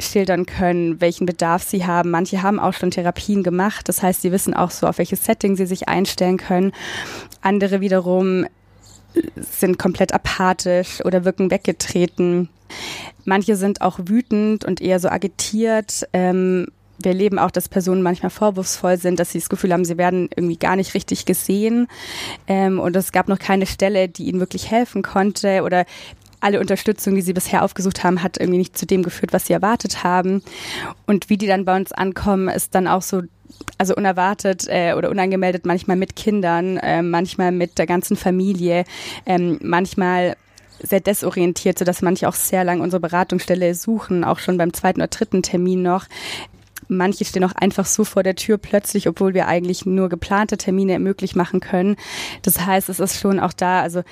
schildern 0.00 0.46
können, 0.46 1.00
welchen 1.00 1.26
Bedarf 1.26 1.62
sie 1.62 1.86
haben. 1.86 2.10
Manche 2.10 2.42
haben 2.42 2.58
auch 2.58 2.72
schon 2.72 2.90
Therapien 2.90 3.42
gemacht. 3.42 3.88
Das 3.88 4.02
heißt, 4.02 4.22
sie 4.22 4.32
wissen 4.32 4.54
auch 4.54 4.70
so, 4.70 4.86
auf 4.86 4.96
welches 4.98 5.24
Setting 5.24 5.56
sie 5.56 5.66
sich 5.66 5.88
einstellen 5.88 6.38
können. 6.38 6.72
Andere 7.42 7.82
wiederum 7.82 8.46
sind 9.36 9.78
komplett 9.78 10.12
apathisch 10.12 11.04
oder 11.04 11.24
wirken 11.24 11.50
weggetreten. 11.50 12.48
Manche 13.24 13.56
sind 13.56 13.80
auch 13.80 13.98
wütend 14.04 14.64
und 14.64 14.80
eher 14.80 15.00
so 15.00 15.08
agitiert. 15.08 16.08
Ähm, 16.12 16.68
wir 16.98 17.12
erleben 17.12 17.38
auch, 17.38 17.50
dass 17.50 17.68
Personen 17.68 18.02
manchmal 18.02 18.30
vorwurfsvoll 18.30 18.96
sind, 18.96 19.20
dass 19.20 19.32
sie 19.32 19.38
das 19.38 19.48
Gefühl 19.48 19.72
haben, 19.72 19.84
sie 19.84 19.98
werden 19.98 20.28
irgendwie 20.34 20.56
gar 20.56 20.76
nicht 20.76 20.94
richtig 20.94 21.26
gesehen. 21.26 21.88
Ähm, 22.46 22.78
und 22.80 22.96
es 22.96 23.12
gab 23.12 23.28
noch 23.28 23.38
keine 23.38 23.66
Stelle, 23.66 24.08
die 24.08 24.24
ihnen 24.24 24.40
wirklich 24.40 24.70
helfen 24.70 25.02
konnte 25.02 25.62
oder 25.62 25.84
alle 26.40 26.60
Unterstützung, 26.60 27.14
die 27.14 27.22
sie 27.22 27.32
bisher 27.32 27.64
aufgesucht 27.64 28.04
haben, 28.04 28.22
hat 28.22 28.38
irgendwie 28.38 28.58
nicht 28.58 28.76
zu 28.76 28.86
dem 28.86 29.02
geführt, 29.02 29.32
was 29.32 29.46
sie 29.46 29.52
erwartet 29.52 30.04
haben. 30.04 30.42
Und 31.06 31.30
wie 31.30 31.36
die 31.36 31.46
dann 31.46 31.64
bei 31.64 31.76
uns 31.76 31.92
ankommen, 31.92 32.48
ist 32.48 32.74
dann 32.74 32.86
auch 32.86 33.02
so, 33.02 33.22
also 33.78 33.94
unerwartet 33.94 34.66
äh, 34.68 34.94
oder 34.96 35.10
unangemeldet, 35.10 35.66
manchmal 35.66 35.96
mit 35.96 36.16
Kindern, 36.16 36.76
äh, 36.78 37.02
manchmal 37.02 37.52
mit 37.52 37.78
der 37.78 37.86
ganzen 37.86 38.16
Familie, 38.16 38.84
ähm, 39.24 39.58
manchmal 39.62 40.36
sehr 40.80 41.00
desorientiert, 41.00 41.78
sodass 41.78 42.02
manche 42.02 42.28
auch 42.28 42.34
sehr 42.34 42.64
lang 42.64 42.80
unsere 42.80 43.00
Beratungsstelle 43.00 43.74
suchen, 43.74 44.24
auch 44.24 44.38
schon 44.38 44.58
beim 44.58 44.72
zweiten 44.72 45.00
oder 45.00 45.08
dritten 45.08 45.42
Termin 45.42 45.82
noch. 45.82 46.06
Manche 46.88 47.24
stehen 47.24 47.44
auch 47.44 47.54
einfach 47.54 47.86
so 47.86 48.04
vor 48.04 48.22
der 48.22 48.36
Tür 48.36 48.58
plötzlich, 48.58 49.08
obwohl 49.08 49.34
wir 49.34 49.48
eigentlich 49.48 49.86
nur 49.86 50.08
geplante 50.08 50.56
Termine 50.56 50.98
möglich 50.98 51.34
machen 51.34 51.60
können. 51.60 51.96
Das 52.42 52.60
heißt, 52.60 52.88
es 52.88 53.00
ist 53.00 53.18
schon 53.18 53.40
auch 53.40 53.52
da, 53.52 53.80
also 53.80 54.02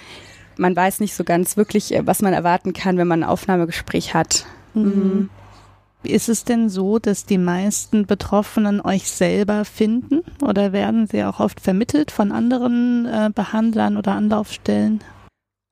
man 0.56 0.74
weiß 0.74 1.00
nicht 1.00 1.14
so 1.14 1.24
ganz 1.24 1.56
wirklich, 1.56 1.94
äh, 1.94 2.06
was 2.06 2.22
man 2.22 2.32
erwarten 2.32 2.72
kann, 2.72 2.96
wenn 2.96 3.08
man 3.08 3.22
ein 3.22 3.28
Aufnahmegespräch 3.28 4.14
hat. 4.14 4.46
Mhm. 4.74 4.84
mhm. 4.84 5.30
Ist 6.06 6.28
es 6.28 6.44
denn 6.44 6.68
so, 6.68 6.98
dass 6.98 7.24
die 7.24 7.38
meisten 7.38 8.04
Betroffenen 8.04 8.82
euch 8.82 9.10
selber 9.10 9.64
finden 9.64 10.20
oder 10.42 10.74
werden 10.74 11.06
sie 11.06 11.24
auch 11.24 11.40
oft 11.40 11.62
vermittelt 11.62 12.10
von 12.10 12.30
anderen 12.30 13.06
äh, 13.06 13.30
Behandlern 13.34 13.96
oder 13.96 14.12
Anlaufstellen? 14.12 15.02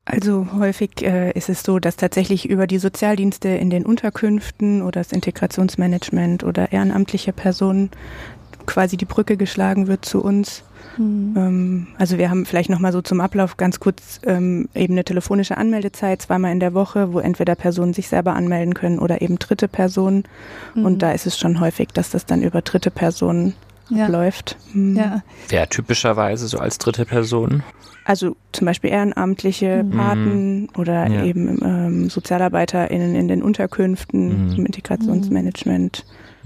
Also 0.04 0.48
häufig 0.58 1.02
äh, 1.02 1.30
ist 1.32 1.48
es 1.48 1.62
so, 1.62 1.78
dass 1.78 1.96
tatsächlich 1.96 2.48
über 2.48 2.66
die 2.66 2.78
Sozialdienste 2.78 3.48
in 3.48 3.70
den 3.70 3.86
Unterkünften 3.86 4.82
oder 4.82 5.00
das 5.00 5.12
Integrationsmanagement 5.12 6.42
oder 6.42 6.72
ehrenamtliche 6.72 7.32
Personen 7.32 7.90
quasi 8.66 8.96
die 8.96 9.04
Brücke 9.04 9.36
geschlagen 9.36 9.86
wird 9.86 10.04
zu 10.04 10.22
uns. 10.22 10.64
Mhm. 10.96 11.34
Ähm, 11.36 11.86
also 11.98 12.18
wir 12.18 12.30
haben 12.30 12.46
vielleicht 12.46 12.70
nochmal 12.70 12.92
so 12.92 13.02
zum 13.02 13.20
Ablauf 13.20 13.56
ganz 13.56 13.80
kurz 13.80 14.20
ähm, 14.26 14.68
eben 14.74 14.94
eine 14.94 15.04
telefonische 15.04 15.56
Anmeldezeit 15.56 16.22
zweimal 16.22 16.52
in 16.52 16.60
der 16.60 16.74
Woche, 16.74 17.12
wo 17.12 17.20
entweder 17.20 17.54
Personen 17.54 17.94
sich 17.94 18.08
selber 18.08 18.34
anmelden 18.34 18.74
können 18.74 18.98
oder 18.98 19.22
eben 19.22 19.38
dritte 19.38 19.68
Personen. 19.68 20.24
Mhm. 20.74 20.84
Und 20.84 21.02
da 21.02 21.12
ist 21.12 21.26
es 21.26 21.38
schon 21.38 21.60
häufig, 21.60 21.88
dass 21.88 22.10
das 22.10 22.26
dann 22.26 22.42
über 22.42 22.62
dritte 22.62 22.90
Personen 22.90 23.54
ja. 23.88 24.06
läuft. 24.06 24.56
Mhm. 24.72 24.96
Ja. 24.96 25.22
Wer 25.48 25.68
typischerweise 25.68 26.48
so 26.48 26.58
als 26.58 26.78
dritte 26.78 27.04
Person? 27.04 27.62
Also 28.04 28.36
zum 28.50 28.66
Beispiel 28.66 28.90
ehrenamtliche 28.90 29.84
mhm. 29.84 29.90
Paten 29.90 30.60
mhm. 30.60 30.68
oder 30.76 31.06
ja. 31.06 31.24
eben 31.24 31.58
ähm, 31.62 32.10
SozialarbeiterInnen 32.10 33.14
in 33.14 33.28
den 33.28 33.42
Unterkünften, 33.42 34.48
mhm. 34.48 34.54
im 34.56 34.66
Integrationsmanagement. 34.66 36.04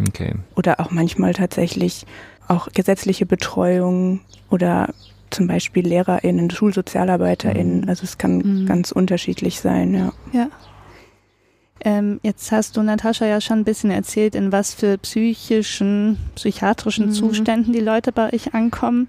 Okay. 0.09 0.35
Oder 0.55 0.81
auch 0.81 0.91
manchmal 0.91 1.33
tatsächlich 1.33 2.05
auch 2.49 2.69
gesetzliche 2.73 3.27
Betreuung 3.27 4.21
oder 4.51 4.95
zum 5.31 5.47
Beispiel 5.47 5.87
LehrerInnen, 5.87 6.51
SchulsozialarbeiterInnen. 6.51 7.83
Mhm. 7.83 7.89
Also 7.89 8.05
es 8.05 8.19
kann 8.19 8.39
mhm. 8.39 8.67
ganz 8.67 8.93
unterschiedlich 8.93 9.61
sein, 9.61 9.95
ja. 9.95 10.13
Ja. 10.33 10.49
Ähm, 11.81 12.21
jetzt 12.23 12.51
hast 12.53 12.77
du, 12.77 12.83
Natascha, 12.83 13.27
ja 13.27 13.41
schon 13.41 13.59
ein 13.59 13.65
bisschen 13.65 13.91
erzählt, 13.91 14.35
in 14.35 14.51
was 14.51 14.73
für 14.73 14.97
psychischen, 14.99 16.17
psychiatrischen 16.35 17.09
mhm. 17.09 17.13
Zuständen 17.13 17.73
die 17.73 17.81
Leute 17.81 18.13
bei 18.13 18.33
euch 18.33 18.55
ankommen. 18.55 19.09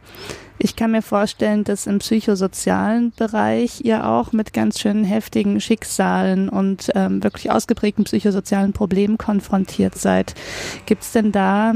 Ich 0.60 0.76
kann 0.76 0.92
mir 0.92 1.04
vorstellen, 1.04 1.64
dass 1.64 1.88
im 1.88 2.00
psychosozialen 2.00 3.14
Bereich 3.16 3.86
ihr 3.86 4.08
auch 4.08 4.34
mit 4.34 4.54
ganz 4.54 4.80
schön 4.80 5.04
heftigen 5.04 5.62
Schicksalen 5.62 6.50
und 6.50 6.92
ähm, 6.96 7.24
wirklich 7.24 7.52
ausgeprägten 7.52 8.06
psychosozialen 8.06 8.74
Problemen 8.74 9.18
konfrontiert 9.18 9.96
seid. 9.96 10.34
Gibt 10.88 11.04
es 11.04 11.12
denn 11.12 11.32
da 11.32 11.74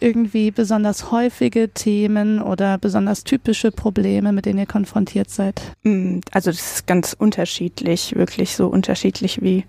irgendwie 0.00 0.50
besonders 0.50 1.10
häufige 1.10 1.68
Themen 1.68 2.40
oder 2.40 2.78
besonders 2.78 3.24
typische 3.24 3.70
Probleme, 3.70 4.32
mit 4.32 4.46
denen 4.46 4.58
ihr 4.58 4.66
konfrontiert 4.66 5.30
seid? 5.30 5.60
Mm, 5.82 6.20
also 6.32 6.50
das 6.50 6.76
ist 6.76 6.86
ganz 6.86 7.14
unterschiedlich, 7.18 8.14
wirklich 8.16 8.56
so 8.56 8.68
unterschiedlich 8.68 9.42
wie 9.42 9.64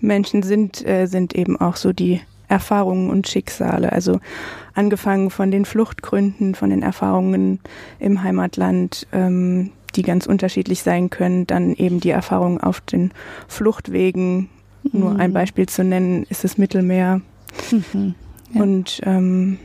Menschen 0.00 0.42
sind, 0.42 0.86
äh, 0.86 1.06
sind 1.06 1.34
eben 1.34 1.60
auch 1.60 1.76
so 1.76 1.92
die 1.92 2.20
Erfahrungen 2.48 3.10
und 3.10 3.28
Schicksale. 3.28 3.92
Also 3.92 4.20
angefangen 4.74 5.30
von 5.30 5.50
den 5.50 5.64
Fluchtgründen, 5.64 6.54
von 6.54 6.70
den 6.70 6.82
Erfahrungen 6.82 7.60
im 7.98 8.22
Heimatland, 8.22 9.06
ähm, 9.12 9.70
die 9.96 10.02
ganz 10.02 10.26
unterschiedlich 10.26 10.82
sein 10.82 11.10
können, 11.10 11.46
dann 11.46 11.74
eben 11.74 12.00
die 12.00 12.10
Erfahrungen 12.10 12.60
auf 12.60 12.80
den 12.80 13.12
Fluchtwegen. 13.48 14.48
Mhm. 14.82 15.00
Nur 15.00 15.18
ein 15.18 15.30
mhm. 15.30 15.34
Beispiel 15.34 15.68
zu 15.68 15.84
nennen, 15.84 16.26
ist 16.28 16.44
das 16.44 16.58
Mittelmeer. 16.58 17.20
Mhm. 17.70 18.14
Ja. 18.52 18.62
Und 18.62 19.00
ähm, 19.04 19.58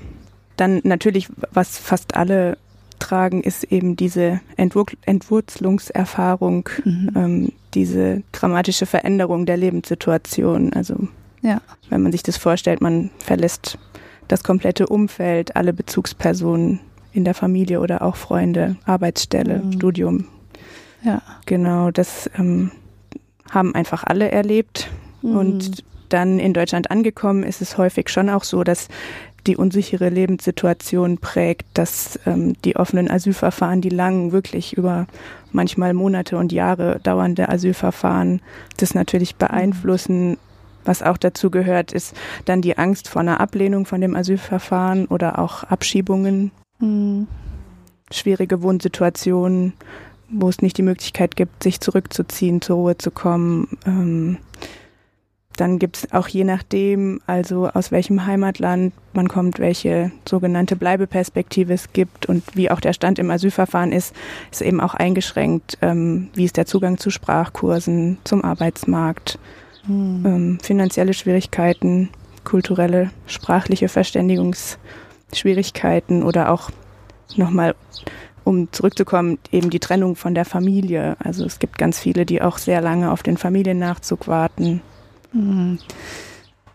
dann 0.59 0.81
natürlich, 0.83 1.29
was 1.51 1.77
fast 1.77 2.15
alle 2.15 2.57
tragen, 2.99 3.41
ist 3.41 3.63
eben 3.63 3.95
diese 3.95 4.41
Entwur 4.57 4.85
Entwurzelungserfahrung, 5.05 6.69
mhm. 6.83 7.11
ähm, 7.15 7.51
diese 7.73 8.23
dramatische 8.31 8.85
Veränderung 8.85 9.45
der 9.45 9.57
Lebenssituation. 9.57 10.73
Also 10.73 11.07
ja. 11.41 11.61
wenn 11.89 12.01
man 12.01 12.11
sich 12.11 12.23
das 12.23 12.37
vorstellt, 12.37 12.81
man 12.81 13.09
verlässt 13.19 13.77
das 14.27 14.43
komplette 14.43 14.87
Umfeld, 14.87 15.55
alle 15.55 15.73
Bezugspersonen 15.73 16.79
in 17.13 17.25
der 17.25 17.33
Familie 17.33 17.79
oder 17.79 18.01
auch 18.01 18.15
Freunde, 18.15 18.75
Arbeitsstelle, 18.85 19.59
mhm. 19.59 19.73
Studium. 19.73 20.25
Ja. 21.03 21.21
Genau, 21.45 21.91
das 21.91 22.29
ähm, 22.37 22.71
haben 23.49 23.73
einfach 23.73 24.03
alle 24.03 24.31
erlebt. 24.31 24.89
Mhm. 25.21 25.35
Und 25.35 25.83
dann 26.09 26.39
in 26.39 26.53
Deutschland 26.53 26.91
angekommen 26.91 27.43
ist 27.43 27.61
es 27.61 27.77
häufig 27.77 28.09
schon 28.09 28.29
auch 28.29 28.43
so, 28.43 28.63
dass 28.63 28.87
die 29.47 29.57
unsichere 29.57 30.09
Lebenssituation 30.09 31.17
prägt, 31.17 31.65
dass 31.73 32.19
ähm, 32.25 32.53
die 32.63 32.75
offenen 32.75 33.09
Asylverfahren, 33.09 33.81
die 33.81 33.89
langen, 33.89 34.31
wirklich 34.31 34.73
über 34.73 35.07
manchmal 35.51 35.93
Monate 35.93 36.37
und 36.37 36.51
Jahre 36.51 36.99
dauernde 37.01 37.49
Asylverfahren, 37.49 38.41
das 38.77 38.93
natürlich 38.93 39.35
beeinflussen. 39.35 40.37
Was 40.85 41.03
auch 41.03 41.17
dazu 41.17 41.51
gehört, 41.51 41.91
ist 41.91 42.15
dann 42.45 42.61
die 42.61 42.77
Angst 42.77 43.09
vor 43.09 43.21
einer 43.21 43.39
Ablehnung 43.39 43.85
von 43.85 44.01
dem 44.01 44.15
Asylverfahren 44.15 45.05
oder 45.05 45.39
auch 45.39 45.63
Abschiebungen. 45.63 46.51
Mhm. 46.79 47.27
Schwierige 48.11 48.63
Wohnsituationen, 48.63 49.73
wo 50.29 50.49
es 50.49 50.61
nicht 50.61 50.77
die 50.77 50.83
Möglichkeit 50.83 51.35
gibt, 51.35 51.63
sich 51.63 51.79
zurückzuziehen, 51.79 52.61
zur 52.61 52.77
Ruhe 52.77 52.97
zu 52.97 53.11
kommen. 53.11 53.77
Ähm, 53.85 54.37
dann 55.59 55.79
gibt 55.79 55.97
es 55.97 56.13
auch 56.13 56.29
je 56.29 56.45
nachdem, 56.45 57.19
also 57.27 57.67
aus 57.67 57.91
welchem 57.91 58.25
Heimatland 58.25 58.93
man 59.13 59.27
kommt, 59.27 59.59
welche 59.59 60.11
sogenannte 60.27 60.75
Bleibeperspektive 60.75 61.71
es 61.73 61.91
gibt 61.91 62.25
und 62.27 62.43
wie 62.55 62.71
auch 62.71 62.79
der 62.79 62.93
Stand 62.93 63.19
im 63.19 63.29
Asylverfahren 63.29 63.91
ist, 63.91 64.15
ist 64.51 64.61
eben 64.61 64.79
auch 64.79 64.93
eingeschränkt. 64.93 65.77
Ähm, 65.81 66.29
wie 66.33 66.45
ist 66.45 66.55
der 66.57 66.65
Zugang 66.65 66.97
zu 66.97 67.09
Sprachkursen, 67.09 68.19
zum 68.23 68.45
Arbeitsmarkt, 68.45 69.37
hm. 69.85 70.25
ähm, 70.25 70.59
finanzielle 70.61 71.13
Schwierigkeiten, 71.13 72.09
kulturelle, 72.45 73.09
sprachliche 73.27 73.89
Verständigungsschwierigkeiten 73.89 76.23
oder 76.23 76.51
auch 76.51 76.69
nochmal 77.35 77.75
um 78.45 78.71
zurückzukommen, 78.71 79.37
eben 79.51 79.69
die 79.69 79.79
Trennung 79.79 80.15
von 80.15 80.33
der 80.33 80.45
Familie. 80.45 81.17
Also 81.19 81.45
es 81.45 81.59
gibt 81.59 81.77
ganz 81.77 81.99
viele, 81.99 82.25
die 82.25 82.41
auch 82.41 82.57
sehr 82.57 82.81
lange 82.81 83.11
auf 83.11 83.23
den 83.23 83.37
Familiennachzug 83.37 84.27
warten. 84.27 84.81
Mhm. 85.31 85.79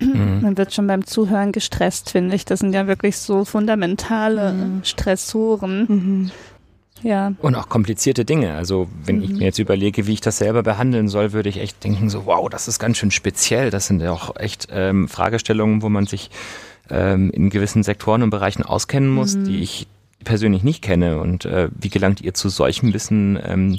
Man 0.00 0.58
wird 0.58 0.74
schon 0.74 0.86
beim 0.86 1.06
Zuhören 1.06 1.52
gestresst, 1.52 2.10
finde 2.10 2.34
ich. 2.34 2.44
Das 2.44 2.60
sind 2.60 2.72
ja 2.72 2.86
wirklich 2.86 3.16
so 3.16 3.44
fundamentale 3.44 4.52
mhm. 4.52 4.84
Stressoren. 4.84 5.86
Mhm. 5.88 6.30
Ja. 7.02 7.34
Und 7.40 7.54
auch 7.54 7.68
komplizierte 7.68 8.24
Dinge. 8.24 8.54
Also 8.54 8.88
wenn 9.04 9.22
ich 9.22 9.30
mhm. 9.30 9.38
mir 9.38 9.44
jetzt 9.44 9.58
überlege, 9.58 10.06
wie 10.06 10.14
ich 10.14 10.20
das 10.20 10.38
selber 10.38 10.62
behandeln 10.62 11.08
soll, 11.08 11.32
würde 11.32 11.48
ich 11.48 11.58
echt 11.58 11.84
denken, 11.84 12.08
so 12.08 12.26
wow, 12.26 12.48
das 12.48 12.66
ist 12.66 12.78
ganz 12.78 12.96
schön 12.96 13.10
speziell. 13.10 13.70
Das 13.70 13.86
sind 13.86 14.00
ja 14.00 14.10
auch 14.10 14.36
echt 14.36 14.68
ähm, 14.70 15.08
Fragestellungen, 15.08 15.82
wo 15.82 15.88
man 15.88 16.06
sich 16.06 16.30
ähm, 16.90 17.30
in 17.30 17.50
gewissen 17.50 17.82
Sektoren 17.82 18.22
und 18.22 18.30
Bereichen 18.30 18.62
auskennen 18.62 19.10
muss, 19.10 19.32
die 19.34 19.56
mhm. 19.56 19.62
ich 19.62 19.86
persönlich 20.24 20.62
nicht 20.62 20.82
kenne. 20.82 21.20
Und 21.20 21.44
äh, 21.44 21.68
wie 21.78 21.90
gelangt 21.90 22.20
ihr 22.20 22.34
zu 22.34 22.48
solchem 22.48 22.92
Wissen? 22.94 23.38
Ähm, 23.44 23.78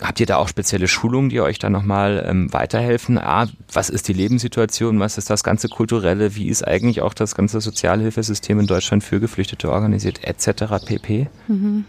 Habt 0.00 0.20
ihr 0.20 0.26
da 0.26 0.36
auch 0.36 0.48
spezielle 0.48 0.88
Schulungen, 0.88 1.30
die 1.30 1.40
euch 1.40 1.58
da 1.58 1.70
nochmal 1.70 2.24
ähm, 2.28 2.52
weiterhelfen? 2.52 3.16
Ah, 3.16 3.48
was 3.72 3.88
ist 3.88 4.08
die 4.08 4.12
Lebenssituation? 4.12 5.00
Was 5.00 5.16
ist 5.16 5.30
das 5.30 5.42
ganze 5.42 5.68
Kulturelle? 5.68 6.34
Wie 6.34 6.48
ist 6.48 6.66
eigentlich 6.66 7.00
auch 7.00 7.14
das 7.14 7.34
ganze 7.34 7.62
Sozialhilfesystem 7.62 8.60
in 8.60 8.66
Deutschland 8.66 9.02
für 9.02 9.20
Geflüchtete 9.20 9.70
organisiert, 9.72 10.22
etc. 10.22 10.84
pp? 10.84 11.28
Mhm. 11.48 11.86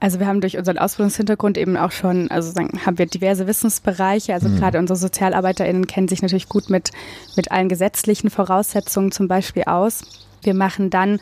Also 0.00 0.18
wir 0.18 0.26
haben 0.26 0.40
durch 0.40 0.56
unseren 0.56 0.78
Ausbildungshintergrund 0.78 1.58
eben 1.58 1.76
auch 1.76 1.92
schon, 1.92 2.30
also 2.30 2.50
sagen, 2.50 2.84
haben 2.84 2.98
wir 2.98 3.06
diverse 3.06 3.46
Wissensbereiche. 3.46 4.32
Also 4.32 4.48
mhm. 4.48 4.56
gerade 4.56 4.78
unsere 4.78 4.98
SozialarbeiterInnen 4.98 5.86
kennen 5.86 6.08
sich 6.08 6.22
natürlich 6.22 6.48
gut 6.48 6.70
mit, 6.70 6.90
mit 7.36 7.52
allen 7.52 7.68
gesetzlichen 7.68 8.30
Voraussetzungen 8.30 9.12
zum 9.12 9.28
Beispiel 9.28 9.64
aus. 9.64 10.26
Wir 10.42 10.54
machen 10.54 10.88
dann 10.88 11.20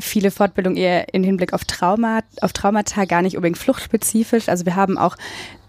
viele 0.00 0.30
Fortbildungen 0.30 0.76
eher 0.76 1.12
in 1.12 1.24
Hinblick 1.24 1.52
auf 1.52 1.64
Trauma, 1.64 2.20
auf 2.40 2.52
Traumata, 2.52 3.04
gar 3.04 3.22
nicht 3.22 3.36
unbedingt 3.36 3.58
fluchtspezifisch. 3.58 4.48
Also 4.48 4.64
wir 4.64 4.76
haben 4.76 4.96
auch, 4.96 5.16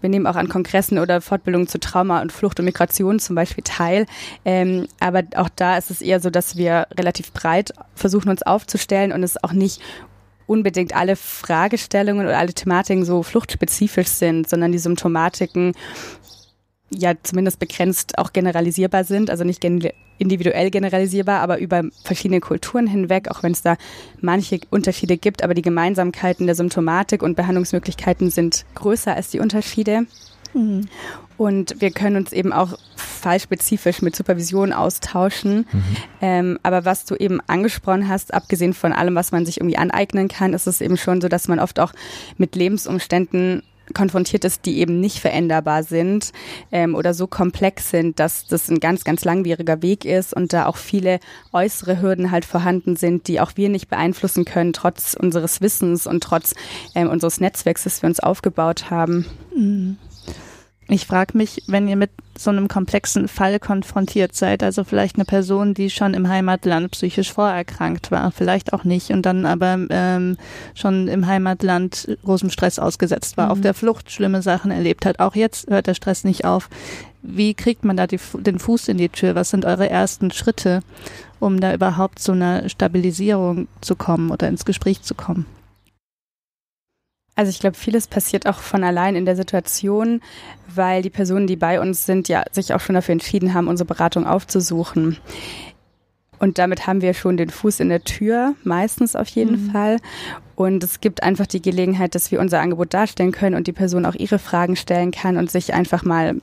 wir 0.00 0.08
nehmen 0.08 0.26
auch 0.26 0.36
an 0.36 0.48
Kongressen 0.48 0.98
oder 0.98 1.20
Fortbildungen 1.20 1.66
zu 1.66 1.80
Trauma 1.80 2.20
und 2.22 2.32
Flucht 2.32 2.58
und 2.58 2.64
Migration 2.64 3.18
zum 3.18 3.36
Beispiel 3.36 3.64
teil. 3.64 4.06
Ähm, 4.44 4.86
aber 5.00 5.22
auch 5.36 5.48
da 5.54 5.76
ist 5.76 5.90
es 5.90 6.00
eher 6.00 6.20
so, 6.20 6.30
dass 6.30 6.56
wir 6.56 6.86
relativ 6.96 7.32
breit 7.32 7.72
versuchen, 7.94 8.30
uns 8.30 8.42
aufzustellen 8.42 9.12
und 9.12 9.22
es 9.22 9.42
auch 9.42 9.52
nicht 9.52 9.80
unbedingt 10.50 10.96
alle 10.96 11.14
Fragestellungen 11.14 12.26
oder 12.26 12.36
alle 12.36 12.52
Thematiken 12.52 13.04
so 13.04 13.22
fluchtspezifisch 13.22 14.08
sind, 14.08 14.48
sondern 14.48 14.72
die 14.72 14.78
Symptomatiken 14.78 15.74
ja 16.90 17.14
zumindest 17.22 17.58
begrenzt 17.58 18.18
auch 18.18 18.32
generalisierbar 18.32 19.04
sind, 19.04 19.30
also 19.30 19.44
nicht 19.44 19.60
gen 19.60 19.88
individuell 20.18 20.70
generalisierbar, 20.70 21.40
aber 21.40 21.58
über 21.58 21.82
verschiedene 22.04 22.40
Kulturen 22.40 22.86
hinweg, 22.86 23.30
auch 23.30 23.42
wenn 23.42 23.52
es 23.52 23.62
da 23.62 23.76
manche 24.20 24.60
Unterschiede 24.68 25.16
gibt, 25.16 25.42
aber 25.42 25.54
die 25.54 25.62
Gemeinsamkeiten 25.62 26.44
der 26.44 26.54
Symptomatik 26.54 27.22
und 27.22 27.36
Behandlungsmöglichkeiten 27.36 28.28
sind 28.28 28.66
größer 28.74 29.16
als 29.16 29.30
die 29.30 29.40
Unterschiede. 29.40 30.04
Mhm. 30.52 30.88
Und 31.38 31.80
wir 31.80 31.90
können 31.90 32.16
uns 32.16 32.32
eben 32.32 32.52
auch 32.52 32.78
fallspezifisch 32.96 34.02
mit 34.02 34.14
Supervision 34.14 34.74
austauschen. 34.74 35.66
Mhm. 35.72 35.96
Ähm, 36.20 36.58
aber 36.62 36.84
was 36.84 37.06
du 37.06 37.14
eben 37.14 37.40
angesprochen 37.46 38.08
hast, 38.08 38.34
abgesehen 38.34 38.74
von 38.74 38.92
allem, 38.92 39.14
was 39.14 39.32
man 39.32 39.46
sich 39.46 39.58
irgendwie 39.58 39.78
aneignen 39.78 40.28
kann, 40.28 40.52
ist 40.52 40.66
es 40.66 40.82
eben 40.82 40.98
schon 40.98 41.22
so, 41.22 41.28
dass 41.28 41.48
man 41.48 41.60
oft 41.60 41.80
auch 41.80 41.94
mit 42.36 42.56
Lebensumständen 42.56 43.62
konfrontiert 43.94 44.44
ist, 44.44 44.66
die 44.66 44.78
eben 44.78 45.00
nicht 45.00 45.18
veränderbar 45.18 45.82
sind 45.82 46.32
ähm, 46.72 46.94
oder 46.94 47.14
so 47.14 47.26
komplex 47.26 47.90
sind, 47.90 48.18
dass 48.18 48.46
das 48.46 48.68
ein 48.68 48.80
ganz, 48.80 49.04
ganz 49.04 49.24
langwieriger 49.24 49.82
Weg 49.82 50.04
ist 50.04 50.34
und 50.34 50.52
da 50.52 50.66
auch 50.66 50.76
viele 50.76 51.20
äußere 51.52 52.00
Hürden 52.00 52.30
halt 52.30 52.44
vorhanden 52.44 52.96
sind, 52.96 53.28
die 53.28 53.40
auch 53.40 53.52
wir 53.56 53.68
nicht 53.68 53.88
beeinflussen 53.88 54.44
können, 54.44 54.72
trotz 54.72 55.14
unseres 55.14 55.60
Wissens 55.60 56.06
und 56.06 56.22
trotz 56.22 56.54
ähm, 56.94 57.08
unseres 57.08 57.40
Netzwerks, 57.40 57.84
das 57.84 58.02
wir 58.02 58.08
uns 58.08 58.20
aufgebaut 58.20 58.90
haben. 58.90 59.26
Mhm. 59.56 59.98
Ich 60.92 61.06
frage 61.06 61.38
mich, 61.38 61.62
wenn 61.68 61.86
ihr 61.86 61.94
mit 61.94 62.10
so 62.36 62.50
einem 62.50 62.66
komplexen 62.66 63.28
Fall 63.28 63.60
konfrontiert 63.60 64.34
seid, 64.34 64.64
also 64.64 64.82
vielleicht 64.82 65.14
eine 65.14 65.24
Person, 65.24 65.72
die 65.72 65.88
schon 65.88 66.14
im 66.14 66.28
Heimatland 66.28 66.90
psychisch 66.90 67.32
vorerkrankt 67.32 68.10
war, 68.10 68.32
vielleicht 68.32 68.72
auch 68.72 68.82
nicht 68.82 69.10
und 69.10 69.22
dann 69.22 69.46
aber 69.46 69.78
ähm, 69.88 70.36
schon 70.74 71.06
im 71.06 71.28
Heimatland 71.28 72.18
großem 72.24 72.50
Stress 72.50 72.80
ausgesetzt 72.80 73.36
war, 73.36 73.46
mhm. 73.46 73.52
auf 73.52 73.60
der 73.60 73.74
Flucht 73.74 74.10
schlimme 74.10 74.42
Sachen 74.42 74.72
erlebt 74.72 75.06
hat. 75.06 75.20
Auch 75.20 75.36
jetzt 75.36 75.70
hört 75.70 75.86
der 75.86 75.94
Stress 75.94 76.24
nicht 76.24 76.44
auf. 76.44 76.68
Wie 77.22 77.54
kriegt 77.54 77.84
man 77.84 77.96
da 77.96 78.08
die, 78.08 78.18
den 78.38 78.58
Fuß 78.58 78.88
in 78.88 78.98
die 78.98 79.10
Tür? 79.10 79.36
Was 79.36 79.50
sind 79.50 79.64
eure 79.64 79.88
ersten 79.88 80.32
Schritte, 80.32 80.80
um 81.38 81.60
da 81.60 81.72
überhaupt 81.72 82.18
zu 82.18 82.32
einer 82.32 82.68
Stabilisierung 82.68 83.68
zu 83.80 83.94
kommen 83.94 84.32
oder 84.32 84.48
ins 84.48 84.64
Gespräch 84.64 85.02
zu 85.02 85.14
kommen? 85.14 85.46
Also 87.36 87.50
ich 87.50 87.60
glaube, 87.60 87.76
vieles 87.76 88.06
passiert 88.06 88.46
auch 88.46 88.58
von 88.58 88.84
allein 88.84 89.16
in 89.16 89.24
der 89.24 89.36
Situation, 89.36 90.20
weil 90.74 91.02
die 91.02 91.10
Personen, 91.10 91.46
die 91.46 91.56
bei 91.56 91.80
uns 91.80 92.04
sind, 92.04 92.28
ja 92.28 92.44
sich 92.52 92.74
auch 92.74 92.80
schon 92.80 92.94
dafür 92.94 93.12
entschieden 93.12 93.54
haben, 93.54 93.68
unsere 93.68 93.86
Beratung 93.86 94.26
aufzusuchen. 94.26 95.16
Und 96.38 96.58
damit 96.58 96.86
haben 96.86 97.02
wir 97.02 97.12
schon 97.14 97.36
den 97.36 97.50
Fuß 97.50 97.80
in 97.80 97.90
der 97.90 98.02
Tür, 98.02 98.54
meistens 98.64 99.14
auf 99.14 99.28
jeden 99.28 99.66
mhm. 99.66 99.70
Fall. 99.70 99.96
Und 100.56 100.82
es 100.82 101.00
gibt 101.00 101.22
einfach 101.22 101.46
die 101.46 101.62
Gelegenheit, 101.62 102.14
dass 102.14 102.30
wir 102.30 102.40
unser 102.40 102.60
Angebot 102.60 102.92
darstellen 102.92 103.32
können 103.32 103.56
und 103.56 103.66
die 103.66 103.72
Person 103.72 104.06
auch 104.06 104.14
ihre 104.14 104.38
Fragen 104.38 104.74
stellen 104.74 105.10
kann 105.10 105.36
und 105.36 105.50
sich 105.50 105.74
einfach 105.74 106.02
mal, 106.02 106.40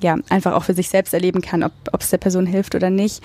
ja, 0.00 0.16
einfach 0.28 0.54
auch 0.54 0.64
für 0.64 0.74
sich 0.74 0.88
selbst 0.88 1.12
erleben 1.12 1.42
kann, 1.42 1.64
ob 1.64 2.00
es 2.00 2.10
der 2.10 2.18
Person 2.18 2.46
hilft 2.46 2.74
oder 2.76 2.90
nicht. 2.90 3.22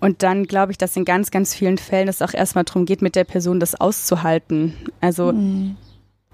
Und 0.00 0.22
dann 0.22 0.44
glaube 0.44 0.72
ich, 0.72 0.78
dass 0.78 0.96
in 0.96 1.04
ganz, 1.04 1.30
ganz 1.30 1.54
vielen 1.54 1.78
Fällen 1.78 2.08
es 2.08 2.22
auch 2.22 2.34
erstmal 2.34 2.64
darum 2.64 2.84
geht, 2.84 3.02
mit 3.02 3.16
der 3.16 3.24
Person 3.24 3.60
das 3.60 3.80
auszuhalten. 3.80 4.74
Also 5.00 5.32
mhm 5.32 5.76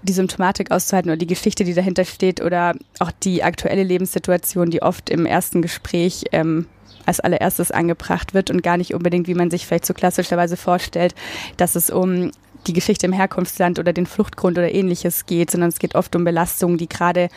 die 0.05 0.13
Symptomatik 0.13 0.71
auszuhalten 0.71 1.09
oder 1.09 1.17
die 1.17 1.27
Geschichte, 1.27 1.63
die 1.63 1.73
dahinter 1.73 2.05
steht 2.05 2.41
oder 2.41 2.75
auch 2.99 3.11
die 3.11 3.43
aktuelle 3.43 3.83
Lebenssituation, 3.83 4.69
die 4.69 4.81
oft 4.81 5.09
im 5.09 5.25
ersten 5.25 5.61
Gespräch 5.61 6.25
ähm, 6.31 6.67
als 7.05 7.19
allererstes 7.19 7.71
angebracht 7.71 8.33
wird 8.33 8.49
und 8.49 8.63
gar 8.63 8.77
nicht 8.77 8.93
unbedingt, 8.93 9.27
wie 9.27 9.33
man 9.33 9.51
sich 9.51 9.65
vielleicht 9.65 9.85
so 9.85 9.93
klassischerweise 9.93 10.57
vorstellt, 10.57 11.15
dass 11.57 11.75
es 11.75 11.89
um 11.89 12.31
die 12.67 12.73
Geschichte 12.73 13.05
im 13.05 13.13
Herkunftsland 13.13 13.77
oder 13.77 13.93
den 13.93 14.07
Fluchtgrund 14.07 14.57
oder 14.57 14.73
ähnliches 14.73 15.25
geht, 15.25 15.51
sondern 15.51 15.69
es 15.69 15.79
geht 15.79 15.95
oft 15.95 16.15
um 16.15 16.23
Belastungen, 16.23 16.77
die 16.77 16.89
gerade 16.89 17.29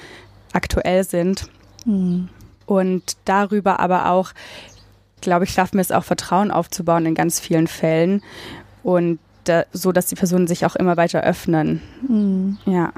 aktuell 0.52 1.04
sind. 1.04 1.48
Mhm. 1.84 2.28
Und 2.64 3.16
darüber 3.24 3.80
aber 3.80 4.10
auch, 4.10 4.32
glaube 5.20 5.44
ich, 5.44 5.50
schaffen 5.50 5.76
wir 5.76 5.82
es 5.82 5.92
auch 5.92 6.04
Vertrauen 6.04 6.50
aufzubauen 6.50 7.06
in 7.06 7.14
ganz 7.14 7.40
vielen 7.40 7.66
Fällen 7.66 8.22
und 8.82 9.18
da, 9.44 9.64
so, 9.72 9.92
dass 9.92 10.06
die 10.06 10.14
Personen 10.14 10.46
sich 10.46 10.66
auch 10.66 10.76
immer 10.76 10.96
weiter 10.96 11.22
öffnen. 11.22 11.80
Mhm. 12.06 12.58
Ja. 12.66 12.92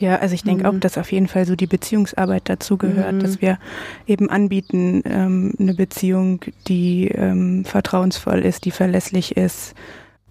Ja, 0.00 0.16
also 0.16 0.34
ich 0.34 0.42
denke 0.42 0.64
mhm. 0.64 0.76
auch, 0.76 0.80
dass 0.80 0.96
auf 0.96 1.12
jeden 1.12 1.28
Fall 1.28 1.44
so 1.44 1.54
die 1.56 1.66
Beziehungsarbeit 1.66 2.44
dazu 2.48 2.78
gehört, 2.78 3.16
mhm. 3.16 3.20
dass 3.20 3.42
wir 3.42 3.58
eben 4.06 4.30
anbieten, 4.30 5.02
ähm, 5.04 5.52
eine 5.58 5.74
Beziehung, 5.74 6.40
die 6.66 7.08
ähm, 7.08 7.66
vertrauensvoll 7.66 8.38
ist, 8.38 8.64
die 8.64 8.70
verlässlich 8.70 9.36
ist, 9.36 9.74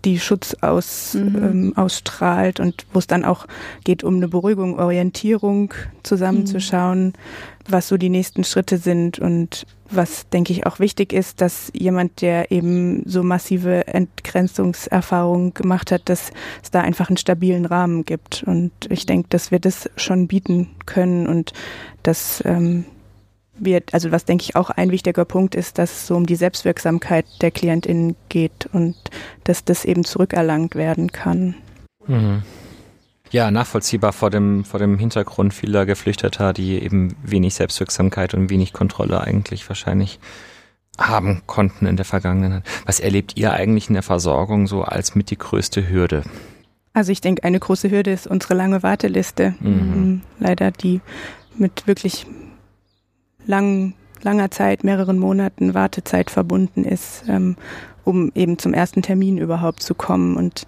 die 0.05 0.19
Schutz 0.19 0.55
aus, 0.61 1.13
mhm. 1.13 1.35
ähm, 1.35 1.73
ausstrahlt 1.77 2.59
und 2.59 2.87
wo 2.93 2.99
es 2.99 3.05
dann 3.05 3.25
auch 3.25 3.45
geht 3.83 4.03
um 4.03 4.15
eine 4.15 4.27
Beruhigung, 4.27 4.79
Orientierung, 4.79 5.73
zusammenzuschauen, 6.01 7.07
mhm. 7.07 7.13
Was 7.71 7.87
so 7.87 7.97
die 7.97 8.09
nächsten 8.09 8.43
Schritte 8.43 8.77
sind 8.77 9.19
und 9.19 9.65
was, 9.91 10.29
denke 10.29 10.53
ich, 10.53 10.65
auch 10.65 10.79
wichtig 10.79 11.13
ist, 11.13 11.41
dass 11.41 11.71
jemand, 11.73 12.21
der 12.21 12.51
eben 12.51 13.03
so 13.05 13.23
massive 13.23 13.87
Entgrenzungserfahrungen 13.87 15.53
gemacht 15.53 15.91
hat, 15.91 16.09
dass 16.09 16.31
es 16.61 16.71
da 16.71 16.81
einfach 16.81 17.09
einen 17.09 17.17
stabilen 17.17 17.65
Rahmen 17.65 18.05
gibt. 18.05 18.43
Und 18.43 18.71
ich 18.89 19.05
denke, 19.05 19.29
dass 19.29 19.51
wir 19.51 19.59
das 19.59 19.89
schon 19.95 20.27
bieten 20.27 20.69
können 20.85 21.25
und 21.25 21.53
dass 22.03 22.43
ähm, 22.45 22.85
wird, 23.57 23.93
also 23.93 24.11
was 24.11 24.25
denke 24.25 24.43
ich 24.43 24.55
auch 24.55 24.69
ein 24.69 24.91
wichtiger 24.91 25.25
Punkt 25.25 25.55
ist, 25.55 25.77
dass 25.77 25.91
es 25.91 26.07
so 26.07 26.15
um 26.15 26.25
die 26.25 26.35
Selbstwirksamkeit 26.35 27.25
der 27.41 27.51
KlientInnen 27.51 28.15
geht 28.29 28.69
und 28.71 28.95
dass 29.43 29.65
das 29.65 29.85
eben 29.85 30.03
zurückerlangt 30.03 30.75
werden 30.75 31.11
kann. 31.11 31.55
Mhm. 32.07 32.43
Ja, 33.31 33.51
nachvollziehbar 33.51 34.13
vor 34.13 34.29
dem, 34.29 34.65
vor 34.65 34.79
dem 34.79 34.97
Hintergrund 34.97 35.53
vieler 35.53 35.85
Geflüchteter, 35.85 36.53
die 36.53 36.81
eben 36.81 37.15
wenig 37.23 37.53
Selbstwirksamkeit 37.53 38.33
und 38.33 38.49
wenig 38.49 38.73
Kontrolle 38.73 39.21
eigentlich 39.21 39.67
wahrscheinlich 39.69 40.19
haben 40.97 41.41
konnten 41.45 41.85
in 41.85 41.95
der 41.95 42.05
Vergangenheit. 42.05 42.63
Was 42.85 42.99
erlebt 42.99 43.37
ihr 43.37 43.53
eigentlich 43.53 43.87
in 43.87 43.93
der 43.93 44.03
Versorgung 44.03 44.67
so 44.67 44.83
als 44.83 45.15
mit 45.15 45.29
die 45.29 45.37
größte 45.37 45.89
Hürde? 45.89 46.23
Also 46.93 47.11
ich 47.11 47.21
denke, 47.21 47.43
eine 47.43 47.59
große 47.59 47.91
Hürde 47.91 48.11
ist 48.11 48.27
unsere 48.27 48.55
lange 48.55 48.83
Warteliste. 48.83 49.55
Mhm. 49.59 49.69
mhm. 49.69 50.21
Leider 50.39 50.71
die 50.71 51.01
mit 51.57 51.87
wirklich 51.87 52.25
lang, 53.45 53.93
langer 54.21 54.51
Zeit, 54.51 54.83
mehreren 54.83 55.19
Monaten 55.19 55.73
Wartezeit 55.73 56.31
verbunden 56.31 56.83
ist, 56.83 57.23
ähm, 57.27 57.55
um 58.03 58.31
eben 58.35 58.57
zum 58.57 58.73
ersten 58.73 59.01
Termin 59.01 59.37
überhaupt 59.37 59.83
zu 59.83 59.93
kommen. 59.93 60.35
Und 60.35 60.65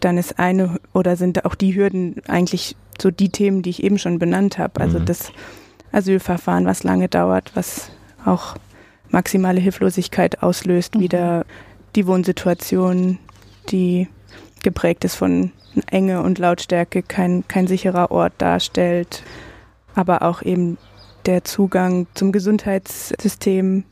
dann 0.00 0.18
ist 0.18 0.38
eine 0.38 0.78
oder 0.92 1.16
sind 1.16 1.44
auch 1.44 1.54
die 1.54 1.74
Hürden 1.74 2.16
eigentlich 2.28 2.76
so 3.00 3.10
die 3.10 3.28
Themen, 3.28 3.62
die 3.62 3.70
ich 3.70 3.82
eben 3.82 3.98
schon 3.98 4.18
benannt 4.18 4.58
habe. 4.58 4.80
Also 4.80 4.98
mhm. 4.98 5.06
das 5.06 5.32
Asylverfahren, 5.92 6.66
was 6.66 6.82
lange 6.82 7.08
dauert, 7.08 7.52
was 7.54 7.90
auch 8.24 8.56
maximale 9.10 9.60
Hilflosigkeit 9.60 10.42
auslöst, 10.42 10.94
mhm. 10.94 11.00
wieder 11.00 11.46
die 11.94 12.06
Wohnsituation, 12.06 13.18
die 13.70 14.08
geprägt 14.62 15.04
ist 15.04 15.14
von 15.14 15.52
Enge 15.90 16.22
und 16.22 16.38
Lautstärke, 16.38 17.02
kein, 17.02 17.46
kein 17.48 17.66
sicherer 17.66 18.10
Ort 18.10 18.34
darstellt, 18.38 19.22
aber 19.94 20.22
auch 20.22 20.42
eben 20.42 20.78
der 21.26 21.44
Zugang 21.44 22.06
zum 22.14 22.32
Gesundheitssystem, 22.32 23.84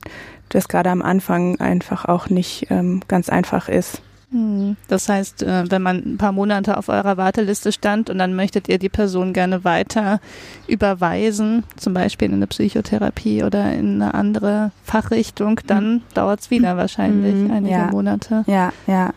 das 0.48 0.68
gerade 0.68 0.90
am 0.90 1.02
Anfang 1.02 1.60
einfach 1.60 2.04
auch 2.04 2.28
nicht 2.28 2.66
ähm, 2.70 3.02
ganz 3.08 3.28
einfach 3.28 3.68
ist. 3.68 4.02
Hm. 4.34 4.76
Das 4.88 5.08
heißt, 5.08 5.44
äh, 5.44 5.70
wenn 5.70 5.80
man 5.80 5.98
ein 5.98 6.18
paar 6.18 6.32
Monate 6.32 6.76
auf 6.76 6.88
eurer 6.88 7.16
Warteliste 7.16 7.70
stand 7.70 8.10
und 8.10 8.18
dann 8.18 8.34
möchtet 8.34 8.68
ihr 8.68 8.78
die 8.80 8.88
Person 8.88 9.32
gerne 9.32 9.62
weiter 9.62 10.20
überweisen, 10.66 11.62
zum 11.76 11.94
Beispiel 11.94 12.28
in 12.28 12.34
eine 12.34 12.48
Psychotherapie 12.48 13.44
oder 13.44 13.72
in 13.72 14.02
eine 14.02 14.12
andere 14.12 14.72
Fachrichtung, 14.82 15.60
dann 15.68 15.92
mhm. 15.92 16.02
dauert 16.14 16.40
es 16.40 16.50
wieder 16.50 16.76
wahrscheinlich 16.76 17.36
mhm. 17.36 17.50
einige 17.52 17.76
ja. 17.76 17.90
Monate. 17.92 18.42
Ja, 18.48 18.72
ja. 18.88 19.14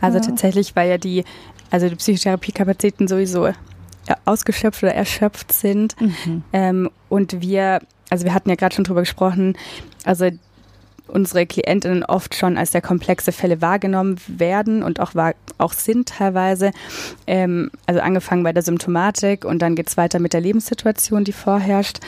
Also 0.00 0.18
ja. 0.18 0.24
tatsächlich, 0.24 0.74
weil 0.74 0.88
ja 0.88 0.96
die, 0.96 1.24
also 1.70 1.90
die 1.90 1.96
Psychotherapiekapazitäten 1.96 3.08
sowieso 3.08 3.50
ausgeschöpft 4.24 4.82
oder 4.82 4.94
erschöpft 4.94 5.52
sind. 5.52 6.00
Mhm. 6.00 6.44
Ähm, 6.54 6.90
und 7.10 7.42
wir, 7.42 7.80
also 8.08 8.24
wir 8.24 8.32
hatten 8.32 8.48
ja 8.48 8.54
gerade 8.54 8.74
schon 8.74 8.84
drüber 8.84 9.00
gesprochen, 9.00 9.54
also 10.04 10.30
unsere 11.08 11.46
Klientinnen 11.46 12.04
oft 12.04 12.34
schon 12.34 12.58
als 12.58 12.72
sehr 12.72 12.82
komplexe 12.82 13.32
Fälle 13.32 13.60
wahrgenommen 13.60 14.16
werden 14.26 14.82
und 14.82 15.00
auch, 15.00 15.14
war, 15.14 15.34
auch 15.58 15.72
sind 15.72 16.08
teilweise. 16.08 16.72
Ähm, 17.26 17.70
also 17.86 18.00
angefangen 18.00 18.42
bei 18.42 18.52
der 18.52 18.62
Symptomatik 18.62 19.44
und 19.44 19.60
dann 19.60 19.74
geht 19.74 19.88
es 19.88 19.96
weiter 19.96 20.18
mit 20.18 20.32
der 20.32 20.40
Lebenssituation, 20.40 21.24
die 21.24 21.32
vorherrscht. 21.32 22.00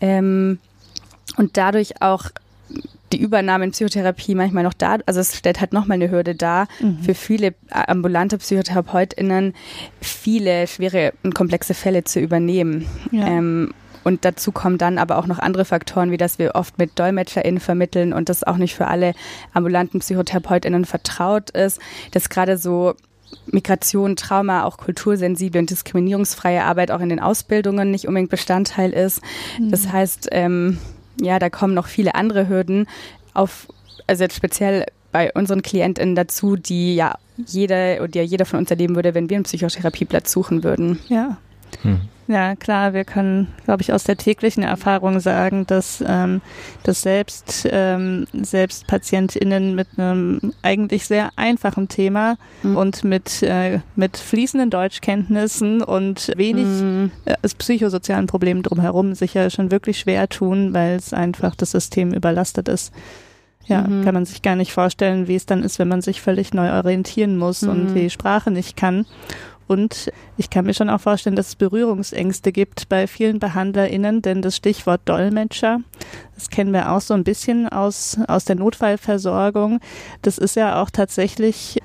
Ähm, 0.00 0.58
und 1.36 1.56
dadurch 1.56 2.02
auch 2.02 2.30
die 3.12 3.20
Übernahme 3.20 3.64
in 3.64 3.70
Psychotherapie 3.70 4.34
manchmal 4.34 4.64
noch 4.64 4.74
da, 4.74 4.98
also 5.06 5.20
es 5.20 5.36
stellt 5.36 5.60
halt 5.60 5.72
nochmal 5.72 5.96
eine 5.96 6.10
Hürde 6.10 6.34
dar 6.34 6.66
mhm. 6.80 6.98
für 6.98 7.14
viele 7.14 7.54
ambulante 7.70 8.38
PsychotherapeutInnen, 8.38 9.54
viele 10.00 10.66
schwere 10.66 11.12
und 11.22 11.34
komplexe 11.34 11.74
Fälle 11.74 12.04
zu 12.04 12.18
übernehmen. 12.18 12.86
Ja. 13.12 13.26
Ähm, 13.26 13.72
und 14.04 14.24
dazu 14.24 14.52
kommen 14.52 14.78
dann 14.78 14.98
aber 14.98 15.18
auch 15.18 15.26
noch 15.26 15.38
andere 15.38 15.64
Faktoren, 15.64 16.10
wie 16.10 16.16
dass 16.16 16.38
wir 16.38 16.54
oft 16.54 16.78
mit 16.78 16.98
DolmetscherInnen 16.98 17.60
vermitteln 17.60 18.12
und 18.12 18.28
das 18.28 18.44
auch 18.44 18.58
nicht 18.58 18.74
für 18.74 18.86
alle 18.86 19.14
ambulanten 19.52 20.00
PsychotherapeutInnen 20.00 20.84
vertraut 20.84 21.50
ist, 21.50 21.80
dass 22.12 22.28
gerade 22.28 22.58
so 22.58 22.94
Migration, 23.46 24.16
Trauma, 24.16 24.64
auch 24.64 24.76
kultursensible 24.76 25.60
und 25.60 25.70
diskriminierungsfreie 25.70 26.62
Arbeit 26.62 26.90
auch 26.90 27.00
in 27.00 27.08
den 27.08 27.20
Ausbildungen 27.20 27.90
nicht 27.90 28.06
unbedingt 28.06 28.30
Bestandteil 28.30 28.92
ist. 28.92 29.20
Mhm. 29.58 29.70
Das 29.70 29.90
heißt, 29.90 30.28
ähm, 30.32 30.78
ja, 31.20 31.38
da 31.38 31.50
kommen 31.50 31.74
noch 31.74 31.86
viele 31.86 32.14
andere 32.14 32.48
Hürden 32.48 32.86
auf, 33.32 33.66
also 34.06 34.24
jetzt 34.24 34.36
speziell 34.36 34.86
bei 35.12 35.32
unseren 35.32 35.62
KlientInnen 35.62 36.14
dazu, 36.14 36.56
die 36.56 36.96
ja 36.96 37.16
jeder 37.46 38.02
oder 38.02 38.22
jeder 38.22 38.44
von 38.46 38.60
uns 38.60 38.70
erleben 38.70 38.94
würde, 38.94 39.14
wenn 39.14 39.28
wir 39.30 39.36
einen 39.36 39.44
Psychotherapieplatz 39.44 40.30
suchen 40.30 40.62
würden. 40.64 40.98
Ja. 41.08 41.36
Hm. 41.82 42.00
Ja, 42.26 42.56
klar, 42.56 42.94
wir 42.94 43.04
können, 43.04 43.48
glaube 43.64 43.82
ich, 43.82 43.92
aus 43.92 44.04
der 44.04 44.16
täglichen 44.16 44.62
Erfahrung 44.62 45.20
sagen, 45.20 45.66
dass, 45.66 46.02
ähm, 46.06 46.40
dass 46.82 47.02
selbst, 47.02 47.68
ähm, 47.70 48.26
selbst 48.32 48.86
PatientInnen 48.86 49.74
mit 49.74 49.88
einem 49.96 50.54
eigentlich 50.62 51.04
sehr 51.06 51.30
einfachen 51.36 51.88
Thema 51.88 52.36
mhm. 52.62 52.76
und 52.76 53.04
mit, 53.04 53.42
äh, 53.42 53.80
mit 53.94 54.16
fließenden 54.16 54.70
Deutschkenntnissen 54.70 55.82
und 55.82 56.32
wenig 56.36 56.66
mhm. 56.66 57.10
äh, 57.26 57.34
psychosozialen 57.58 58.26
Problemen 58.26 58.62
drumherum 58.62 59.14
sich 59.14 59.34
ja 59.34 59.50
schon 59.50 59.70
wirklich 59.70 59.98
schwer 59.98 60.28
tun, 60.28 60.72
weil 60.72 60.96
es 60.96 61.12
einfach 61.12 61.54
das 61.54 61.72
System 61.72 62.14
überlastet 62.14 62.68
ist. 62.68 62.92
Ja, 63.66 63.82
mhm. 63.82 64.04
kann 64.04 64.14
man 64.14 64.26
sich 64.26 64.42
gar 64.42 64.56
nicht 64.56 64.72
vorstellen, 64.72 65.26
wie 65.26 65.36
es 65.36 65.46
dann 65.46 65.62
ist, 65.62 65.78
wenn 65.78 65.88
man 65.88 66.02
sich 66.02 66.20
völlig 66.20 66.52
neu 66.52 66.70
orientieren 66.70 67.38
muss 67.38 67.62
und 67.62 67.90
mhm. 67.90 67.94
die 67.94 68.10
Sprache 68.10 68.50
nicht 68.50 68.76
kann. 68.76 69.06
Und 69.66 70.12
ich 70.36 70.50
kann 70.50 70.66
mir 70.66 70.74
schon 70.74 70.90
auch 70.90 71.00
vorstellen, 71.00 71.36
dass 71.36 71.48
es 71.48 71.56
Berührungsängste 71.56 72.52
gibt 72.52 72.88
bei 72.88 73.06
vielen 73.06 73.38
BehandlerInnen, 73.38 74.22
denn 74.22 74.42
das 74.42 74.56
Stichwort 74.56 75.02
Dolmetscher, 75.06 75.80
das 76.34 76.50
kennen 76.50 76.72
wir 76.72 76.92
auch 76.92 77.00
so 77.00 77.14
ein 77.14 77.24
bisschen 77.24 77.68
aus, 77.68 78.18
aus 78.28 78.44
der 78.44 78.56
Notfallversorgung. 78.56 79.80
Das 80.22 80.38
ist 80.38 80.56
ja 80.56 80.82
auch 80.82 80.90
tatsächlich 80.90 81.78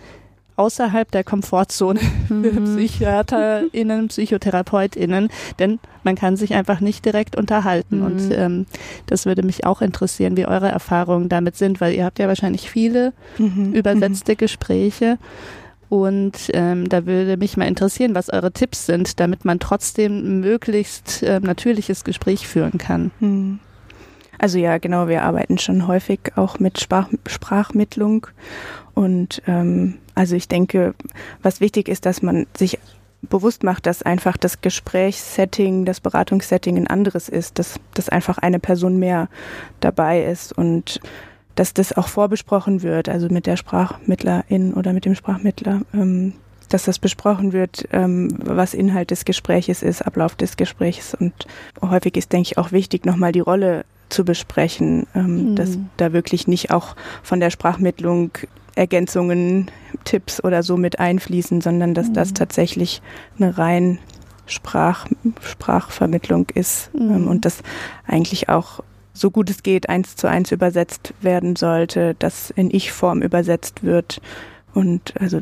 außerhalb 0.60 1.10
der 1.10 1.24
Komfortzone 1.24 2.02
für 2.28 2.34
mhm. 2.34 2.66
PsychiaterInnen, 2.66 4.10
PsychotherapeutInnen, 4.10 5.30
denn 5.58 5.80
man 6.04 6.16
kann 6.16 6.36
sich 6.36 6.54
einfach 6.54 6.82
nicht 6.82 7.06
direkt 7.06 7.38
unterhalten. 7.38 8.00
Mhm. 8.00 8.06
Und 8.06 8.32
ähm, 8.34 8.66
das 9.06 9.26
würde 9.26 9.42
mich 9.42 9.66
auch 9.66 9.82
interessieren, 9.82 10.36
wie 10.36 10.46
eure 10.46 10.68
Erfahrungen 10.68 11.30
damit 11.30 11.56
sind, 11.56 11.80
weil 11.80 11.94
ihr 11.94 12.04
habt 12.04 12.20
ja 12.20 12.28
wahrscheinlich 12.28 12.70
viele 12.70 13.14
mhm. 13.38 13.72
übersetzte 13.72 14.36
Gespräche. 14.36 15.18
Und 15.90 16.52
ähm, 16.54 16.88
da 16.88 17.06
würde 17.08 17.38
mich 17.38 17.58
mal 17.58 17.68
interessieren, 17.68 18.14
was 18.14 18.30
eure 18.30 18.52
Tipps 18.52 18.86
sind, 18.86 19.20
damit 19.20 19.44
man 19.44 19.60
trotzdem 19.60 20.40
möglichst 20.40 21.24
äh, 21.24 21.40
natürliches 21.40 22.04
Gespräch 22.04 22.48
führen 22.48 22.78
kann. 22.78 23.12
Hm. 23.20 23.60
Also 24.38 24.58
ja, 24.58 24.78
genau, 24.78 25.08
wir 25.08 25.24
arbeiten 25.24 25.58
schon 25.58 25.88
häufig 25.88 26.20
auch 26.36 26.60
mit 26.60 26.80
Sprach 26.80 27.10
Sprachmittlung. 27.28 28.28
Und 28.94 29.42
ähm, 29.48 29.98
also 30.16 30.36
ich 30.36 30.48
denke, 30.48 30.94
was 31.42 31.60
wichtig 31.60 31.90
ist, 31.90 32.06
dass 32.06 32.22
man 32.22 32.46
sich 32.56 32.80
bewusst 33.22 33.64
macht, 33.64 33.86
dass 33.86 34.02
einfach 34.02 34.38
das 34.38 34.62
Gesprächssetting, 34.62 35.86
das 35.86 36.00
Beratungssetting 36.00 36.78
ein 36.78 36.88
anderes 36.88 37.28
ist, 37.28 37.60
dass, 37.60 37.80
dass 37.94 38.10
einfach 38.10 38.38
eine 38.38 38.60
Person 38.60 38.98
mehr 38.98 39.28
dabei 39.82 40.24
ist 40.24 40.58
und 40.58 41.02
dass 41.60 41.74
das 41.74 41.92
auch 41.92 42.08
vorbesprochen 42.08 42.84
wird, 42.84 43.10
also 43.10 43.28
mit 43.30 43.46
der 43.46 43.58
Sprachmittlerin 43.58 44.74
oder 44.76 44.94
mit 44.94 45.04
dem 45.04 45.14
Sprachmittler, 45.14 45.82
ähm, 45.94 46.32
dass 46.70 46.86
das 46.86 47.00
besprochen 47.00 47.52
wird, 47.52 47.86
ähm, 47.92 48.30
was 48.42 48.74
Inhalt 48.74 49.12
des 49.12 49.26
Gespräches 49.26 49.84
ist, 49.84 50.02
Ablauf 50.02 50.36
des 50.36 50.56
Gesprächs. 50.56 51.14
Und 51.14 51.34
häufig 51.82 52.16
ist, 52.16 52.32
denke 52.32 52.52
ich, 52.52 52.58
auch 52.58 52.72
wichtig, 52.72 53.06
nochmal 53.06 53.34
die 53.34 53.42
Rolle 53.42 53.84
zu 54.08 54.24
besprechen, 54.24 55.06
ähm, 55.14 55.50
mhm. 55.50 55.56
dass 55.58 55.78
da 55.98 56.14
wirklich 56.14 56.48
nicht 56.48 56.72
auch 56.72 56.96
von 57.24 57.42
der 57.42 57.50
Sprachmittlung 57.50 58.32
Ergänzungen, 58.76 59.70
Tipps 60.06 60.42
oder 60.42 60.64
so 60.64 60.78
mit 60.78 61.00
einfließen, 61.00 61.60
sondern 61.60 61.94
dass 61.94 62.08
mhm. 62.08 62.14
das 62.14 62.34
tatsächlich 62.34 63.02
eine 63.38 63.58
rein 63.58 64.00
Sprach, 64.46 65.08
Sprachvermittlung 65.42 66.48
ist 66.54 66.90
mhm. 66.94 67.12
ähm, 67.12 67.28
und 67.28 67.44
das 67.44 67.64
eigentlich 68.08 68.48
auch 68.48 68.80
so 69.20 69.32
gut 69.32 69.50
es 69.50 69.64
geht 69.64 69.90
eins 69.90 70.16
zu 70.16 70.28
eins 70.28 70.52
übersetzt 70.52 71.14
werden 71.22 71.56
sollte, 71.56 72.16
dass 72.16 72.52
in 72.52 72.72
Ich-Form 72.72 73.22
übersetzt 73.22 73.84
wird 73.84 74.22
und 74.74 75.14
also 75.20 75.42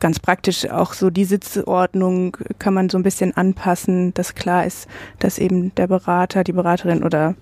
ganz 0.00 0.18
praktisch 0.18 0.68
auch 0.70 0.92
so 0.92 1.10
die 1.10 1.24
Sitzordnung 1.24 2.36
kann 2.58 2.74
man 2.74 2.88
so 2.88 2.98
ein 2.98 3.02
bisschen 3.02 3.36
anpassen, 3.36 4.14
dass 4.14 4.34
klar 4.34 4.66
ist, 4.66 4.88
dass 5.18 5.38
eben 5.38 5.74
der 5.74 5.86
Berater, 5.86 6.44
die 6.44 6.52
Beraterin 6.52 7.04
oder 7.04 7.34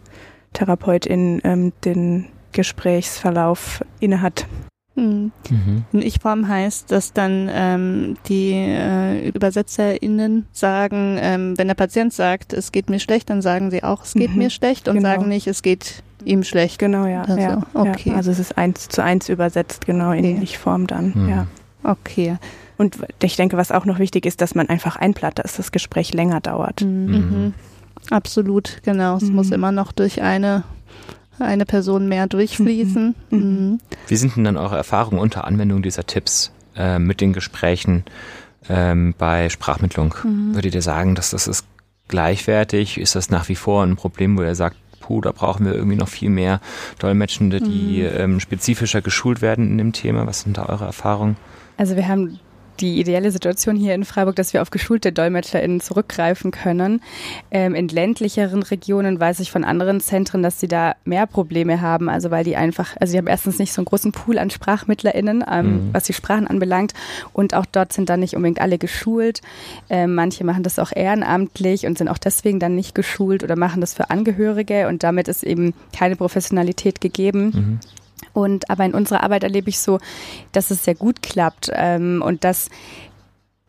Therapeutin 0.52 1.40
ähm, 1.44 1.72
den 1.84 2.26
Gesprächsverlauf 2.52 3.84
innehat. 4.00 4.46
Mhm. 4.96 5.32
Mhm. 5.50 5.84
Ich-Form 6.00 6.46
heißt, 6.48 6.90
dass 6.92 7.12
dann 7.12 7.50
ähm, 7.52 8.16
die 8.28 8.52
äh, 8.52 9.28
ÜbersetzerInnen 9.28 10.46
sagen, 10.52 11.18
ähm, 11.20 11.58
wenn 11.58 11.68
der 11.68 11.74
Patient 11.74 12.12
sagt, 12.12 12.52
es 12.52 12.70
geht 12.72 12.90
mir 12.90 13.00
schlecht, 13.00 13.30
dann 13.30 13.42
sagen 13.42 13.70
sie 13.70 13.82
auch, 13.82 14.04
es 14.04 14.14
geht 14.14 14.30
mhm. 14.30 14.38
mir 14.38 14.50
schlecht 14.50 14.88
und 14.88 14.96
genau. 14.96 15.08
sagen 15.08 15.28
nicht, 15.28 15.46
es 15.46 15.62
geht 15.62 16.02
ihm 16.24 16.44
schlecht. 16.44 16.78
Genau, 16.78 17.06
ja. 17.06 17.22
Also, 17.22 17.40
ja, 17.40 17.62
okay. 17.74 18.10
Ja. 18.10 18.16
Also 18.16 18.30
es 18.30 18.38
ist 18.38 18.56
eins 18.56 18.88
zu 18.88 19.02
eins 19.02 19.28
übersetzt, 19.28 19.86
genau 19.86 20.12
in 20.12 20.24
okay. 20.24 20.38
Ich-Form 20.42 20.86
dann, 20.86 21.12
mhm. 21.14 21.28
ja. 21.28 21.46
Okay. 21.82 22.36
Und 22.76 22.98
ich 23.22 23.36
denke, 23.36 23.56
was 23.56 23.70
auch 23.70 23.84
noch 23.84 23.98
wichtig 23.98 24.26
ist, 24.26 24.40
dass 24.40 24.54
man 24.54 24.68
einfach 24.68 24.96
einplatt, 24.96 25.38
dass 25.38 25.56
das 25.56 25.70
Gespräch 25.70 26.14
länger 26.14 26.40
dauert. 26.40 26.82
Mhm. 26.82 27.06
mhm. 27.06 27.54
Absolut, 28.10 28.82
genau. 28.82 29.16
Es 29.16 29.30
muss 29.30 29.50
immer 29.50 29.72
noch 29.72 29.90
durch 29.90 30.20
eine 30.20 30.62
eine 31.38 31.64
Person 31.66 32.08
mehr 32.08 32.26
durchfließen. 32.26 33.14
Mhm. 33.30 33.38
Mhm. 33.38 33.80
Wie 34.06 34.16
sind 34.16 34.36
denn 34.36 34.44
dann 34.44 34.56
eure 34.56 34.76
Erfahrungen 34.76 35.18
unter 35.18 35.44
Anwendung 35.44 35.82
dieser 35.82 36.06
Tipps 36.06 36.52
äh, 36.76 36.98
mit 36.98 37.20
den 37.20 37.32
Gesprächen 37.32 38.04
ähm, 38.68 39.14
bei 39.16 39.48
Sprachmittlung? 39.48 40.14
Mhm. 40.22 40.54
Würdet 40.54 40.74
ihr 40.74 40.82
sagen, 40.82 41.14
dass 41.14 41.30
das 41.30 41.46
ist 41.46 41.66
gleichwertig? 42.08 42.98
Ist 42.98 43.14
das 43.14 43.30
nach 43.30 43.48
wie 43.48 43.56
vor 43.56 43.82
ein 43.82 43.96
Problem, 43.96 44.38
wo 44.38 44.42
ihr 44.42 44.54
sagt, 44.54 44.76
puh, 45.00 45.20
da 45.20 45.32
brauchen 45.32 45.66
wir 45.66 45.74
irgendwie 45.74 45.96
noch 45.96 46.08
viel 46.08 46.30
mehr 46.30 46.60
Dolmetschende, 46.98 47.60
die 47.60 48.02
mhm. 48.02 48.20
ähm, 48.20 48.40
spezifischer 48.40 49.02
geschult 49.02 49.42
werden 49.42 49.68
in 49.68 49.78
dem 49.78 49.92
Thema? 49.92 50.26
Was 50.26 50.40
sind 50.40 50.56
da 50.56 50.66
eure 50.66 50.84
Erfahrungen? 50.84 51.36
Also 51.76 51.96
wir 51.96 52.08
haben 52.08 52.38
die 52.80 53.00
ideelle 53.00 53.30
Situation 53.30 53.76
hier 53.76 53.94
in 53.94 54.04
Freiburg, 54.04 54.36
dass 54.36 54.52
wir 54.52 54.62
auf 54.62 54.70
geschulte 54.70 55.12
DolmetscherInnen 55.12 55.80
zurückgreifen 55.80 56.50
können. 56.50 57.00
Ähm, 57.50 57.74
in 57.74 57.88
ländlicheren 57.88 58.62
Regionen 58.62 59.18
weiß 59.20 59.40
ich 59.40 59.50
von 59.50 59.64
anderen 59.64 60.00
Zentren, 60.00 60.42
dass 60.42 60.60
sie 60.60 60.68
da 60.68 60.94
mehr 61.04 61.26
Probleme 61.26 61.80
haben, 61.80 62.08
also 62.08 62.30
weil 62.30 62.44
die 62.44 62.56
einfach, 62.56 62.96
also 63.00 63.12
die 63.12 63.18
haben 63.18 63.26
erstens 63.26 63.58
nicht 63.58 63.72
so 63.72 63.80
einen 63.80 63.86
großen 63.86 64.12
Pool 64.12 64.38
an 64.38 64.50
SprachmittlerInnen, 64.50 65.44
ähm, 65.50 65.66
mhm. 65.66 65.88
was 65.92 66.04
die 66.04 66.12
Sprachen 66.12 66.46
anbelangt 66.46 66.94
und 67.32 67.54
auch 67.54 67.66
dort 67.66 67.92
sind 67.92 68.08
dann 68.08 68.20
nicht 68.20 68.34
unbedingt 68.34 68.60
alle 68.60 68.78
geschult. 68.78 69.40
Ähm, 69.88 70.14
manche 70.14 70.44
machen 70.44 70.62
das 70.62 70.78
auch 70.78 70.92
ehrenamtlich 70.94 71.86
und 71.86 71.98
sind 71.98 72.08
auch 72.08 72.18
deswegen 72.18 72.60
dann 72.60 72.74
nicht 72.74 72.94
geschult 72.94 73.44
oder 73.44 73.56
machen 73.56 73.80
das 73.80 73.94
für 73.94 74.10
Angehörige 74.10 74.88
und 74.88 75.02
damit 75.02 75.28
ist 75.28 75.44
eben 75.44 75.74
keine 75.96 76.16
Professionalität 76.16 77.00
gegeben. 77.00 77.44
Mhm. 77.44 77.80
Und 78.34 78.68
aber 78.68 78.84
in 78.84 78.92
unserer 78.92 79.22
Arbeit 79.22 79.44
erlebe 79.44 79.70
ich 79.70 79.78
so, 79.78 79.98
dass 80.52 80.70
es 80.70 80.84
sehr 80.84 80.94
gut 80.94 81.22
klappt 81.22 81.70
ähm, 81.72 82.22
und 82.22 82.44
dass, 82.44 82.68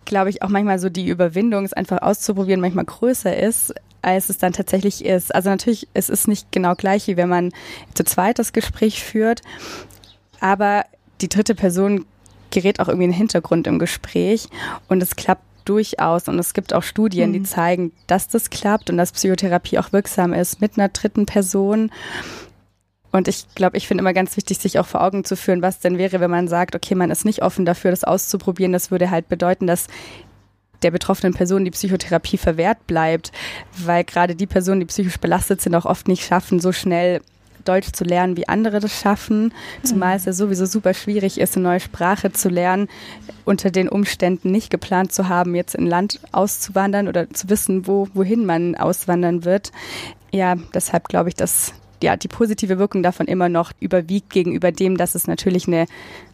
glaube 0.04 0.30
ich, 0.30 0.41
auch 0.41 0.49
manchmal 0.49 0.80
so 0.80 0.89
die 0.89 1.08
Überwindung, 1.08 1.63
es 1.63 1.71
einfach 1.73 2.01
auszuprobieren, 2.01 2.60
manchmal 2.60 2.86
größer 2.86 3.38
ist, 3.38 3.73
als 4.01 4.30
es 4.30 4.38
dann 4.38 4.54
tatsächlich 4.54 5.06
ist. 5.06 5.34
Also 5.34 5.49
natürlich, 5.49 5.88
es 5.93 6.10
ist 6.10 6.28
nicht 6.28 6.51
genau 6.51 6.75
gleich, 6.75 7.08
wie 7.08 7.15
wenn 7.15 7.30
man 7.30 7.54
zu 7.93 8.04
zweit 8.04 8.39
das 8.39 8.51
Gespräch 8.51 9.04
führt, 9.04 9.41
aber 10.41 10.84
die 11.21 11.30
dritte 11.30 11.56
Person 11.56 12.06
gerät 12.51 12.80
auch 12.80 12.88
irgendwie 12.88 13.06
in 13.06 13.12
den 13.12 13.17
Hintergrund 13.17 13.67
im 13.67 13.80
Gespräch 13.80 14.47
und 14.88 15.01
es 15.01 15.15
klappt 15.15 15.43
durchaus. 15.65 16.28
Und 16.28 16.39
es 16.39 16.54
gibt 16.54 16.73
auch 16.73 16.84
Studien, 16.84 17.30
mhm. 17.30 17.34
die 17.34 17.43
zeigen, 17.43 17.91
dass 18.08 18.28
das 18.28 18.49
klappt 18.49 18.89
und 18.89 18.97
dass 18.97 19.12
Psychotherapie 19.12 19.80
auch 19.80 19.91
wirksam 19.91 20.34
ist 20.34 20.62
mit 20.62 20.78
einer 20.78 20.89
dritten 20.89 21.25
Person. 21.25 21.91
Und 23.15 23.30
ich 23.30 23.45
glaube, 23.56 23.78
ich 23.78 23.88
finde 23.88 24.01
immer 24.01 24.12
ganz 24.12 24.36
wichtig, 24.36 24.58
sich 24.58 24.78
auch 24.78 24.86
vor 24.86 25.01
Augen 25.01 25.23
zu 25.23 25.38
führen, 25.38 25.62
was 25.62 25.80
denn 25.80 25.97
wäre, 25.97 26.19
wenn 26.19 26.30
man 26.30 26.49
sagt, 26.49 26.75
okay, 26.75 26.95
man 26.95 27.12
ist 27.12 27.23
nicht 27.23 27.43
offen 27.43 27.63
dafür, 27.63 27.91
das 27.91 28.04
auszuprobieren. 28.04 28.73
Das 28.73 28.91
würde 28.91 29.10
halt 29.10 29.30
bedeuten, 29.30 29.67
dass 29.67 29.88
der 30.84 30.91
betroffenen 30.91 31.34
Person 31.34 31.63
die 31.63 31.71
Psychotherapie 31.71 32.38
verwehrt 32.38 32.88
bleibt, 32.88 33.32
weil 33.78 34.04
gerade 34.04 34.36
die 34.36 34.47
Personen, 34.47 34.82
die 34.82 34.88
psychisch 34.88 35.17
belastet 35.17 35.62
sind, 35.62 35.75
auch 35.75 35.86
oft 35.86 36.10
nicht 36.10 36.25
schaffen, 36.25 36.60
so 36.60 36.73
schnell 36.73 37.21
Deutsch 37.63 37.93
zu 37.93 38.04
lernen, 38.04 38.36
wie 38.36 38.49
andere 38.49 38.82
das 38.82 38.99
schaffen. 38.99 39.54
Zumal 39.82 40.15
mhm. 40.15 40.17
es 40.17 40.25
ja 40.25 40.34
sowieso 40.34 40.65
super 40.65 40.93
schwierig 40.93 41.39
ist, 41.39 41.56
eine 41.56 41.63
neue 41.63 41.80
Sprache 41.80 42.34
zu 42.34 42.49
lernen, 42.49 42.89
unter 43.45 43.71
den 43.71 43.88
Umständen 43.88 44.51
nicht 44.51 44.69
geplant 44.69 45.13
zu 45.13 45.30
haben, 45.30 45.56
jetzt 45.56 45.73
in 45.73 45.88
Land 45.88 46.19
auszuwandern 46.34 47.08
oder 47.08 47.30
zu 47.30 47.49
wissen, 47.49 47.88
wo, 47.88 48.10
wohin 48.13 48.45
man 48.45 48.75
auswandern 48.75 49.45
wird. 49.45 49.71
Ja, 50.34 50.56
deshalb 50.73 51.08
glaube 51.08 51.30
ich, 51.30 51.36
dass 51.36 51.73
ja, 52.01 52.15
die 52.15 52.27
positive 52.27 52.77
Wirkung 52.77 53.03
davon 53.03 53.27
immer 53.27 53.49
noch 53.49 53.71
überwiegt 53.79 54.29
gegenüber 54.29 54.71
dem, 54.71 54.97
dass 54.97 55.15
es 55.15 55.27
natürlich 55.27 55.67
eine 55.67 55.86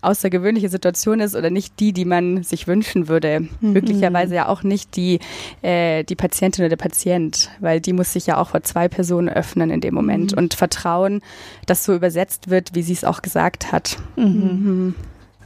außergewöhnliche 0.01 0.69
Situation 0.69 1.19
ist 1.19 1.35
oder 1.35 1.49
nicht 1.49 1.79
die, 1.79 1.93
die 1.93 2.05
man 2.05 2.43
sich 2.43 2.67
wünschen 2.67 3.07
würde. 3.07 3.41
Mhm. 3.61 3.73
Möglicherweise 3.73 4.35
ja 4.35 4.47
auch 4.47 4.63
nicht 4.63 4.95
die, 4.95 5.19
äh, 5.61 6.03
die 6.03 6.15
Patientin 6.15 6.63
oder 6.63 6.69
der 6.69 6.77
Patient, 6.77 7.49
weil 7.59 7.79
die 7.79 7.93
muss 7.93 8.13
sich 8.13 8.27
ja 8.27 8.37
auch 8.37 8.49
vor 8.49 8.63
zwei 8.63 8.87
Personen 8.87 9.29
öffnen 9.29 9.69
in 9.69 9.81
dem 9.81 9.93
Moment 9.93 10.31
mhm. 10.31 10.37
und 10.37 10.53
vertrauen, 10.53 11.21
dass 11.65 11.83
so 11.83 11.93
übersetzt 11.93 12.49
wird, 12.49 12.75
wie 12.75 12.83
sie 12.83 12.93
es 12.93 13.03
auch 13.03 13.21
gesagt 13.21 13.71
hat. 13.71 13.97
Mhm. 14.15 14.25
mhm. 14.25 14.95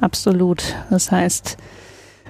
Absolut. 0.01 0.75
Das 0.89 1.09
heißt, 1.09 1.57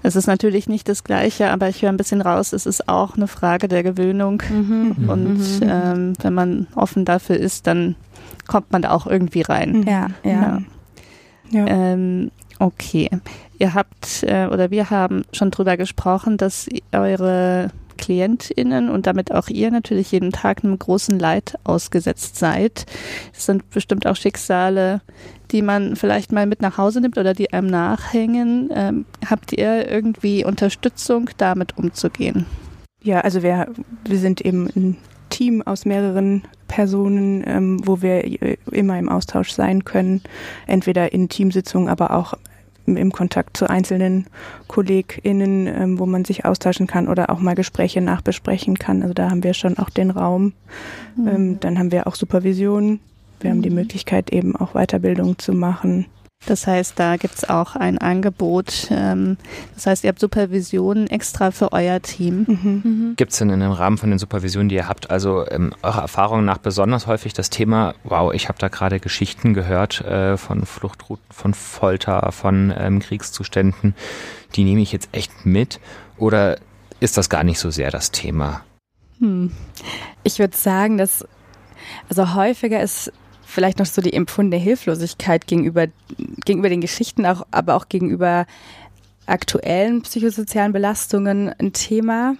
es 0.04 0.16
ist 0.16 0.28
natürlich 0.28 0.68
nicht 0.68 0.88
das 0.88 1.04
Gleiche, 1.04 1.50
aber 1.50 1.70
ich 1.70 1.82
höre 1.82 1.90
ein 1.90 1.98
bisschen 1.98 2.22
raus, 2.22 2.54
es 2.54 2.66
ist 2.66 2.88
auch 2.88 3.16
eine 3.16 3.28
Frage 3.28 3.68
der 3.68 3.84
Gewöhnung. 3.84 4.42
Mhm. 4.50 5.10
Und 5.10 5.60
mhm. 5.60 5.60
Ähm, 5.62 6.14
wenn 6.22 6.34
man 6.34 6.68
offen 6.76 7.06
dafür 7.06 7.38
ist, 7.38 7.68
dann 7.68 7.96
kommt 8.48 8.72
man 8.72 8.82
da 8.82 8.92
auch 8.92 9.08
irgendwie 9.08 9.42
rein. 9.42 9.84
Ja, 9.84 10.08
ja. 10.24 10.32
ja. 10.32 10.62
ja. 11.50 11.68
Ähm, 11.68 12.32
okay. 12.60 13.10
Ihr 13.58 13.74
habt 13.74 14.24
äh, 14.24 14.48
oder 14.48 14.70
wir 14.70 14.90
haben 14.90 15.24
schon 15.32 15.52
drüber 15.52 15.78
gesprochen, 15.78 16.38
dass 16.38 16.68
eure 16.92 17.72
KlientInnen 17.98 18.90
und 18.90 19.08
damit 19.08 19.32
auch 19.32 19.48
ihr 19.48 19.72
natürlich 19.72 20.12
jeden 20.12 20.32
Tag 20.32 20.64
einem 20.64 20.78
großen 20.78 21.18
Leid 21.18 21.56
ausgesetzt 21.64 22.38
seid. 22.38 22.86
Es 23.34 23.46
sind 23.46 23.70
bestimmt 23.70 24.08
auch 24.08 24.16
Schicksale, 24.16 25.02
die 25.52 25.62
man 25.62 25.96
vielleicht 25.96 26.32
mal 26.32 26.46
mit 26.46 26.62
nach 26.62 26.78
Hause 26.78 27.02
nimmt 27.02 27.18
oder 27.18 27.34
die 27.34 27.54
einem 27.54 27.68
nachhängen. 27.68 28.70
Ähm, 28.74 29.06
habt 29.30 29.54
ihr 29.54 29.90
irgendwie 29.90 30.46
Unterstützung, 30.46 31.30
damit 31.38 31.78
umzugehen? 31.78 32.46
Ja, 33.04 33.22
also 33.22 33.44
wir, 33.44 33.68
wir 34.08 34.18
sind 34.18 34.42
eben 34.42 34.68
ein 34.76 34.98
Team 35.30 35.62
aus 35.62 35.86
mehreren 35.86 36.44
Personen, 36.68 37.44
ähm, 37.46 37.82
wo 37.86 38.02
wir 38.02 38.24
immer 38.72 38.98
im 38.98 39.10
Austausch 39.10 39.52
sein 39.52 39.84
können, 39.86 40.22
entweder 40.66 41.14
in 41.14 41.30
Teamsitzungen, 41.30 41.90
aber 41.90 42.12
auch 42.12 42.34
im 42.86 43.12
Kontakt 43.12 43.58
zu 43.58 43.70
einzelnen 43.70 44.28
KollegInnen, 44.68 45.68
ähm, 45.68 46.00
wo 46.00 46.06
man 46.06 46.26
sich 46.26 46.46
austauschen 46.46 46.88
kann 46.88 47.08
oder 47.08 47.30
auch 47.30 47.40
mal 47.40 47.56
Gespräche 47.56 48.02
nachbesprechen 48.02 48.78
kann. 48.78 49.02
Also 49.02 49.14
da 49.14 49.30
haben 49.30 49.44
wir 49.44 49.54
schon 49.54 49.78
auch 49.78 49.90
den 49.90 50.12
Raum. 50.12 50.54
Mhm. 51.16 51.28
Ähm, 51.28 51.60
dann 51.60 51.80
haben 51.80 51.92
wir 51.92 52.08
auch 52.08 52.16
Supervision. 52.16 53.00
Wir 53.40 53.50
mhm. 53.50 53.56
haben 53.56 53.62
die 53.62 53.70
mhm. 53.70 53.76
Möglichkeit, 53.76 54.32
eben 54.32 54.56
auch 54.56 54.74
Weiterbildung 54.74 55.38
zu 55.38 55.54
machen. 55.54 56.06
Das 56.46 56.68
heißt, 56.68 57.00
da 57.00 57.18
gibt 57.18 57.36
es 57.36 57.50
auch 57.50 57.76
ein 57.76 57.98
Angebot. 57.98 58.88
Ähm, 58.92 59.38
das 59.74 59.88
heißt, 59.88 60.04
ihr 60.04 60.10
habt 60.10 60.20
Supervision 60.20 61.08
extra 61.08 61.52
für 61.52 61.72
euer 61.72 62.02
Team. 62.02 62.46
Mhm. 62.48 62.82
Mhm. 62.84 63.14
Gibt 63.16 63.32
es 63.32 63.40
denn 63.40 63.50
in 63.50 63.60
dem 63.60 63.72
Rahmen 63.72 63.98
von 63.98 64.10
den 64.10 64.20
Supervisionen, 64.20 64.70
die 64.70 64.76
ihr 64.76 64.88
habt, 64.88 65.10
also 65.10 65.46
ähm, 65.50 65.74
eurer 65.82 66.02
Erfahrung 66.02 66.46
nach 66.46 66.58
besonders 66.58 67.08
häufig 67.08 67.34
das 67.34 67.50
Thema, 67.50 67.96
wow, 68.04 68.34
ich 68.34 68.48
habe 68.48 68.60
da 68.60 68.68
gerade 68.68 69.00
Geschichten 69.00 69.54
gehört 69.54 70.02
äh, 70.02 70.38
von 70.38 70.66
Fluchtrouten, 70.66 71.26
von 71.32 71.54
Folter, 71.54 72.32
von 72.32 72.74
ähm, 72.78 73.00
Kriegszuständen, 73.00 73.96
die 74.56 74.64
nehme 74.64 74.82
ich 74.82 74.92
jetzt 74.92 75.10
echt 75.12 75.46
mit? 75.46 75.80
Oder 76.18 76.58
ist 77.00 77.18
das 77.18 77.30
gar 77.30 77.44
nicht 77.44 77.60
so 77.60 77.72
sehr 77.72 77.92
das 77.92 78.12
Thema? 78.12 78.62
Hm. 79.20 79.52
Ich 80.24 80.40
würde 80.40 80.56
sagen, 80.56 80.98
dass 80.98 81.26
also 82.10 82.36
häufiger 82.36 82.82
ist 82.82 83.12
vielleicht 83.56 83.80
noch 83.80 83.86
so 83.86 84.02
die 84.02 84.14
empfundene 84.14 84.62
Hilflosigkeit 84.62 85.48
gegenüber, 85.48 85.88
gegenüber 86.46 86.70
den 86.70 86.82
Geschichten, 86.82 87.26
auch, 87.26 87.48
aber 87.52 87.76
auch 87.76 87.90
gegenüber 87.90 88.46
aktuellen 89.26 90.02
psychosozialen 90.04 90.74
Belastungen 90.74 91.52
ein 91.58 91.74
Thema. 91.74 92.36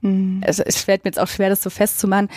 Mhm. 0.00 0.40
Es, 0.42 0.60
es 0.60 0.82
fällt 0.82 1.04
mir 1.04 1.08
jetzt 1.08 1.20
auch 1.20 1.28
schwer, 1.28 1.50
das 1.50 1.62
so 1.62 1.70
festzumachen, 1.70 2.30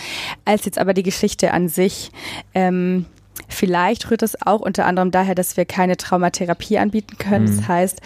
als 0.43 0.65
jetzt 0.65 0.79
aber 0.79 0.93
die 0.93 1.03
Geschichte 1.03 1.53
an 1.53 1.69
sich. 1.69 2.11
Ähm, 2.53 3.05
Vielleicht 3.47 4.11
rührt 4.11 4.23
es 4.23 4.41
auch 4.41 4.61
unter 4.61 4.85
anderem 4.85 5.11
daher, 5.11 5.35
dass 5.35 5.57
wir 5.57 5.65
keine 5.65 5.97
Traumatherapie 5.97 6.77
anbieten 6.77 7.17
können. 7.17 7.45
Mhm. 7.45 7.57
Das 7.57 7.67
heißt, 7.67 8.01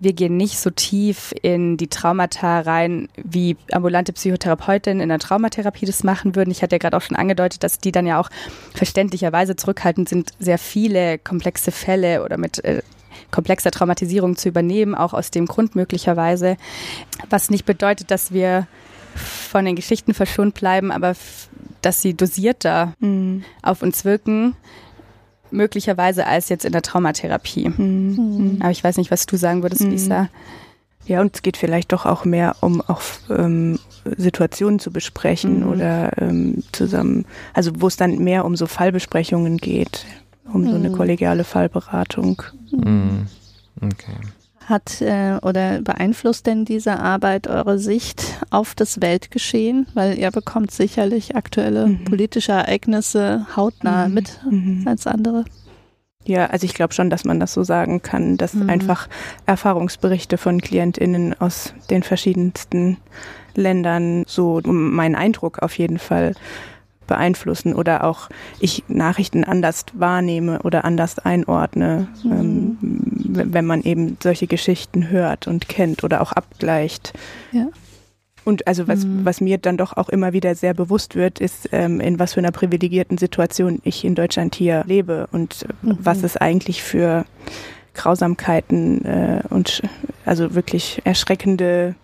wir 0.00 0.12
gehen 0.14 0.36
nicht 0.36 0.58
so 0.58 0.70
tief 0.70 1.32
in 1.42 1.76
die 1.76 1.88
Traumata 1.88 2.60
rein, 2.60 3.08
wie 3.16 3.56
ambulante 3.70 4.12
Psychotherapeutinnen 4.12 5.02
in 5.02 5.10
der 5.10 5.18
Traumatherapie 5.18 5.86
das 5.86 6.02
machen 6.02 6.34
würden. 6.34 6.50
Ich 6.50 6.62
hatte 6.62 6.74
ja 6.74 6.78
gerade 6.78 6.96
auch 6.96 7.02
schon 7.02 7.16
angedeutet, 7.16 7.62
dass 7.62 7.78
die 7.78 7.92
dann 7.92 8.06
ja 8.06 8.18
auch 8.18 8.30
verständlicherweise 8.74 9.56
zurückhaltend 9.56 10.08
sind, 10.08 10.32
sehr 10.38 10.58
viele 10.58 11.18
komplexe 11.18 11.70
Fälle 11.70 12.24
oder 12.24 12.38
mit 12.38 12.64
äh, 12.64 12.82
komplexer 13.30 13.70
Traumatisierung 13.70 14.36
zu 14.36 14.48
übernehmen, 14.48 14.94
auch 14.94 15.12
aus 15.12 15.30
dem 15.30 15.46
Grund 15.46 15.76
möglicherweise. 15.76 16.56
Was 17.28 17.50
nicht 17.50 17.64
bedeutet, 17.64 18.10
dass 18.10 18.32
wir 18.32 18.66
von 19.14 19.64
den 19.64 19.76
Geschichten 19.76 20.14
verschont 20.14 20.54
bleiben, 20.54 20.90
aber 20.90 21.14
dass 21.82 22.02
sie 22.02 22.14
dosierter 22.14 22.94
mhm. 23.00 23.44
auf 23.62 23.82
uns 23.82 24.04
wirken 24.04 24.54
möglicherweise 25.52 26.26
als 26.26 26.48
jetzt 26.48 26.64
in 26.64 26.72
der 26.72 26.82
Traumatherapie. 26.82 27.68
Mhm. 27.68 28.58
Aber 28.60 28.70
ich 28.70 28.82
weiß 28.82 28.96
nicht, 28.96 29.10
was 29.10 29.26
du 29.26 29.36
sagen 29.36 29.62
würdest, 29.62 29.82
mhm. 29.82 29.90
Lisa. 29.90 30.28
Ja, 31.06 31.20
und 31.20 31.34
es 31.34 31.42
geht 31.42 31.56
vielleicht 31.56 31.92
doch 31.92 32.06
auch 32.06 32.24
mehr 32.24 32.56
um 32.60 32.80
auch 32.82 33.00
ähm, 33.30 33.78
Situationen 34.16 34.78
zu 34.78 34.92
besprechen 34.92 35.60
mhm. 35.60 35.68
oder 35.68 36.10
ähm, 36.20 36.62
zusammen, 36.72 37.24
also 37.54 37.72
wo 37.76 37.88
es 37.88 37.96
dann 37.96 38.18
mehr 38.18 38.44
um 38.44 38.54
so 38.54 38.66
Fallbesprechungen 38.66 39.56
geht, 39.56 40.04
um 40.52 40.68
so 40.68 40.74
eine 40.74 40.92
kollegiale 40.92 41.44
Fallberatung. 41.44 42.42
Mhm. 42.70 43.26
Okay. 43.80 44.16
Hat 44.70 45.00
äh, 45.02 45.36
oder 45.42 45.82
beeinflusst 45.82 46.46
denn 46.46 46.64
diese 46.64 47.00
Arbeit 47.00 47.48
eure 47.48 47.78
Sicht 47.78 48.38
auf 48.50 48.74
das 48.74 49.00
Weltgeschehen? 49.02 49.86
Weil 49.94 50.16
ihr 50.16 50.30
bekommt 50.30 50.70
sicherlich 50.70 51.36
aktuelle 51.36 51.88
mhm. 51.88 52.04
politische 52.04 52.52
Ereignisse 52.52 53.46
hautnah 53.56 54.08
mhm. 54.08 54.14
mit 54.14 54.40
mhm. 54.48 54.82
als 54.86 55.06
andere. 55.06 55.44
Ja, 56.24 56.46
also 56.46 56.64
ich 56.64 56.74
glaube 56.74 56.94
schon, 56.94 57.10
dass 57.10 57.24
man 57.24 57.40
das 57.40 57.52
so 57.52 57.64
sagen 57.64 58.02
kann, 58.02 58.36
dass 58.36 58.54
mhm. 58.54 58.70
einfach 58.70 59.08
Erfahrungsberichte 59.46 60.38
von 60.38 60.60
KlientInnen 60.60 61.34
aus 61.40 61.74
den 61.90 62.02
verschiedensten 62.02 62.98
Ländern 63.54 64.24
so 64.26 64.60
mein 64.64 65.16
Eindruck 65.16 65.60
auf 65.60 65.76
jeden 65.78 65.98
Fall 65.98 66.34
beeinflussen 67.10 67.74
oder 67.74 68.04
auch 68.04 68.28
ich 68.60 68.84
Nachrichten 68.86 69.42
anders 69.42 69.84
wahrnehme 69.94 70.62
oder 70.62 70.84
anders 70.84 71.18
einordne, 71.18 72.06
mhm. 72.22 72.32
ähm, 72.32 72.78
wenn 73.34 73.66
man 73.66 73.82
eben 73.82 74.16
solche 74.22 74.46
Geschichten 74.46 75.10
hört 75.10 75.46
und 75.46 75.68
kennt 75.68 76.04
oder 76.04 76.20
auch 76.20 76.32
abgleicht. 76.32 77.12
Ja. 77.52 77.68
Und 78.44 78.66
also 78.66 78.88
was, 78.88 79.04
mhm. 79.04 79.24
was 79.24 79.40
mir 79.40 79.58
dann 79.58 79.76
doch 79.76 79.96
auch 79.96 80.08
immer 80.08 80.32
wieder 80.32 80.54
sehr 80.54 80.74
bewusst 80.74 81.14
wird, 81.14 81.40
ist, 81.40 81.68
ähm, 81.72 82.00
in 82.00 82.18
was 82.18 82.34
für 82.34 82.40
einer 82.40 82.52
privilegierten 82.52 83.18
Situation 83.18 83.80
ich 83.84 84.04
in 84.04 84.14
Deutschland 84.14 84.54
hier 84.54 84.82
lebe 84.86 85.28
und 85.30 85.66
mhm. 85.82 85.98
was 86.00 86.22
es 86.22 86.36
eigentlich 86.36 86.82
für 86.82 87.26
Grausamkeiten 87.94 89.04
äh, 89.04 89.42
und 89.50 89.82
also 90.24 90.54
wirklich 90.54 91.02
erschreckende 91.04 91.94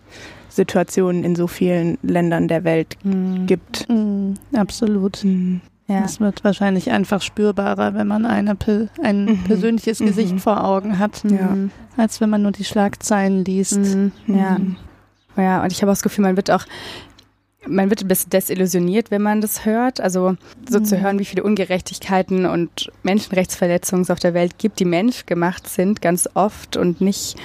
Situationen 0.49 1.23
in 1.23 1.35
so 1.35 1.47
vielen 1.47 1.97
Ländern 2.01 2.47
der 2.47 2.63
Welt 2.63 2.97
mhm. 3.03 3.45
gibt. 3.47 3.89
Mhm. 3.89 4.35
Absolut. 4.53 5.25
Mhm. 5.87 5.95
Ja. 5.95 6.03
Es 6.03 6.19
wird 6.19 6.43
wahrscheinlich 6.43 6.91
einfach 6.91 7.21
spürbarer, 7.21 7.93
wenn 7.93 8.07
man 8.07 8.25
eine, 8.25 8.57
ein 9.01 9.25
mhm. 9.25 9.43
persönliches 9.43 9.99
Gesicht 9.99 10.33
mhm. 10.33 10.39
vor 10.39 10.63
Augen 10.63 10.99
hat, 10.99 11.23
ja. 11.23 11.55
als 11.95 12.21
wenn 12.21 12.29
man 12.29 12.41
nur 12.41 12.51
die 12.51 12.65
Schlagzeilen 12.65 13.45
liest. 13.45 13.77
Mhm. 13.77 14.11
Ja. 14.27 14.57
ja, 15.37 15.63
und 15.63 15.71
ich 15.71 15.81
habe 15.81 15.91
auch 15.91 15.95
das 15.95 16.03
Gefühl, 16.03 16.23
man 16.23 16.35
wird 16.35 16.51
auch 16.51 16.65
man 17.69 17.89
wird 17.89 18.01
ein 18.01 18.07
bisschen 18.07 18.29
desillusioniert, 18.29 19.11
wenn 19.11 19.21
man 19.21 19.41
das 19.41 19.65
hört. 19.65 19.99
Also 19.99 20.35
so 20.69 20.79
zu 20.79 21.01
hören, 21.01 21.19
wie 21.19 21.25
viele 21.25 21.43
Ungerechtigkeiten 21.43 22.45
und 22.45 22.89
Menschenrechtsverletzungen 23.03 24.03
es 24.03 24.09
auf 24.09 24.19
der 24.19 24.33
Welt 24.33 24.57
gibt, 24.57 24.79
die 24.79 24.85
menschgemacht 24.85 25.67
sind, 25.67 26.01
ganz 26.01 26.29
oft 26.33 26.77
und 26.77 27.01
nicht 27.01 27.35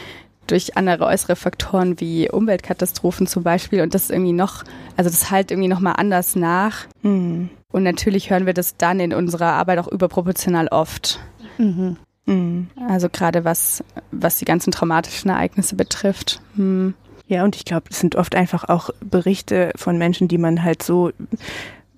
durch 0.52 0.76
andere 0.76 1.06
äußere 1.06 1.34
Faktoren 1.34 1.98
wie 1.98 2.30
Umweltkatastrophen 2.30 3.26
zum 3.26 3.42
Beispiel 3.42 3.80
und 3.80 3.94
das 3.94 4.10
irgendwie 4.10 4.34
noch, 4.34 4.64
also 4.98 5.08
das 5.08 5.30
halt 5.30 5.50
irgendwie 5.50 5.68
nochmal 5.68 5.94
anders 5.96 6.36
nach. 6.36 6.84
Mhm. 7.00 7.48
Und 7.70 7.82
natürlich 7.84 8.28
hören 8.28 8.44
wir 8.44 8.52
das 8.52 8.76
dann 8.76 9.00
in 9.00 9.14
unserer 9.14 9.54
Arbeit 9.54 9.78
auch 9.78 9.88
überproportional 9.88 10.68
oft. 10.68 11.20
Mhm. 11.56 11.96
Mhm. 12.26 12.68
Also 12.86 13.08
gerade 13.08 13.46
was, 13.46 13.82
was 14.10 14.36
die 14.36 14.44
ganzen 14.44 14.72
traumatischen 14.72 15.30
Ereignisse 15.30 15.74
betrifft. 15.74 16.42
Mhm. 16.54 16.92
Ja, 17.28 17.44
und 17.44 17.56
ich 17.56 17.64
glaube, 17.64 17.86
es 17.88 17.98
sind 17.98 18.16
oft 18.16 18.34
einfach 18.34 18.64
auch 18.64 18.90
Berichte 19.00 19.72
von 19.76 19.96
Menschen, 19.96 20.28
die 20.28 20.36
man 20.36 20.62
halt 20.62 20.82
so, 20.82 21.12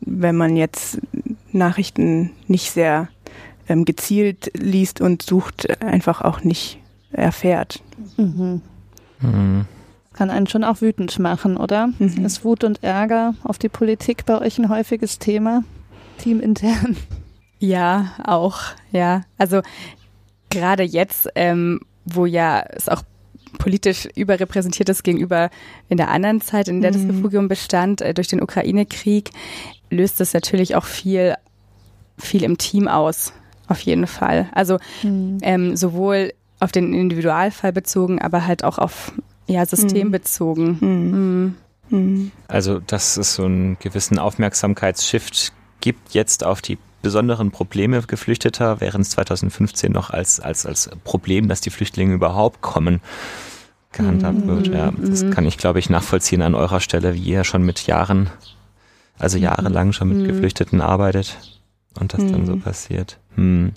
wenn 0.00 0.36
man 0.36 0.55
jetzt 0.55 1.00
Nachrichten 1.50 2.30
nicht 2.46 2.70
sehr 2.70 3.09
ähm, 3.68 3.84
gezielt 3.84 4.52
liest 4.57 5.00
und 5.00 5.22
sucht, 5.22 5.82
einfach 5.82 6.20
auch 6.20 6.44
nicht 6.44 6.78
erfährt. 7.15 7.81
Mhm. 8.17 8.62
Mhm. 9.21 9.67
Kann 10.12 10.31
einen 10.31 10.47
schon 10.47 10.65
auch 10.65 10.81
wütend 10.81 11.19
machen, 11.19 11.57
oder? 11.57 11.89
Mhm. 11.99 12.25
Ist 12.25 12.45
Wut 12.45 12.62
und 12.65 12.83
Ärger 12.83 13.35
auf 13.43 13.59
die 13.59 13.69
Politik 13.69 14.27
bei 14.27 14.41
euch 14.41 14.59
ein 14.59 14.69
häufiges 14.69 15.19
Thema? 15.19 15.65
Teamintern? 16.19 16.97
Ja, 17.59 18.12
auch, 18.23 18.61
ja. 18.93 19.23
Also 19.39 19.62
gerade 20.51 20.83
jetzt, 20.83 21.29
ähm, 21.35 21.81
wo 22.05 22.27
ja 22.27 22.61
es 22.61 22.89
auch 22.89 23.03
politisch 23.59 24.07
überrepräsentiert 24.15 24.89
ist 24.89 25.03
gegenüber 25.03 25.51
in 25.89 25.97
der 25.97 26.11
anderen 26.11 26.41
Zeit, 26.41 26.69
in 26.69 26.81
der 26.83 26.91
das 26.91 27.03
mhm. 27.03 27.11
Refugium 27.11 27.49
bestand, 27.49 28.01
äh, 28.03 28.12
durch 28.12 28.29
den 28.29 28.43
Ukraine-Krieg, 28.43 29.31
löst 29.91 30.21
es 30.21 30.35
natürlich 30.35 30.77
auch 30.77 30.85
viel, 30.85 31.35
viel 32.19 32.43
im 32.43 32.59
Team 32.59 32.89
aus. 32.89 33.33
Auf 33.67 33.81
jeden 33.81 34.07
Fall. 34.07 34.49
Also 34.53 34.79
mhm. 35.03 35.39
ähm, 35.43 35.77
sowohl 35.77 36.33
auf 36.65 36.73
den 36.73 36.95
Individualfall 36.95 37.73
bezogen, 37.73 38.21
aber 38.21 38.47
halt 38.47 38.65
auch 38.65 38.79
auf 38.79 39.12
ja, 39.47 39.65
systembezogen. 39.67 40.79
Mhm. 40.81 41.55
Mhm. 41.91 42.31
Also, 42.49 42.81
dass 42.81 43.19
es 43.19 43.35
so 43.35 43.45
einen 43.45 43.79
gewissen 43.79 44.19
Aufmerksamkeitsshift 44.19 45.53
gibt 45.81 46.15
jetzt 46.15 46.45
auf 46.45 46.62
die 46.62 46.79
besonderen 47.03 47.51
Probleme 47.51 48.01
Geflüchteter, 48.01 48.81
während 48.81 49.05
es 49.05 49.11
2015 49.11 49.93
noch 49.93 50.09
als, 50.09 50.41
als, 50.41 50.65
als 50.65 50.91
Problem, 51.05 51.49
dass 51.49 51.61
die 51.61 51.69
Flüchtlinge 51.69 52.15
überhaupt 52.15 52.62
kommen, 52.62 53.03
gehandhabt 53.93 54.47
mhm. 54.47 54.49
wird. 54.49 54.69
Ja, 54.69 54.91
das 54.97 55.25
mhm. 55.25 55.31
kann 55.31 55.45
ich, 55.45 55.59
glaube 55.59 55.79
ich, 55.79 55.91
nachvollziehen 55.91 56.41
an 56.41 56.55
eurer 56.55 56.81
Stelle, 56.81 57.12
wie 57.15 57.23
ihr 57.23 57.45
schon 57.45 57.62
mit 57.62 57.87
Jahren, 57.87 58.31
also 59.19 59.37
mhm. 59.37 59.45
jahrelang 59.45 59.93
schon 59.93 60.09
mit 60.09 60.19
mhm. 60.19 60.29
Geflüchteten 60.29 60.81
arbeitet 60.81 61.37
und 62.01 62.15
das 62.15 62.21
dann 62.21 62.47
so 62.47 62.57
passiert. 62.57 63.19
Hm 63.35 63.73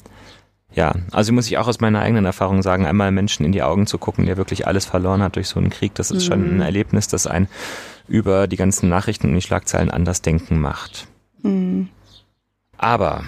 ja, 0.77 0.93
also 1.11 1.33
muss 1.33 1.47
ich 1.47 1.57
auch 1.57 1.67
aus 1.67 1.79
meiner 1.79 2.01
eigenen 2.01 2.25
Erfahrung 2.25 2.61
sagen, 2.61 2.85
einmal 2.85 3.11
Menschen 3.11 3.43
in 3.43 3.51
die 3.51 3.63
Augen 3.63 3.87
zu 3.87 3.97
gucken, 3.97 4.27
der 4.27 4.37
wirklich 4.37 4.67
alles 4.67 4.85
verloren 4.85 5.23
hat 5.23 5.35
durch 5.35 5.47
so 5.47 5.59
einen 5.59 5.71
Krieg, 5.71 5.95
das 5.95 6.11
ist 6.11 6.25
mhm. 6.25 6.27
schon 6.27 6.57
ein 6.57 6.61
Erlebnis, 6.61 7.07
das 7.07 7.25
ein 7.25 7.47
über 8.07 8.47
die 8.47 8.57
ganzen 8.57 8.87
Nachrichten 8.87 9.29
und 9.29 9.33
die 9.33 9.41
Schlagzeilen 9.41 9.89
anders 9.89 10.21
denken 10.21 10.61
macht. 10.61 11.07
Mhm. 11.41 11.89
Aber 12.77 13.23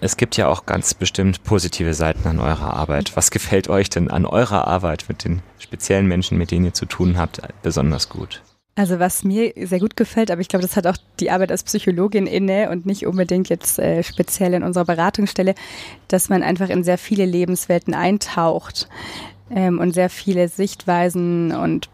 es 0.00 0.16
gibt 0.16 0.36
ja 0.36 0.46
auch 0.46 0.64
ganz 0.64 0.94
bestimmt 0.94 1.42
positive 1.42 1.92
Seiten 1.92 2.28
an 2.28 2.38
eurer 2.38 2.74
Arbeit. 2.74 3.16
Was 3.16 3.32
gefällt 3.32 3.68
euch 3.68 3.90
denn 3.90 4.08
an 4.08 4.24
eurer 4.24 4.68
Arbeit 4.68 5.06
mit 5.08 5.24
den 5.24 5.42
speziellen 5.58 6.06
Menschen, 6.06 6.38
mit 6.38 6.52
denen 6.52 6.66
ihr 6.66 6.74
zu 6.74 6.86
tun 6.86 7.18
habt, 7.18 7.42
besonders 7.64 8.08
gut? 8.08 8.42
Also 8.78 8.98
was 8.98 9.24
mir 9.24 9.54
sehr 9.56 9.80
gut 9.80 9.96
gefällt, 9.96 10.30
aber 10.30 10.42
ich 10.42 10.48
glaube, 10.48 10.62
das 10.62 10.76
hat 10.76 10.86
auch 10.86 10.98
die 11.18 11.30
Arbeit 11.30 11.50
als 11.50 11.62
Psychologin 11.62 12.26
inne 12.26 12.68
und 12.70 12.84
nicht 12.84 13.06
unbedingt 13.06 13.48
jetzt 13.48 13.78
äh, 13.78 14.02
speziell 14.02 14.52
in 14.52 14.62
unserer 14.62 14.84
Beratungsstelle, 14.84 15.54
dass 16.08 16.28
man 16.28 16.42
einfach 16.42 16.68
in 16.68 16.84
sehr 16.84 16.98
viele 16.98 17.24
Lebenswelten 17.24 17.94
eintaucht 17.94 18.86
ähm, 19.50 19.78
und 19.78 19.94
sehr 19.94 20.10
viele 20.10 20.48
Sichtweisen 20.48 21.52
und 21.52 21.88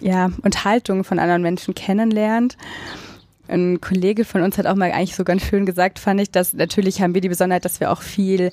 ja 0.00 0.30
und 0.42 0.64
Haltungen 0.64 1.04
von 1.04 1.18
anderen 1.18 1.42
Menschen 1.42 1.74
kennenlernt. 1.74 2.56
Ein 3.46 3.82
Kollege 3.82 4.24
von 4.24 4.40
uns 4.40 4.56
hat 4.56 4.64
auch 4.64 4.76
mal 4.76 4.92
eigentlich 4.92 5.14
so 5.14 5.24
ganz 5.24 5.42
schön 5.42 5.66
gesagt, 5.66 5.98
fand 5.98 6.22
ich, 6.22 6.30
dass 6.30 6.54
natürlich 6.54 7.02
haben 7.02 7.12
wir 7.12 7.20
die 7.20 7.28
Besonderheit, 7.28 7.66
dass 7.66 7.80
wir 7.80 7.90
auch 7.90 8.00
viel 8.00 8.50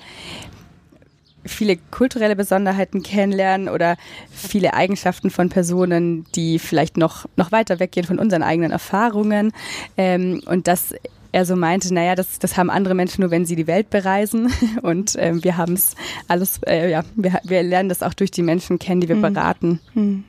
viele 1.48 1.78
kulturelle 1.92 2.36
Besonderheiten 2.36 3.04
kennenlernen 3.04 3.70
oder 3.70 3.98
viele 4.32 4.74
Eigenschaften 4.74 5.30
von 5.30 5.50
Personen, 5.50 6.26
die 6.36 6.60
vielleicht 6.60 6.98
noch, 6.98 7.26
noch 7.36 7.52
weiter 7.52 7.80
weggehen 7.80 8.06
von 8.06 8.20
unseren 8.20 8.44
eigenen 8.44 8.72
Erfahrungen. 8.72 9.52
Ähm, 9.98 10.42
und 10.46 10.68
das 10.68 10.94
er 11.32 11.46
so 11.46 11.56
meinte, 11.56 11.94
naja, 11.94 12.16
das, 12.16 12.40
das 12.40 12.58
haben 12.58 12.70
andere 12.70 12.96
Menschen 12.96 13.22
nur, 13.22 13.32
wenn 13.32 13.46
sie 13.46 13.56
die 13.56 13.68
Welt 13.68 13.90
bereisen. 13.90 14.52
Und 14.82 15.16
ähm, 15.20 15.44
wir 15.44 15.58
haben 15.58 15.74
es 15.74 15.96
alles, 16.28 16.60
äh, 16.66 16.90
ja, 16.90 17.04
wir, 17.16 17.40
wir 17.44 17.64
lernen 17.64 17.90
das 17.90 18.02
auch 18.02 18.14
durch 18.14 18.32
die 18.32 18.44
Menschen 18.44 18.80
kennen, 18.80 19.02
die 19.02 19.10
wir 19.10 19.16
mhm. 19.16 19.22
beraten. 19.22 19.80
Mhm. 19.94 20.24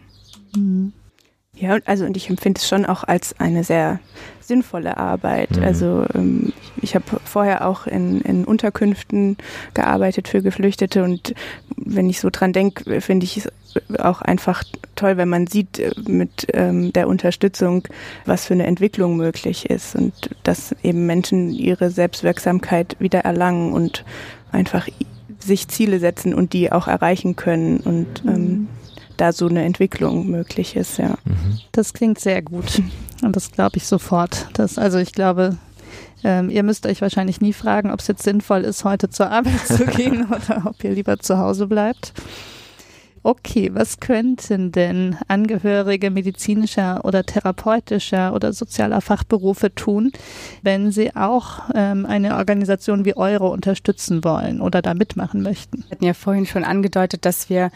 mhm. 0.55 0.93
Ja, 1.61 1.79
also 1.87 2.05
und 2.05 2.17
ich 2.17 2.31
empfinde 2.31 2.61
es 2.61 2.69
schon 2.69 2.87
auch 2.87 3.03
als 3.05 3.39
eine 3.41 3.65
sehr 3.65 3.99
sinnvolle 4.41 4.97
Arbeit. 4.97 5.57
Mhm. 5.57 5.65
Also 5.65 6.05
ähm, 6.15 6.53
ich 6.81 6.95
habe 6.95 7.05
vorher 7.25 7.67
auch 7.67 7.87
in, 7.87 8.21
in 8.21 8.45
Unterkünften 8.45 9.37
gearbeitet 9.75 10.29
für 10.29 10.41
Geflüchtete 10.41 11.03
und 11.03 11.35
wenn 11.77 12.09
ich 12.09 12.21
so 12.21 12.31
dran 12.31 12.53
denke, 12.53 13.01
finde 13.01 13.25
ich 13.25 13.39
es 13.39 13.49
auch 13.99 14.23
einfach 14.23 14.63
toll, 14.95 15.17
wenn 15.17 15.29
man 15.29 15.47
sieht 15.47 15.79
äh, 15.81 15.93
mit 16.07 16.47
ähm, 16.55 16.93
der 16.93 17.09
Unterstützung, 17.09 17.87
was 18.25 18.47
für 18.47 18.55
eine 18.55 18.67
Entwicklung 18.67 19.17
möglich 19.17 19.69
ist 19.69 19.97
und 19.97 20.31
dass 20.45 20.75
eben 20.83 21.07
Menschen 21.07 21.51
ihre 21.51 21.91
Selbstwirksamkeit 21.91 22.97
wieder 23.01 23.21
erlangen 23.21 23.73
und 23.73 24.05
einfach 24.53 24.89
sich 25.41 25.69
Ziele 25.69 25.99
setzen 25.99 26.35
und 26.35 26.53
die 26.53 26.71
auch 26.71 26.87
erreichen 26.87 27.37
können 27.37 27.79
und 27.79 28.23
ähm, 28.27 28.33
mhm 28.33 28.69
da 29.21 29.33
so 29.33 29.49
eine 29.49 29.64
Entwicklung 29.64 30.31
möglich 30.31 30.77
ist, 30.77 30.99
ja. 30.99 31.19
Mhm. 31.25 31.59
Das 31.73 31.93
klingt 31.93 32.19
sehr 32.19 32.43
gut. 32.43 32.83
Und 33.23 33.37
das 33.37 33.53
glaube 33.53 33.77
ich 33.77 33.87
sofort. 33.87 34.49
Das, 34.55 34.79
also 34.79 34.99
ich 34.99 35.12
glaube, 35.12 35.59
ähm, 36.25 36.51
ihr 36.51 36.62
müsst 36.62 36.87
euch 36.87 37.01
wahrscheinlich 37.01 37.41
nie 37.41 37.53
fragen, 37.53 37.91
ob 37.91 38.01
es 38.01 38.09
jetzt 38.09 38.23
sinnvoll 38.23 38.62
ist, 38.62 38.85
heute 38.85 39.11
zur 39.11 39.31
Arbeit 39.31 39.66
zu 39.66 39.85
gehen 39.87 40.27
oder 40.31 40.62
ob 40.66 40.83
ihr 40.83 40.93
lieber 40.93 41.19
zu 41.19 41.39
Hause 41.39 41.66
bleibt. 41.66 42.12
Okay, 43.25 43.71
was 43.75 43.99
könnten 43.99 44.71
denn 44.71 45.16
Angehörige 45.27 46.11
medizinischer 46.11 47.05
oder 47.05 47.25
therapeutischer 47.25 48.33
oder 48.33 48.53
sozialer 48.53 49.01
Fachberufe 49.01 49.75
tun, 49.75 50.12
wenn 50.62 50.93
sie 50.93 51.14
auch 51.16 51.69
ähm, 51.75 52.07
eine 52.07 52.37
Organisation 52.37 53.05
wie 53.05 53.16
eure 53.16 53.51
unterstützen 53.51 54.23
wollen 54.23 54.61
oder 54.61 54.83
da 54.83 54.95
mitmachen 54.95 55.43
möchten? 55.43 55.85
Wir 55.85 55.91
hatten 55.91 56.05
ja 56.05 56.14
vorhin 56.14 56.47
schon 56.47 56.64
angedeutet, 56.64 57.25
dass 57.25 57.51
wir 57.51 57.71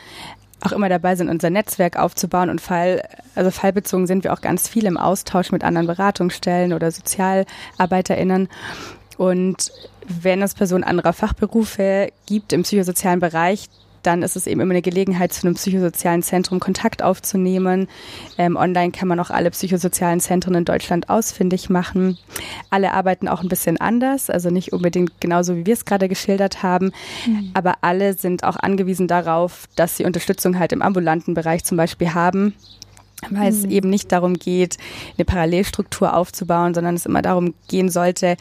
auch 0.63 0.73
immer 0.73 0.89
dabei 0.89 1.17
sind, 1.17 1.29
unser 1.29 1.51
Netzwerk 1.51 1.97
aufzubauen 1.97 2.51
und 2.51 2.61
Fall, 2.61 3.03
also 3.35 3.51
fallbezogen 3.51 4.07
sind 4.07 4.25
wir 4.25 4.33
auch 4.33 4.41
ganz 4.41 4.69
viel 4.69 4.87
im 4.87 4.97
Austausch 4.97 5.53
mit 5.53 5.65
anderen 5.65 5.87
Beratungsstellen 5.87 6.73
oder 6.73 6.91
SozialarbeiterInnen. 6.91 8.49
Und 9.17 9.73
wenn 10.07 10.43
es 10.43 10.55
Personen 10.55 10.85
anderer 10.85 11.13
Fachberufe 11.13 12.13
gibt 12.27 12.53
im 12.53 12.63
psychosozialen 12.63 13.21
Bereich, 13.21 13.69
dann 14.03 14.23
ist 14.23 14.37
es 14.37 14.47
eben 14.47 14.61
immer 14.61 14.73
eine 14.73 14.83
Gelegenheit, 14.83 15.33
zu 15.33 15.47
einem 15.47 15.55
psychosozialen 15.55 16.23
Zentrum 16.23 16.61
Kontakt 16.61 17.03
aufzunehmen. 17.03 17.89
Ähm, 18.39 18.57
online 18.57 18.93
kann 18.93 19.09
man 19.09 19.21
auch 19.21 19.31
alle 19.31 19.51
psychosozialen 19.51 20.21
Zentren 20.21 20.55
in 20.55 20.65
Deutschland 20.65 21.09
ausfindig 21.09 21.71
machen. 21.71 22.19
Alle 22.71 22.93
arbeiten 22.93 23.29
auch 23.29 23.43
ein 23.43 23.49
bisschen 23.49 23.81
anders, 23.81 24.31
also 24.31 24.51
nicht 24.51 24.73
unbedingt 24.73 25.21
genauso, 25.21 25.57
wie 25.57 25.67
wir 25.67 25.75
es 25.75 25.85
gerade 25.85 26.09
geschildert 26.09 26.63
haben, 26.63 26.93
mhm. 27.27 27.51
aber 27.55 27.75
alle 27.83 28.15
sind 28.15 28.45
auch 28.45 28.57
angewiesen 28.57 29.09
darauf, 29.09 29.67
dass 29.77 29.97
sie 29.97 30.05
Unterstützung 30.05 30.59
halt 30.59 30.73
im 30.73 30.83
ambulanten 30.83 31.35
Bereich 31.35 31.65
zum 31.65 31.77
Beispiel 31.77 32.15
haben 32.15 32.55
weil 33.31 33.51
es 33.51 33.63
mhm. 33.63 33.71
eben 33.71 33.91
nicht 33.91 34.11
darum 34.11 34.35
geht, 34.35 34.79
eine 35.17 35.25
Parallelstruktur 35.25 36.17
aufzubauen, 36.17 36.75
sondern 36.75 36.97
es 36.97 37.07
immer 37.07 37.23
darum 37.23 37.55
gehen 37.69 37.89
sollte, 37.89 38.37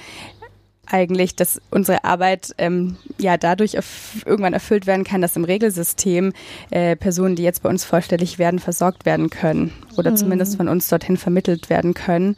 eigentlich, 0.92 1.36
dass 1.36 1.62
unsere 1.72 2.04
Arbeit 2.04 2.54
ähm, 2.58 2.98
ja 3.18 3.38
dadurch 3.38 3.76
erf 3.76 4.24
irgendwann 4.26 4.54
erfüllt 4.54 4.88
werden 4.88 5.04
kann, 5.04 5.22
dass 5.22 5.36
im 5.36 5.44
Regelsystem 5.44 6.34
äh, 6.70 6.96
Personen, 6.96 7.36
die 7.36 7.44
jetzt 7.44 7.64
bei 7.64 7.70
uns 7.70 7.84
vorstellig 7.84 8.40
werden, 8.40 8.60
versorgt 8.60 9.06
werden 9.06 9.30
können 9.30 9.74
oder 9.98 10.12
mhm. 10.12 10.18
zumindest 10.18 10.58
von 10.58 10.68
uns 10.68 10.88
dorthin 10.88 11.18
vermittelt 11.18 11.70
werden 11.70 11.94
können, 11.94 12.36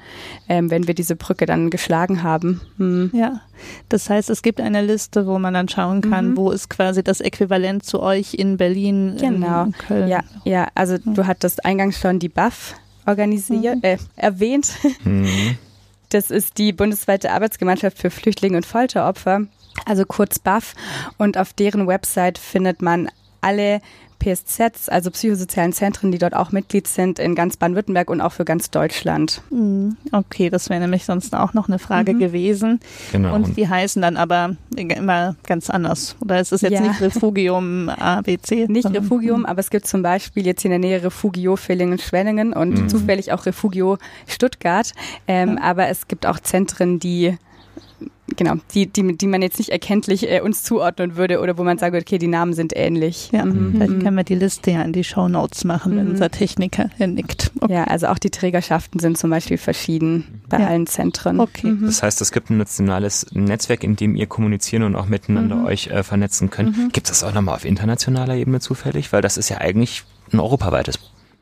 ähm, 0.48 0.70
wenn 0.70 0.88
wir 0.88 0.94
diese 0.94 1.16
Brücke 1.16 1.46
dann 1.46 1.70
geschlagen 1.70 2.24
haben. 2.24 2.62
Mhm. 2.78 3.12
Ja, 3.14 3.42
das 3.90 4.10
heißt, 4.10 4.30
es 4.30 4.42
gibt 4.42 4.62
eine 4.62 4.82
Liste, 4.82 5.28
wo 5.28 5.40
man 5.40 5.54
dann 5.54 5.70
schauen 5.70 6.02
kann, 6.02 6.32
mhm. 6.32 6.38
wo 6.38 6.52
ist 6.52 6.70
quasi 6.70 7.04
das 7.04 7.22
Äquivalent 7.22 7.84
zu 7.84 8.02
euch 8.02 8.34
in 8.34 8.58
Berlin, 8.58 9.18
genau. 9.20 9.66
in 9.66 9.72
Köln. 9.74 10.08
Ja, 10.08 10.22
ja, 10.44 10.68
also 10.76 10.98
du 10.98 11.26
hattest 11.26 11.66
eingangs 11.66 12.00
schon 12.00 12.20
die 12.20 12.30
BAF 12.30 12.76
organisiert, 13.06 13.78
mhm. 13.78 13.84
äh, 13.84 13.98
erwähnt. 14.16 14.72
Das 16.14 16.30
ist 16.30 16.60
die 16.60 16.74
bundesweite 16.74 17.32
Arbeitsgemeinschaft 17.32 17.98
für 17.98 18.12
Flüchtlinge 18.12 18.58
und 18.58 18.68
Folteropfer, 18.68 19.48
also 19.88 20.06
kurz 20.06 20.38
BAF. 20.38 20.76
Und 21.18 21.40
auf 21.40 21.54
deren 21.54 21.88
Website 21.88 22.38
findet 22.38 22.84
man 22.84 23.10
alle 23.42 23.82
PSZs, 24.24 24.88
also 24.88 25.12
psychosozialen 25.12 25.74
Zentren, 25.74 26.12
die 26.12 26.18
dort 26.18 26.34
auch 26.34 26.52
Mitglied 26.52 26.88
sind 26.88 27.20
in 27.20 27.36
ganz 27.36 27.58
Baden-Württemberg 27.58 28.10
und 28.10 28.22
auch 28.22 28.32
für 28.32 28.46
ganz 28.46 28.72
Deutschland. 28.72 29.42
Hm, 29.50 29.98
okay, 30.14 30.50
das 30.50 30.70
wäre 30.70 30.80
nämlich 30.80 31.04
sonst 31.04 31.36
auch 31.36 31.54
noch 31.54 31.68
eine 31.68 31.78
Frage 31.78 32.14
mhm. 32.14 32.20
gewesen. 32.20 32.80
Genau. 33.12 33.36
Und 33.36 33.58
die 33.58 33.68
heißen 33.68 34.02
dann 34.02 34.16
aber 34.16 34.56
immer 34.76 35.36
ganz 35.46 35.70
anders. 35.70 36.16
Oder 36.22 36.40
ist 36.40 36.54
es 36.54 36.62
jetzt 36.62 36.74
ja. 36.74 36.82
nicht 36.82 37.02
Refugium 37.02 37.90
ABC? 37.90 38.68
Nicht 38.74 38.90
Refugium, 38.90 39.46
aber 39.46 39.60
es 39.60 39.70
gibt 39.70 39.88
zum 39.88 40.02
Beispiel 40.02 40.46
jetzt 40.46 40.64
in 40.64 40.72
der 40.72 40.80
Nähe 40.80 41.04
Refugio 41.04 41.56
Villingen-Schwenningen 41.56 42.54
und 42.54 42.84
mhm. 42.84 42.90
zufällig 42.90 43.32
auch 43.34 43.46
Refugio 43.46 43.98
Stuttgart. 44.28 44.94
Ähm, 45.28 45.58
ja. 45.58 45.64
Aber 45.64 45.88
es 45.88 46.08
gibt 46.08 46.26
auch 46.26 46.40
Zentren, 46.40 47.00
die 47.00 47.38
genau, 48.36 48.56
die, 48.74 48.88
die, 48.88 49.18
die 49.18 49.28
man 49.28 49.42
jetzt 49.42 49.58
nicht 49.58 49.70
erkenntlich 49.70 50.30
äh, 50.30 50.42
uns 50.42 50.64
zuordnen 50.64 51.16
würde 51.16 51.40
oder 51.40 51.58
wo 51.58 51.64
man 51.64 51.78
sagt, 51.78 51.96
okay, 51.96 52.18
die 52.18 52.28
Namen 52.28 52.54
sind 52.54 52.74
ähnlich. 52.76 53.30
Ja, 53.32 53.46
mhm. 53.46 53.74
vielleicht 53.74 54.00
können 54.02 54.18
wir 54.18 54.24
die 54.24 54.36
Liste 54.36 54.72
ja 54.72 54.82
in 54.82 54.94
die 54.94 55.04
Show 55.04 55.28
Notes 55.28 55.64
machen, 55.64 55.96
wenn 55.96 56.06
mhm. 56.06 56.12
unser 56.12 56.30
Techniker 56.30 56.90
nickt. 57.00 57.52
Okay. 57.60 57.74
Ja, 57.74 57.84
also 57.86 58.08
auch 58.08 58.20
die 58.20 58.30
Trägerschaften 58.30 59.00
sind 59.00 59.18
zum 59.18 59.30
Beispiel 59.30 59.58
verschieden 59.58 60.42
bei 60.50 60.60
ja. 60.60 60.68
allen 60.68 60.88
Zentren. 60.88 61.40
Okay. 61.40 61.68
Mhm. 61.68 61.86
Das 61.86 62.04
heißt, 62.04 62.22
es 62.22 62.32
gibt 62.32 62.50
ein 62.50 62.58
nationales 62.58 63.28
Netzwerk, 63.34 63.84
in 63.84 63.96
dem 63.96 64.16
ihr 64.16 64.28
kommunizieren 64.28 64.84
und 64.84 64.96
auch 64.96 65.08
miteinander 65.08 65.56
mhm. 65.56 65.66
euch 65.66 65.88
äh, 65.88 66.04
vernetzen 66.04 66.50
könnt. 66.50 66.78
Mhm. 66.78 66.90
Gibt 66.92 67.10
es 67.10 67.20
das 67.20 67.28
auch 67.28 67.34
nochmal 67.34 67.56
auf 67.56 67.66
internationaler 67.66 68.36
Ebene 68.36 68.60
zufällig? 68.60 69.14
Weil 69.14 69.22
das 69.22 69.38
ist 69.38 69.50
ja 69.50 69.58
eigentlich 69.60 70.04
ein 70.32 70.40
europaweites 70.40 71.00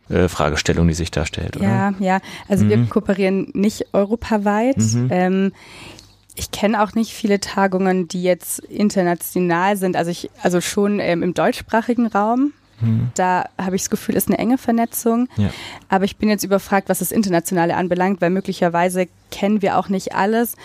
äh, 0.09 0.27
Fragestellung, 0.27 0.87
die 0.87 0.93
sich 0.93 1.11
da 1.11 1.25
stellt, 1.25 1.57
oder? 1.57 1.65
Ja, 1.65 1.93
ja. 1.99 2.19
Also 2.47 2.65
mhm. 2.65 2.69
wir 2.69 2.85
kooperieren 2.87 3.49
nicht 3.53 3.93
europaweit. 3.93 4.77
Mhm. 4.77 5.07
Ähm, 5.09 5.51
ich 6.41 6.49
kenne 6.49 6.81
auch 6.81 6.93
nicht 6.95 7.13
viele 7.13 7.39
Tagungen, 7.39 8.07
die 8.07 8.23
jetzt 8.23 8.59
international 8.59 9.77
sind. 9.77 9.95
Also 9.95 10.09
ich, 10.09 10.31
also 10.41 10.59
schon 10.59 10.99
ähm, 10.99 11.21
im 11.21 11.35
deutschsprachigen 11.35 12.07
Raum. 12.07 12.53
Mhm. 12.79 13.11
Da 13.13 13.45
habe 13.59 13.75
ich 13.75 13.83
das 13.83 13.91
Gefühl, 13.91 14.15
ist 14.15 14.27
eine 14.27 14.39
enge 14.39 14.57
Vernetzung. 14.57 15.29
Ja. 15.37 15.51
Aber 15.87 16.05
ich 16.05 16.17
bin 16.17 16.29
jetzt 16.29 16.43
überfragt, 16.43 16.89
was 16.89 16.97
das 16.97 17.11
Internationale 17.11 17.75
anbelangt, 17.75 18.21
weil 18.21 18.31
möglicherweise 18.31 19.07
kennen 19.29 19.61
wir 19.61 19.77
auch 19.77 19.87
nicht 19.89 20.15
alles. 20.15 20.55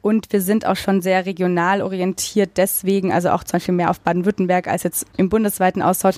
Und 0.00 0.32
wir 0.32 0.40
sind 0.40 0.64
auch 0.64 0.76
schon 0.76 1.02
sehr 1.02 1.26
regional 1.26 1.82
orientiert, 1.82 2.52
deswegen, 2.56 3.12
also 3.12 3.28
auch 3.28 3.44
zum 3.44 3.58
Beispiel 3.58 3.74
mehr 3.74 3.90
auf 3.90 4.00
Baden-Württemberg 4.00 4.68
als 4.68 4.84
jetzt 4.84 5.04
im 5.18 5.28
bundesweiten 5.28 5.82
Austausch, 5.82 6.16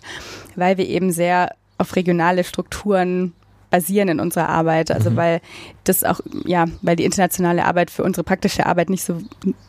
weil 0.55 0.79
wir 0.79 0.87
eben 0.87 1.11
sehr 1.11 1.57
auf 1.77 1.97
regionale 1.97 2.45
Strukturen 2.45 3.33
basieren 3.73 4.09
in 4.09 4.21
unserer 4.21 4.49
Arbeit. 4.49 4.93
Also 4.93 5.11
mhm. 5.11 5.17
weil 5.17 5.41
das 5.83 6.05
auch, 6.05 6.21
ja, 6.45 6.67
weil 6.83 6.95
die 6.95 7.05
internationale 7.05 7.65
Arbeit 7.65 7.91
für 7.91 8.05
unsere 8.05 8.23
praktische 8.23 8.67
Arbeit 8.67 8.91
nicht 8.91 9.03
so, 9.03 9.19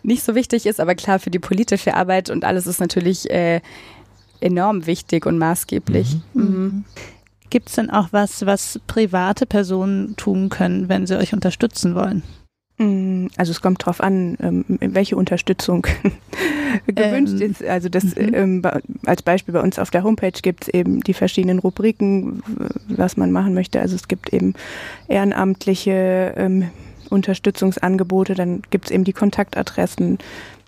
nicht 0.03 0.23
so 0.23 0.35
wichtig 0.35 0.67
ist, 0.67 0.79
aber 0.79 0.93
klar 0.93 1.17
für 1.17 1.31
die 1.31 1.39
politische 1.39 1.95
Arbeit 1.95 2.29
und 2.29 2.45
alles 2.45 2.67
ist 2.67 2.79
natürlich 2.79 3.31
äh, 3.31 3.61
enorm 4.41 4.85
wichtig 4.85 5.25
und 5.25 5.39
maßgeblich. 5.39 6.17
Mhm. 6.33 6.43
Mhm. 6.43 6.85
Gibt 7.49 7.69
es 7.69 7.75
denn 7.75 7.89
auch 7.89 8.09
was, 8.11 8.45
was 8.45 8.79
private 8.87 9.45
Personen 9.45 10.15
tun 10.17 10.49
können, 10.49 10.89
wenn 10.89 11.07
sie 11.07 11.17
euch 11.17 11.33
unterstützen 11.33 11.95
wollen? 11.95 12.23
Mm, 12.77 13.27
also 13.37 13.51
es 13.51 13.61
kommt 13.61 13.83
darauf 13.83 14.01
an, 14.01 14.37
ähm, 14.41 14.65
welche 14.67 15.15
Unterstützung 15.15 15.85
gewünscht 16.87 17.41
ähm, 17.41 17.51
ist. 17.51 17.63
Also 17.63 17.89
das 17.89 18.03
mhm. 18.03 18.33
ähm, 18.33 18.61
als 19.05 19.21
Beispiel 19.21 19.53
bei 19.53 19.61
uns 19.61 19.79
auf 19.79 19.91
der 19.91 20.03
Homepage 20.03 20.31
gibt 20.41 20.63
es 20.63 20.67
eben 20.69 21.01
die 21.01 21.13
verschiedenen 21.13 21.59
Rubriken, 21.59 22.41
was 22.87 23.17
man 23.17 23.31
machen 23.31 23.53
möchte. 23.53 23.79
Also 23.79 23.95
es 23.95 24.07
gibt 24.07 24.33
eben 24.33 24.53
ehrenamtliche 25.07 26.33
ähm, 26.35 26.69
Unterstützungsangebote, 27.09 28.33
dann 28.33 28.63
gibt 28.71 28.85
es 28.85 28.91
eben 28.91 29.03
die 29.03 29.13
Kontaktadressen, 29.13 30.17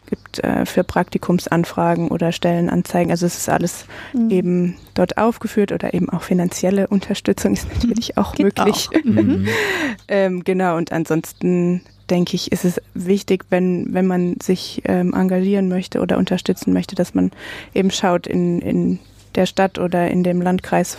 gibt 0.06 0.44
äh, 0.44 0.66
für 0.66 0.84
Praktikumsanfragen 0.84 2.10
oder 2.10 2.32
Stellenanzeigen. 2.32 3.12
Also 3.12 3.26
es 3.26 3.38
ist 3.38 3.50
alles 3.50 3.86
mhm. 4.14 4.30
eben 4.30 4.76
dort 4.94 5.18
aufgeführt 5.18 5.72
oder 5.72 5.94
eben 5.94 6.10
auch 6.10 6.22
finanzielle 6.22 6.88
Unterstützung 6.88 7.54
ist 7.54 7.68
natürlich 7.74 8.18
auch 8.18 8.34
Geht 8.36 8.58
möglich. 8.58 8.90
Auch. 8.90 9.04
Mhm. 9.04 9.48
ähm, 10.08 10.44
genau, 10.44 10.78
und 10.78 10.92
ansonsten 10.92 11.82
denke 12.10 12.36
ich, 12.36 12.52
ist 12.52 12.66
es 12.66 12.82
wichtig, 12.94 13.46
wenn, 13.50 13.94
wenn 13.94 14.08
man 14.08 14.36
sich 14.42 14.82
ähm, 14.86 15.14
engagieren 15.14 15.70
möchte 15.70 16.00
oder 16.02 16.18
unterstützen 16.18 16.74
möchte, 16.74 16.96
dass 16.96 17.14
man 17.14 17.32
eben 17.74 17.92
schaut 17.92 18.28
in, 18.28 18.62
in 18.62 19.00
der 19.36 19.46
Stadt 19.46 19.80
oder 19.80 20.10
in 20.10 20.24
dem 20.24 20.42
Landkreis, 20.42 20.98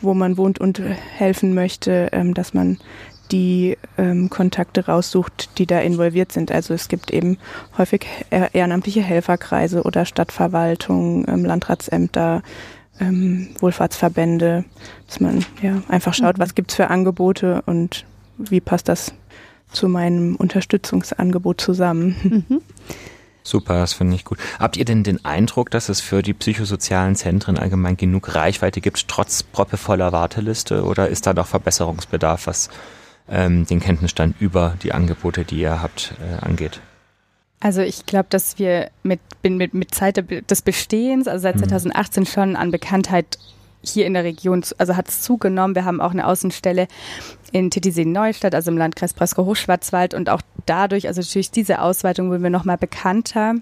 wo 0.00 0.14
man 0.14 0.36
wohnt 0.36 0.58
und 0.58 0.80
helfen 0.80 1.54
möchte, 1.54 2.08
ähm, 2.12 2.34
dass 2.34 2.54
man 2.54 2.78
die 3.32 3.76
ähm, 3.98 4.30
Kontakte 4.30 4.86
raussucht, 4.86 5.58
die 5.58 5.66
da 5.66 5.80
involviert 5.80 6.32
sind. 6.32 6.50
Also 6.50 6.72
es 6.74 6.88
gibt 6.88 7.10
eben 7.10 7.38
häufig 7.76 8.06
ehrenamtliche 8.30 9.02
Helferkreise 9.02 9.82
oder 9.82 10.06
Stadtverwaltung, 10.06 11.26
ähm, 11.28 11.44
Landratsämter, 11.44 12.42
ähm, 13.00 13.48
Wohlfahrtsverbände, 13.60 14.64
dass 15.06 15.20
man 15.20 15.44
ja 15.62 15.82
einfach 15.88 16.14
schaut, 16.14 16.38
mhm. 16.38 16.42
was 16.42 16.54
gibt's 16.54 16.74
für 16.74 16.88
Angebote 16.88 17.62
und 17.66 18.04
wie 18.38 18.60
passt 18.60 18.88
das 18.88 19.12
zu 19.72 19.88
meinem 19.88 20.36
Unterstützungsangebot 20.36 21.60
zusammen. 21.60 22.44
Mhm. 22.48 22.60
Super, 23.48 23.78
das 23.78 23.94
finde 23.94 24.14
ich 24.14 24.24
gut. 24.24 24.38
Habt 24.58 24.76
ihr 24.76 24.84
denn 24.84 25.04
den 25.04 25.24
Eindruck, 25.24 25.70
dass 25.70 25.88
es 25.88 26.02
für 26.02 26.20
die 26.20 26.34
psychosozialen 26.34 27.16
Zentren 27.16 27.56
allgemein 27.56 27.96
genug 27.96 28.34
Reichweite 28.34 28.82
gibt, 28.82 29.08
trotz 29.08 29.42
proppevoller 29.42 30.12
Warteliste? 30.12 30.84
Oder 30.84 31.08
ist 31.08 31.26
da 31.26 31.32
noch 31.32 31.46
Verbesserungsbedarf, 31.46 32.46
was 32.46 32.68
ähm, 33.26 33.64
den 33.64 33.80
Kenntnisstand 33.80 34.36
über 34.38 34.74
die 34.82 34.92
Angebote, 34.92 35.46
die 35.46 35.60
ihr 35.60 35.80
habt, 35.80 36.12
äh, 36.20 36.44
angeht? 36.44 36.80
Also 37.60 37.80
ich 37.80 38.04
glaube, 38.04 38.26
dass 38.28 38.58
wir 38.58 38.90
mit, 39.02 39.20
mit, 39.42 39.72
mit 39.72 39.94
Zeit 39.94 40.22
des 40.50 40.62
Bestehens, 40.62 41.26
also 41.26 41.42
seit 41.42 41.58
2018 41.58 42.22
mhm. 42.22 42.26
schon 42.26 42.56
an 42.56 42.70
Bekanntheit 42.70 43.38
hier 43.82 44.06
in 44.06 44.14
der 44.14 44.24
Region, 44.24 44.64
also 44.76 44.96
hat 44.96 45.08
es 45.08 45.22
zugenommen. 45.22 45.74
Wir 45.74 45.84
haben 45.84 46.00
auch 46.00 46.10
eine 46.10 46.26
Außenstelle 46.26 46.86
in 47.52 47.70
Titisee-Neustadt, 47.70 48.54
also 48.54 48.70
im 48.70 48.78
Landkreis 48.78 49.14
Breisgau-Hochschwarzwald 49.14 50.14
und 50.14 50.30
auch 50.30 50.42
dadurch, 50.66 51.08
also 51.08 51.22
durch 51.22 51.50
diese 51.50 51.80
Ausweitung 51.80 52.30
wurden 52.30 52.42
wir 52.42 52.50
nochmal 52.50 52.78
bekannter 52.78 53.54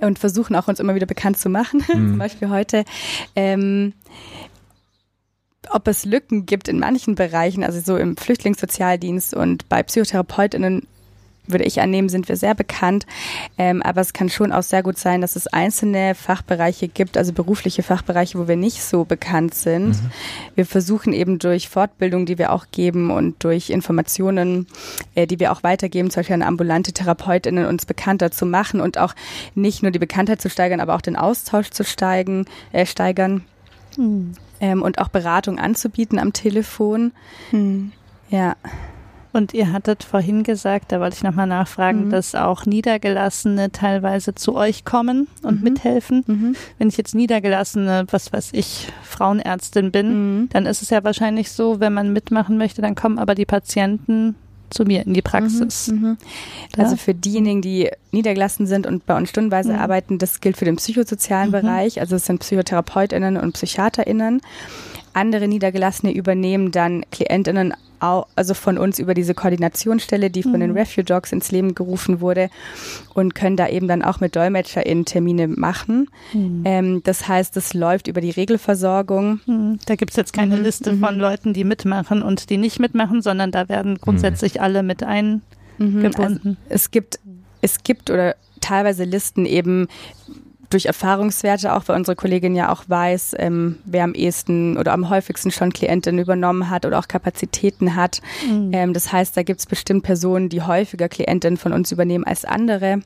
und 0.00 0.18
versuchen 0.18 0.56
auch 0.56 0.68
uns 0.68 0.80
immer 0.80 0.94
wieder 0.94 1.06
bekannt 1.06 1.38
zu 1.38 1.48
machen, 1.48 1.84
mhm. 1.92 2.10
zum 2.10 2.18
Beispiel 2.18 2.48
heute. 2.50 2.84
Ähm, 3.34 3.92
ob 5.70 5.88
es 5.88 6.04
Lücken 6.04 6.46
gibt 6.46 6.68
in 6.68 6.78
manchen 6.78 7.14
Bereichen, 7.14 7.64
also 7.64 7.80
so 7.80 7.96
im 7.96 8.16
Flüchtlingssozialdienst 8.16 9.34
und 9.34 9.68
bei 9.68 9.82
PsychotherapeutInnen 9.82 10.86
würde 11.46 11.64
ich 11.64 11.80
annehmen, 11.80 12.08
sind 12.08 12.28
wir 12.28 12.36
sehr 12.36 12.54
bekannt. 12.54 13.06
Ähm, 13.58 13.82
aber 13.82 14.00
es 14.00 14.12
kann 14.12 14.28
schon 14.28 14.52
auch 14.52 14.62
sehr 14.62 14.82
gut 14.82 14.98
sein, 14.98 15.20
dass 15.20 15.36
es 15.36 15.46
einzelne 15.46 16.14
Fachbereiche 16.14 16.88
gibt, 16.88 17.16
also 17.16 17.32
berufliche 17.32 17.82
Fachbereiche, 17.82 18.38
wo 18.38 18.48
wir 18.48 18.56
nicht 18.56 18.82
so 18.82 19.04
bekannt 19.04 19.54
sind. 19.54 19.88
Mhm. 19.88 20.10
Wir 20.54 20.66
versuchen 20.66 21.12
eben 21.12 21.38
durch 21.38 21.68
Fortbildung, 21.68 22.26
die 22.26 22.38
wir 22.38 22.52
auch 22.52 22.66
geben 22.70 23.10
und 23.10 23.42
durch 23.44 23.70
Informationen, 23.70 24.66
äh, 25.14 25.26
die 25.26 25.40
wir 25.40 25.52
auch 25.52 25.62
weitergeben, 25.62 26.10
zum 26.10 26.20
Beispiel 26.20 26.34
an 26.34 26.42
ambulante 26.42 26.92
TherapeutInnen, 26.92 27.66
uns 27.66 27.86
bekannter 27.86 28.30
zu 28.30 28.46
machen 28.46 28.80
und 28.80 28.98
auch 28.98 29.14
nicht 29.54 29.82
nur 29.82 29.92
die 29.92 29.98
Bekanntheit 29.98 30.40
zu 30.40 30.48
steigern, 30.50 30.80
aber 30.80 30.94
auch 30.94 31.02
den 31.02 31.16
Austausch 31.16 31.70
zu 31.70 31.84
steigen, 31.84 32.46
äh, 32.72 32.86
steigern. 32.86 33.44
Mhm. 33.96 34.32
Ähm, 34.60 34.82
und 34.82 34.98
auch 34.98 35.08
Beratung 35.08 35.58
anzubieten 35.58 36.18
am 36.18 36.32
Telefon. 36.32 37.12
Mhm. 37.52 37.92
Ja. 38.30 38.56
Und 39.34 39.52
ihr 39.52 39.72
hattet 39.72 40.04
vorhin 40.04 40.44
gesagt, 40.44 40.92
da 40.92 41.00
wollte 41.00 41.16
ich 41.16 41.24
nochmal 41.24 41.48
nachfragen, 41.48 42.06
mhm. 42.06 42.10
dass 42.10 42.36
auch 42.36 42.66
Niedergelassene 42.66 43.72
teilweise 43.72 44.36
zu 44.36 44.54
euch 44.54 44.84
kommen 44.84 45.26
und 45.42 45.58
mhm. 45.58 45.64
mithelfen. 45.64 46.22
Mhm. 46.24 46.56
Wenn 46.78 46.88
ich 46.88 46.96
jetzt 46.96 47.16
Niedergelassene, 47.16 48.06
was 48.12 48.32
weiß 48.32 48.50
ich, 48.52 48.86
Frauenärztin 49.02 49.90
bin, 49.90 50.08
mhm. 50.42 50.48
dann 50.50 50.66
ist 50.66 50.82
es 50.82 50.90
ja 50.90 51.02
wahrscheinlich 51.02 51.50
so, 51.50 51.80
wenn 51.80 51.92
man 51.92 52.12
mitmachen 52.12 52.58
möchte, 52.58 52.80
dann 52.80 52.94
kommen 52.94 53.18
aber 53.18 53.34
die 53.34 53.44
Patienten 53.44 54.36
zu 54.70 54.84
mir 54.84 55.04
in 55.04 55.14
die 55.14 55.22
Praxis. 55.22 55.88
Mhm, 55.88 55.98
mhm. 55.98 56.16
Also 56.78 56.96
für 56.96 57.12
diejenigen, 57.12 57.60
die 57.60 57.90
niedergelassen 58.12 58.68
sind 58.68 58.86
und 58.86 59.04
bei 59.04 59.16
uns 59.16 59.30
stundenweise 59.30 59.72
mhm. 59.72 59.80
arbeiten, 59.80 60.18
das 60.18 60.40
gilt 60.40 60.56
für 60.56 60.64
den 60.64 60.76
psychosozialen 60.76 61.48
mhm. 61.48 61.52
Bereich. 61.52 62.00
Also 62.00 62.14
es 62.14 62.26
sind 62.26 62.38
PsychotherapeutInnen 62.38 63.36
und 63.36 63.54
PsychiaterInnen. 63.54 64.40
Andere 65.14 65.48
Niedergelassene 65.48 66.12
übernehmen 66.12 66.70
dann 66.70 67.04
KlientInnen 67.10 67.74
also 68.00 68.52
von 68.52 68.76
uns 68.76 68.98
über 68.98 69.14
diese 69.14 69.32
Koordinationsstelle, 69.32 70.28
die 70.28 70.42
von 70.42 70.56
mhm. 70.56 70.60
den 70.60 70.70
Refuge 70.72 71.04
Dogs 71.04 71.32
ins 71.32 71.50
Leben 71.50 71.74
gerufen 71.74 72.20
wurde 72.20 72.50
und 73.14 73.34
können 73.34 73.56
da 73.56 73.66
eben 73.66 73.88
dann 73.88 74.02
auch 74.02 74.20
mit 74.20 74.36
DolmetscherInnen 74.36 75.06
Termine 75.06 75.48
machen. 75.48 76.10
Mhm. 76.34 76.62
Ähm, 76.66 77.02
das 77.04 77.28
heißt, 77.28 77.56
es 77.56 77.72
läuft 77.72 78.06
über 78.06 78.20
die 78.20 78.30
Regelversorgung. 78.30 79.40
Mhm. 79.46 79.78
Da 79.86 79.94
gibt 79.94 80.10
es 80.10 80.16
jetzt 80.16 80.34
keine 80.34 80.56
mhm. 80.56 80.64
Liste 80.64 80.94
von 80.98 81.14
mhm. 81.14 81.20
Leuten, 81.20 81.54
die 81.54 81.64
mitmachen 81.64 82.22
und 82.22 82.50
die 82.50 82.58
nicht 82.58 82.78
mitmachen, 82.78 83.22
sondern 83.22 83.50
da 83.50 83.70
werden 83.70 83.96
grundsätzlich 83.98 84.60
alle 84.60 84.82
mit 84.82 85.02
eingebunden. 85.02 86.12
Also 86.18 86.56
es 86.68 86.90
gibt 86.90 87.20
es 87.64 87.82
gibt 87.82 88.10
oder 88.10 88.36
teilweise 88.60 89.04
Listen 89.04 89.46
eben, 89.46 89.88
durch 90.74 90.86
Erfahrungswerte 90.86 91.72
auch, 91.72 91.84
weil 91.86 91.96
unsere 91.96 92.16
Kollegin 92.16 92.56
ja 92.56 92.72
auch 92.72 92.82
weiß, 92.88 93.36
ähm, 93.38 93.78
wer 93.84 94.02
am 94.02 94.12
ehesten 94.12 94.76
oder 94.76 94.92
am 94.92 95.08
häufigsten 95.08 95.52
schon 95.52 95.72
Klientinnen 95.72 96.20
übernommen 96.20 96.68
hat 96.68 96.84
oder 96.84 96.98
auch 96.98 97.06
Kapazitäten 97.06 97.94
hat. 97.94 98.20
Mhm. 98.50 98.70
Ähm, 98.72 98.92
das 98.92 99.12
heißt, 99.12 99.36
da 99.36 99.44
gibt 99.44 99.60
es 99.60 99.66
bestimmt 99.66 100.02
Personen, 100.02 100.48
die 100.48 100.62
häufiger 100.62 101.08
Klientinnen 101.08 101.56
von 101.56 101.72
uns 101.72 101.92
übernehmen 101.92 102.24
als 102.24 102.44
andere. 102.44 103.02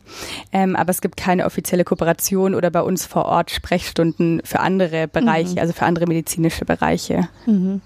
Ähm, 0.51 0.77
aber 0.77 0.91
es 0.91 1.03
gibt 1.03 1.19
keine 1.19 1.45
offizielle 1.45 1.85
Kooperation 1.85 2.55
oder 2.55 2.71
bei 2.71 2.81
uns 2.81 3.05
vor 3.05 3.27
Ort 3.27 3.51
Sprechstunden 3.51 4.41
für 4.45 4.61
andere 4.61 5.07
Bereiche, 5.07 5.53
mhm. 5.53 5.59
also 5.59 5.75
für 5.75 5.85
andere 5.85 6.07
medizinische 6.07 6.65
Bereiche. 6.65 7.29
Mhm. 7.45 7.83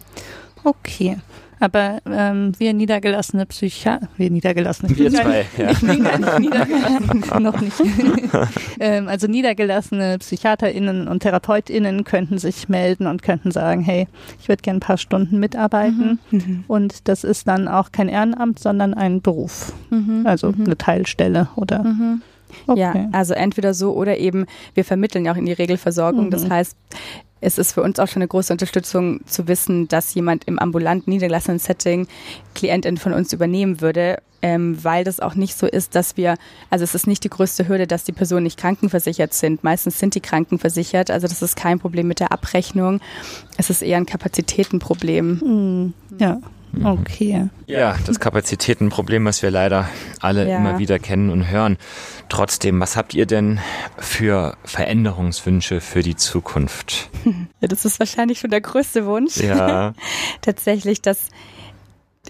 Okay. 0.62 1.18
Aber 1.62 2.00
ähm, 2.06 2.54
wir 2.58 2.74
niedergelassene 2.74 3.46
Psychiater, 3.46 4.08
wir 4.16 4.32
niedergelassene 4.32 4.98
Wir 4.98 5.12
zwei, 5.12 5.46
ja. 5.56 5.70
Niedergelassen, 6.40 7.22
noch 7.40 7.60
nicht. 7.60 7.80
ähm, 8.80 9.06
also 9.06 9.28
niedergelassene 9.28 10.18
PsychiaterInnen 10.18 11.06
und 11.06 11.20
TherapeutInnen 11.20 12.02
könnten 12.02 12.38
sich 12.38 12.68
melden 12.68 13.06
und 13.06 13.22
könnten 13.22 13.52
sagen, 13.52 13.80
hey, 13.80 14.08
ich 14.40 14.48
würde 14.48 14.60
gerne 14.62 14.78
ein 14.78 14.80
paar 14.80 14.98
Stunden 14.98 15.38
mitarbeiten. 15.38 16.18
Mhm. 16.32 16.38
mhm. 16.38 16.64
Und 16.66 17.06
das 17.06 17.22
ist 17.22 17.46
dann 17.46 17.68
auch 17.68 17.92
kein 17.92 18.08
Ehrenamt, 18.08 18.58
sondern 18.58 18.92
ein 18.92 19.22
Beruf. 19.22 19.72
Mhm. 19.90 20.26
Also 20.26 20.50
mhm. 20.50 20.64
eine 20.64 20.76
Teilstelle 20.76 21.46
oder 21.54 21.84
mhm. 21.84 22.22
Okay. 22.66 22.80
Ja, 22.80 23.08
also 23.12 23.34
entweder 23.34 23.72
so 23.72 23.92
oder 23.92 24.18
eben, 24.18 24.46
wir 24.74 24.84
vermitteln 24.84 25.24
ja 25.24 25.32
auch 25.32 25.36
in 25.36 25.46
die 25.46 25.52
Regelversorgung. 25.52 26.26
Mhm. 26.26 26.30
Das 26.30 26.50
heißt, 26.50 26.76
es 27.43 27.59
ist 27.59 27.72
für 27.72 27.82
uns 27.82 27.99
auch 27.99 28.09
schon 28.09 28.22
eine 28.22 28.28
große 28.28 28.53
Unterstützung 28.53 29.20
zu 29.26 29.49
wissen, 29.49 29.88
dass 29.88 30.14
jemand 30.14 30.45
im 30.45 30.59
ambulanten 30.59 31.11
niedergelassenen 31.11 31.59
Setting 31.59 32.07
Klientin 32.55 32.97
von 32.97 33.12
uns 33.12 33.32
übernehmen 33.32 33.80
würde, 33.80 34.22
ähm, 34.43 34.82
weil 34.82 35.05
das 35.05 35.20
auch 35.20 35.34
nicht 35.34 35.59
so 35.59 35.66
ist, 35.66 35.95
dass 35.95 36.16
wir, 36.16 36.36
also 36.70 36.84
es 36.84 36.95
ist 36.95 37.07
nicht 37.07 37.24
die 37.24 37.30
größte 37.30 37.68
Hürde, 37.68 37.86
dass 37.86 38.05
die 38.05 38.12
Personen 38.12 38.45
nicht 38.45 38.59
krankenversichert 38.59 39.34
sind. 39.34 39.64
Meistens 39.64 39.99
sind 39.99 40.14
die 40.14 40.20
krankenversichert, 40.20 41.11
also 41.11 41.26
das 41.26 41.43
ist 41.43 41.57
kein 41.57 41.80
Problem 41.80 42.07
mit 42.07 42.20
der 42.20 42.32
Abrechnung. 42.32 43.01
Es 43.59 43.70
ist 43.70 43.82
eher 43.82 43.97
ein 43.97 44.07
Kapazitätenproblem. 44.07 45.40
Mhm. 45.45 45.95
Ja. 46.18 46.40
Mhm. 46.72 46.86
Okay. 46.86 47.48
Ja, 47.66 47.96
das 48.06 48.18
Kapazitätenproblem, 48.18 49.24
was 49.24 49.42
wir 49.42 49.50
leider 49.50 49.88
alle 50.20 50.48
ja. 50.48 50.56
immer 50.56 50.78
wieder 50.78 50.98
kennen 50.98 51.30
und 51.30 51.48
hören. 51.48 51.76
Trotzdem, 52.28 52.80
was 52.80 52.96
habt 52.96 53.14
ihr 53.14 53.26
denn 53.26 53.60
für 53.98 54.56
Veränderungswünsche 54.64 55.80
für 55.80 56.02
die 56.02 56.16
Zukunft? 56.16 57.10
Ja, 57.60 57.68
das 57.68 57.84
ist 57.84 58.00
wahrscheinlich 58.00 58.40
schon 58.40 58.50
der 58.50 58.60
größte 58.60 59.06
Wunsch. 59.06 59.36
Ja. 59.36 59.94
Tatsächlich, 60.40 61.00
dass 61.00 61.28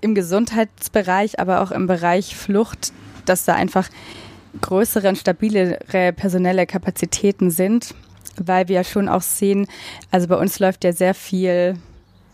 im 0.03 0.15
Gesundheitsbereich, 0.15 1.41
aber 1.41 1.63
auch 1.63 1.71
im 1.71 1.87
Bereich 1.87 2.37
Flucht, 2.37 2.93
dass 3.25 3.47
da 3.47 3.55
einfach 3.55 3.89
größere 4.61 5.09
und 5.09 5.17
stabilere 5.17 6.13
personelle 6.13 6.67
Kapazitäten 6.67 7.51
sind, 7.51 7.95
weil 8.37 8.69
wir 8.69 8.77
ja 8.77 8.85
schon 8.85 9.09
auch 9.09 9.23
sehen, 9.23 9.67
also 10.11 10.29
bei 10.29 10.37
uns 10.37 10.59
läuft 10.59 10.85
ja 10.85 10.93
sehr 10.93 11.15
viel 11.15 11.77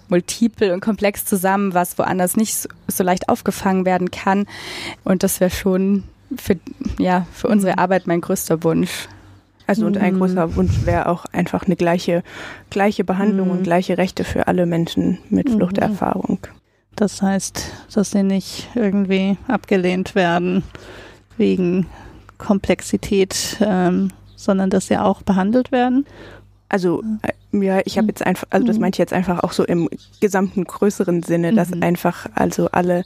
multiple 0.08 0.72
und 0.72 0.80
komplex 0.80 1.24
zusammen, 1.24 1.74
was 1.74 1.98
woanders 1.98 2.36
nicht 2.36 2.56
so, 2.56 2.68
so 2.86 3.04
leicht 3.04 3.28
aufgefangen 3.28 3.84
werden 3.84 4.10
kann. 4.10 4.46
Und 5.04 5.22
das 5.22 5.40
wäre 5.40 5.50
schon 5.50 6.04
für, 6.36 6.56
ja, 6.98 7.26
für 7.32 7.48
unsere 7.48 7.72
mhm. 7.72 7.78
Arbeit 7.78 8.06
mein 8.06 8.20
größter 8.20 8.62
Wunsch. 8.64 9.08
Also 9.66 9.84
und 9.84 9.98
ein 9.98 10.14
mhm. 10.14 10.18
großer 10.18 10.56
Wunsch 10.56 10.86
wäre 10.86 11.08
auch 11.08 11.26
einfach 11.26 11.66
eine 11.66 11.76
gleiche, 11.76 12.22
gleiche 12.70 13.04
Behandlung 13.04 13.48
mhm. 13.48 13.58
und 13.58 13.62
gleiche 13.64 13.98
Rechte 13.98 14.24
für 14.24 14.48
alle 14.48 14.64
Menschen 14.64 15.18
mit 15.28 15.48
mhm. 15.48 15.56
Fluchterfahrung. 15.56 16.38
Das 16.96 17.22
heißt, 17.22 17.70
dass 17.94 18.10
sie 18.10 18.22
nicht 18.22 18.68
irgendwie 18.74 19.36
abgelehnt 19.46 20.14
werden 20.14 20.64
wegen 21.36 21.86
Komplexität, 22.38 23.58
ähm, 23.60 24.10
sondern 24.36 24.70
dass 24.70 24.86
sie 24.88 24.96
auch 24.96 25.22
behandelt 25.22 25.70
werden. 25.70 26.06
Also 26.68 27.02
äh, 27.22 27.32
ja, 27.64 27.80
ich 27.84 27.96
habe 27.96 28.04
mhm. 28.04 28.08
jetzt 28.10 28.26
einfach, 28.26 28.46
also 28.50 28.66
das 28.66 28.76
mhm. 28.76 28.82
meinte 28.82 28.96
ich 28.96 28.98
jetzt 28.98 29.12
einfach 29.12 29.42
auch 29.42 29.52
so 29.52 29.64
im 29.64 29.88
gesamten 30.20 30.64
größeren 30.64 31.22
Sinne, 31.22 31.54
dass 31.54 31.70
mhm. 31.70 31.82
einfach 31.82 32.26
also 32.34 32.68
alle 32.70 33.04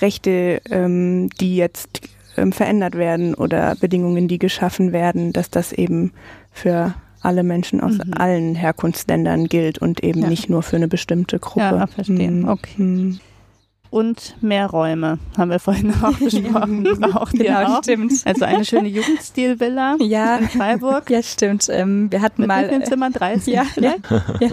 Rechte, 0.00 0.60
ähm, 0.70 1.30
die 1.40 1.56
jetzt 1.56 2.00
ähm, 2.36 2.52
verändert 2.52 2.96
werden 2.96 3.34
oder 3.34 3.74
Bedingungen, 3.76 4.28
die 4.28 4.38
geschaffen 4.38 4.92
werden, 4.92 5.32
dass 5.32 5.50
das 5.50 5.72
eben 5.72 6.12
für 6.52 6.94
alle 7.20 7.42
Menschen 7.42 7.80
aus 7.80 7.94
mhm. 7.94 8.14
allen 8.14 8.54
Herkunftsländern 8.54 9.46
gilt 9.46 9.78
und 9.78 10.04
eben 10.04 10.20
ja. 10.20 10.28
nicht 10.28 10.48
nur 10.48 10.62
für 10.62 10.76
eine 10.76 10.88
bestimmte 10.88 11.38
Gruppe. 11.38 11.60
Ja, 11.60 11.86
verstehen. 11.86 12.42
Mhm. 12.42 12.48
Okay. 12.48 13.18
Mhm 13.90 13.98
und 13.98 14.36
mehr 14.42 14.66
Räume, 14.66 15.18
haben 15.36 15.50
wir 15.50 15.58
vorhin 15.58 15.94
auch 16.02 16.12
besprochen. 16.18 16.84
Braucht 16.84 17.32
genau, 17.32 17.44
ihr 17.44 17.68
auch. 17.68 17.82
stimmt. 17.82 18.12
Also 18.24 18.44
eine 18.44 18.64
schöne 18.64 18.88
Jugendstilvilla 18.88 19.96
ja. 20.00 20.36
in 20.36 20.48
Freiburg. 20.48 21.10
Ja, 21.10 21.22
stimmt. 21.22 21.68
Ähm, 21.70 22.10
wir 22.12 22.20
hatten 22.20 22.42
Mit 22.42 22.48
mal. 22.48 22.70
Mit 22.70 22.86
Zimmern 22.86 23.12
30. 23.12 23.54
Ja, 23.54 23.66
ja, 23.76 23.94
ja. 24.40 24.50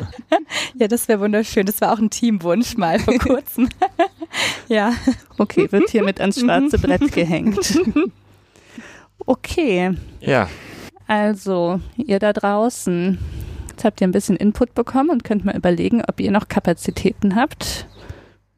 ja 0.76 0.88
das 0.88 1.08
wäre 1.08 1.20
wunderschön. 1.20 1.66
Das 1.66 1.82
war 1.82 1.94
auch 1.94 2.00
ein 2.00 2.10
Teamwunsch 2.10 2.78
mal 2.78 3.00
vor 3.00 3.14
kurzem. 3.20 3.70
ja. 4.68 4.94
Okay, 5.38 5.70
wird 5.72 5.90
hiermit 5.90 6.22
ans 6.22 6.40
schwarze 6.40 6.80
Brett 6.80 7.12
gehängt. 7.12 7.78
Okay. 9.26 9.92
Ja. 10.22 10.48
Also, 11.08 11.82
ihr 11.98 12.20
da 12.20 12.34
draußen, 12.34 13.20
jetzt 13.70 13.84
habt 13.84 14.02
ihr 14.02 14.08
ein 14.08 14.12
bisschen 14.12 14.38
Input 14.38 14.74
bekommen 14.74 15.10
und 15.10 15.24
könnt 15.24 15.46
mal 15.46 15.56
überlegen, 15.56 16.02
ob 16.08 16.20
ihr 16.20 16.32
noch 16.32 16.48
Kapazitäten 16.48 17.36
habt 17.36 17.86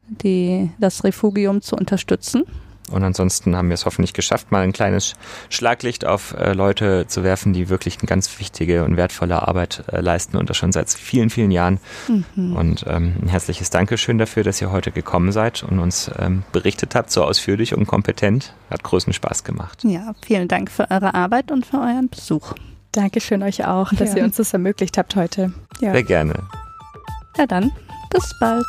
die, 0.08 0.70
das 0.78 1.04
Refugium 1.04 1.62
zu 1.62 1.76
unterstützen. 1.76 2.44
Und 2.90 3.02
ansonsten 3.04 3.54
haben 3.56 3.68
wir 3.68 3.74
es 3.74 3.84
hoffentlich 3.84 4.12
geschafft, 4.12 4.50
mal 4.50 4.62
ein 4.62 4.72
kleines 4.72 5.14
Schlaglicht 5.50 6.06
auf 6.06 6.34
äh, 6.34 6.52
Leute 6.52 7.06
zu 7.06 7.22
werfen, 7.22 7.52
die 7.52 7.68
wirklich 7.68 7.98
eine 7.98 8.06
ganz 8.06 8.38
wichtige 8.38 8.84
und 8.84 8.96
wertvolle 8.96 9.46
Arbeit 9.46 9.84
äh, 9.92 10.00
leisten 10.00 10.36
und 10.36 10.48
das 10.50 10.56
schon 10.56 10.72
seit 10.72 10.90
vielen, 10.90 11.30
vielen 11.30 11.50
Jahren. 11.50 11.80
Mhm. 12.08 12.56
Und 12.56 12.84
ähm, 12.88 13.14
ein 13.22 13.28
herzliches 13.28 13.70
Dankeschön 13.70 14.18
dafür, 14.18 14.42
dass 14.42 14.60
ihr 14.60 14.72
heute 14.72 14.90
gekommen 14.90 15.32
seid 15.32 15.62
und 15.62 15.78
uns 15.78 16.10
ähm, 16.18 16.44
berichtet 16.52 16.94
habt, 16.94 17.10
so 17.10 17.24
ausführlich 17.24 17.74
und 17.74 17.86
kompetent. 17.86 18.54
Hat 18.70 18.82
großen 18.82 19.12
Spaß 19.12 19.44
gemacht. 19.44 19.84
Ja, 19.84 20.14
vielen 20.24 20.48
Dank 20.48 20.70
für 20.70 20.90
eure 20.90 21.14
Arbeit 21.14 21.50
und 21.50 21.66
für 21.66 21.78
euren 21.78 22.08
Besuch. 22.08 22.54
Dankeschön 22.92 23.42
euch 23.42 23.66
auch, 23.66 23.92
dass 23.92 24.12
ja. 24.12 24.18
ihr 24.18 24.24
uns 24.24 24.36
das 24.36 24.52
ermöglicht 24.52 24.96
habt 24.98 25.14
heute. 25.14 25.52
Ja. 25.80 25.92
Sehr 25.92 26.02
gerne. 26.02 26.34
Ja, 27.36 27.46
dann 27.46 27.70
bis 28.10 28.34
bald. 28.40 28.64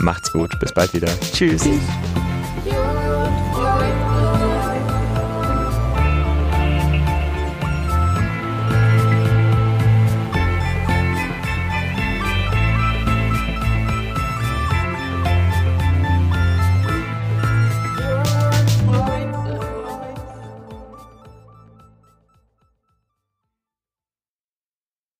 Macht's 0.00 0.32
gut. 0.32 0.58
Bis 0.58 0.72
bald 0.72 0.92
wieder. 0.94 1.08
Tschüss. 1.32 1.62
Tschüss. 1.62 1.80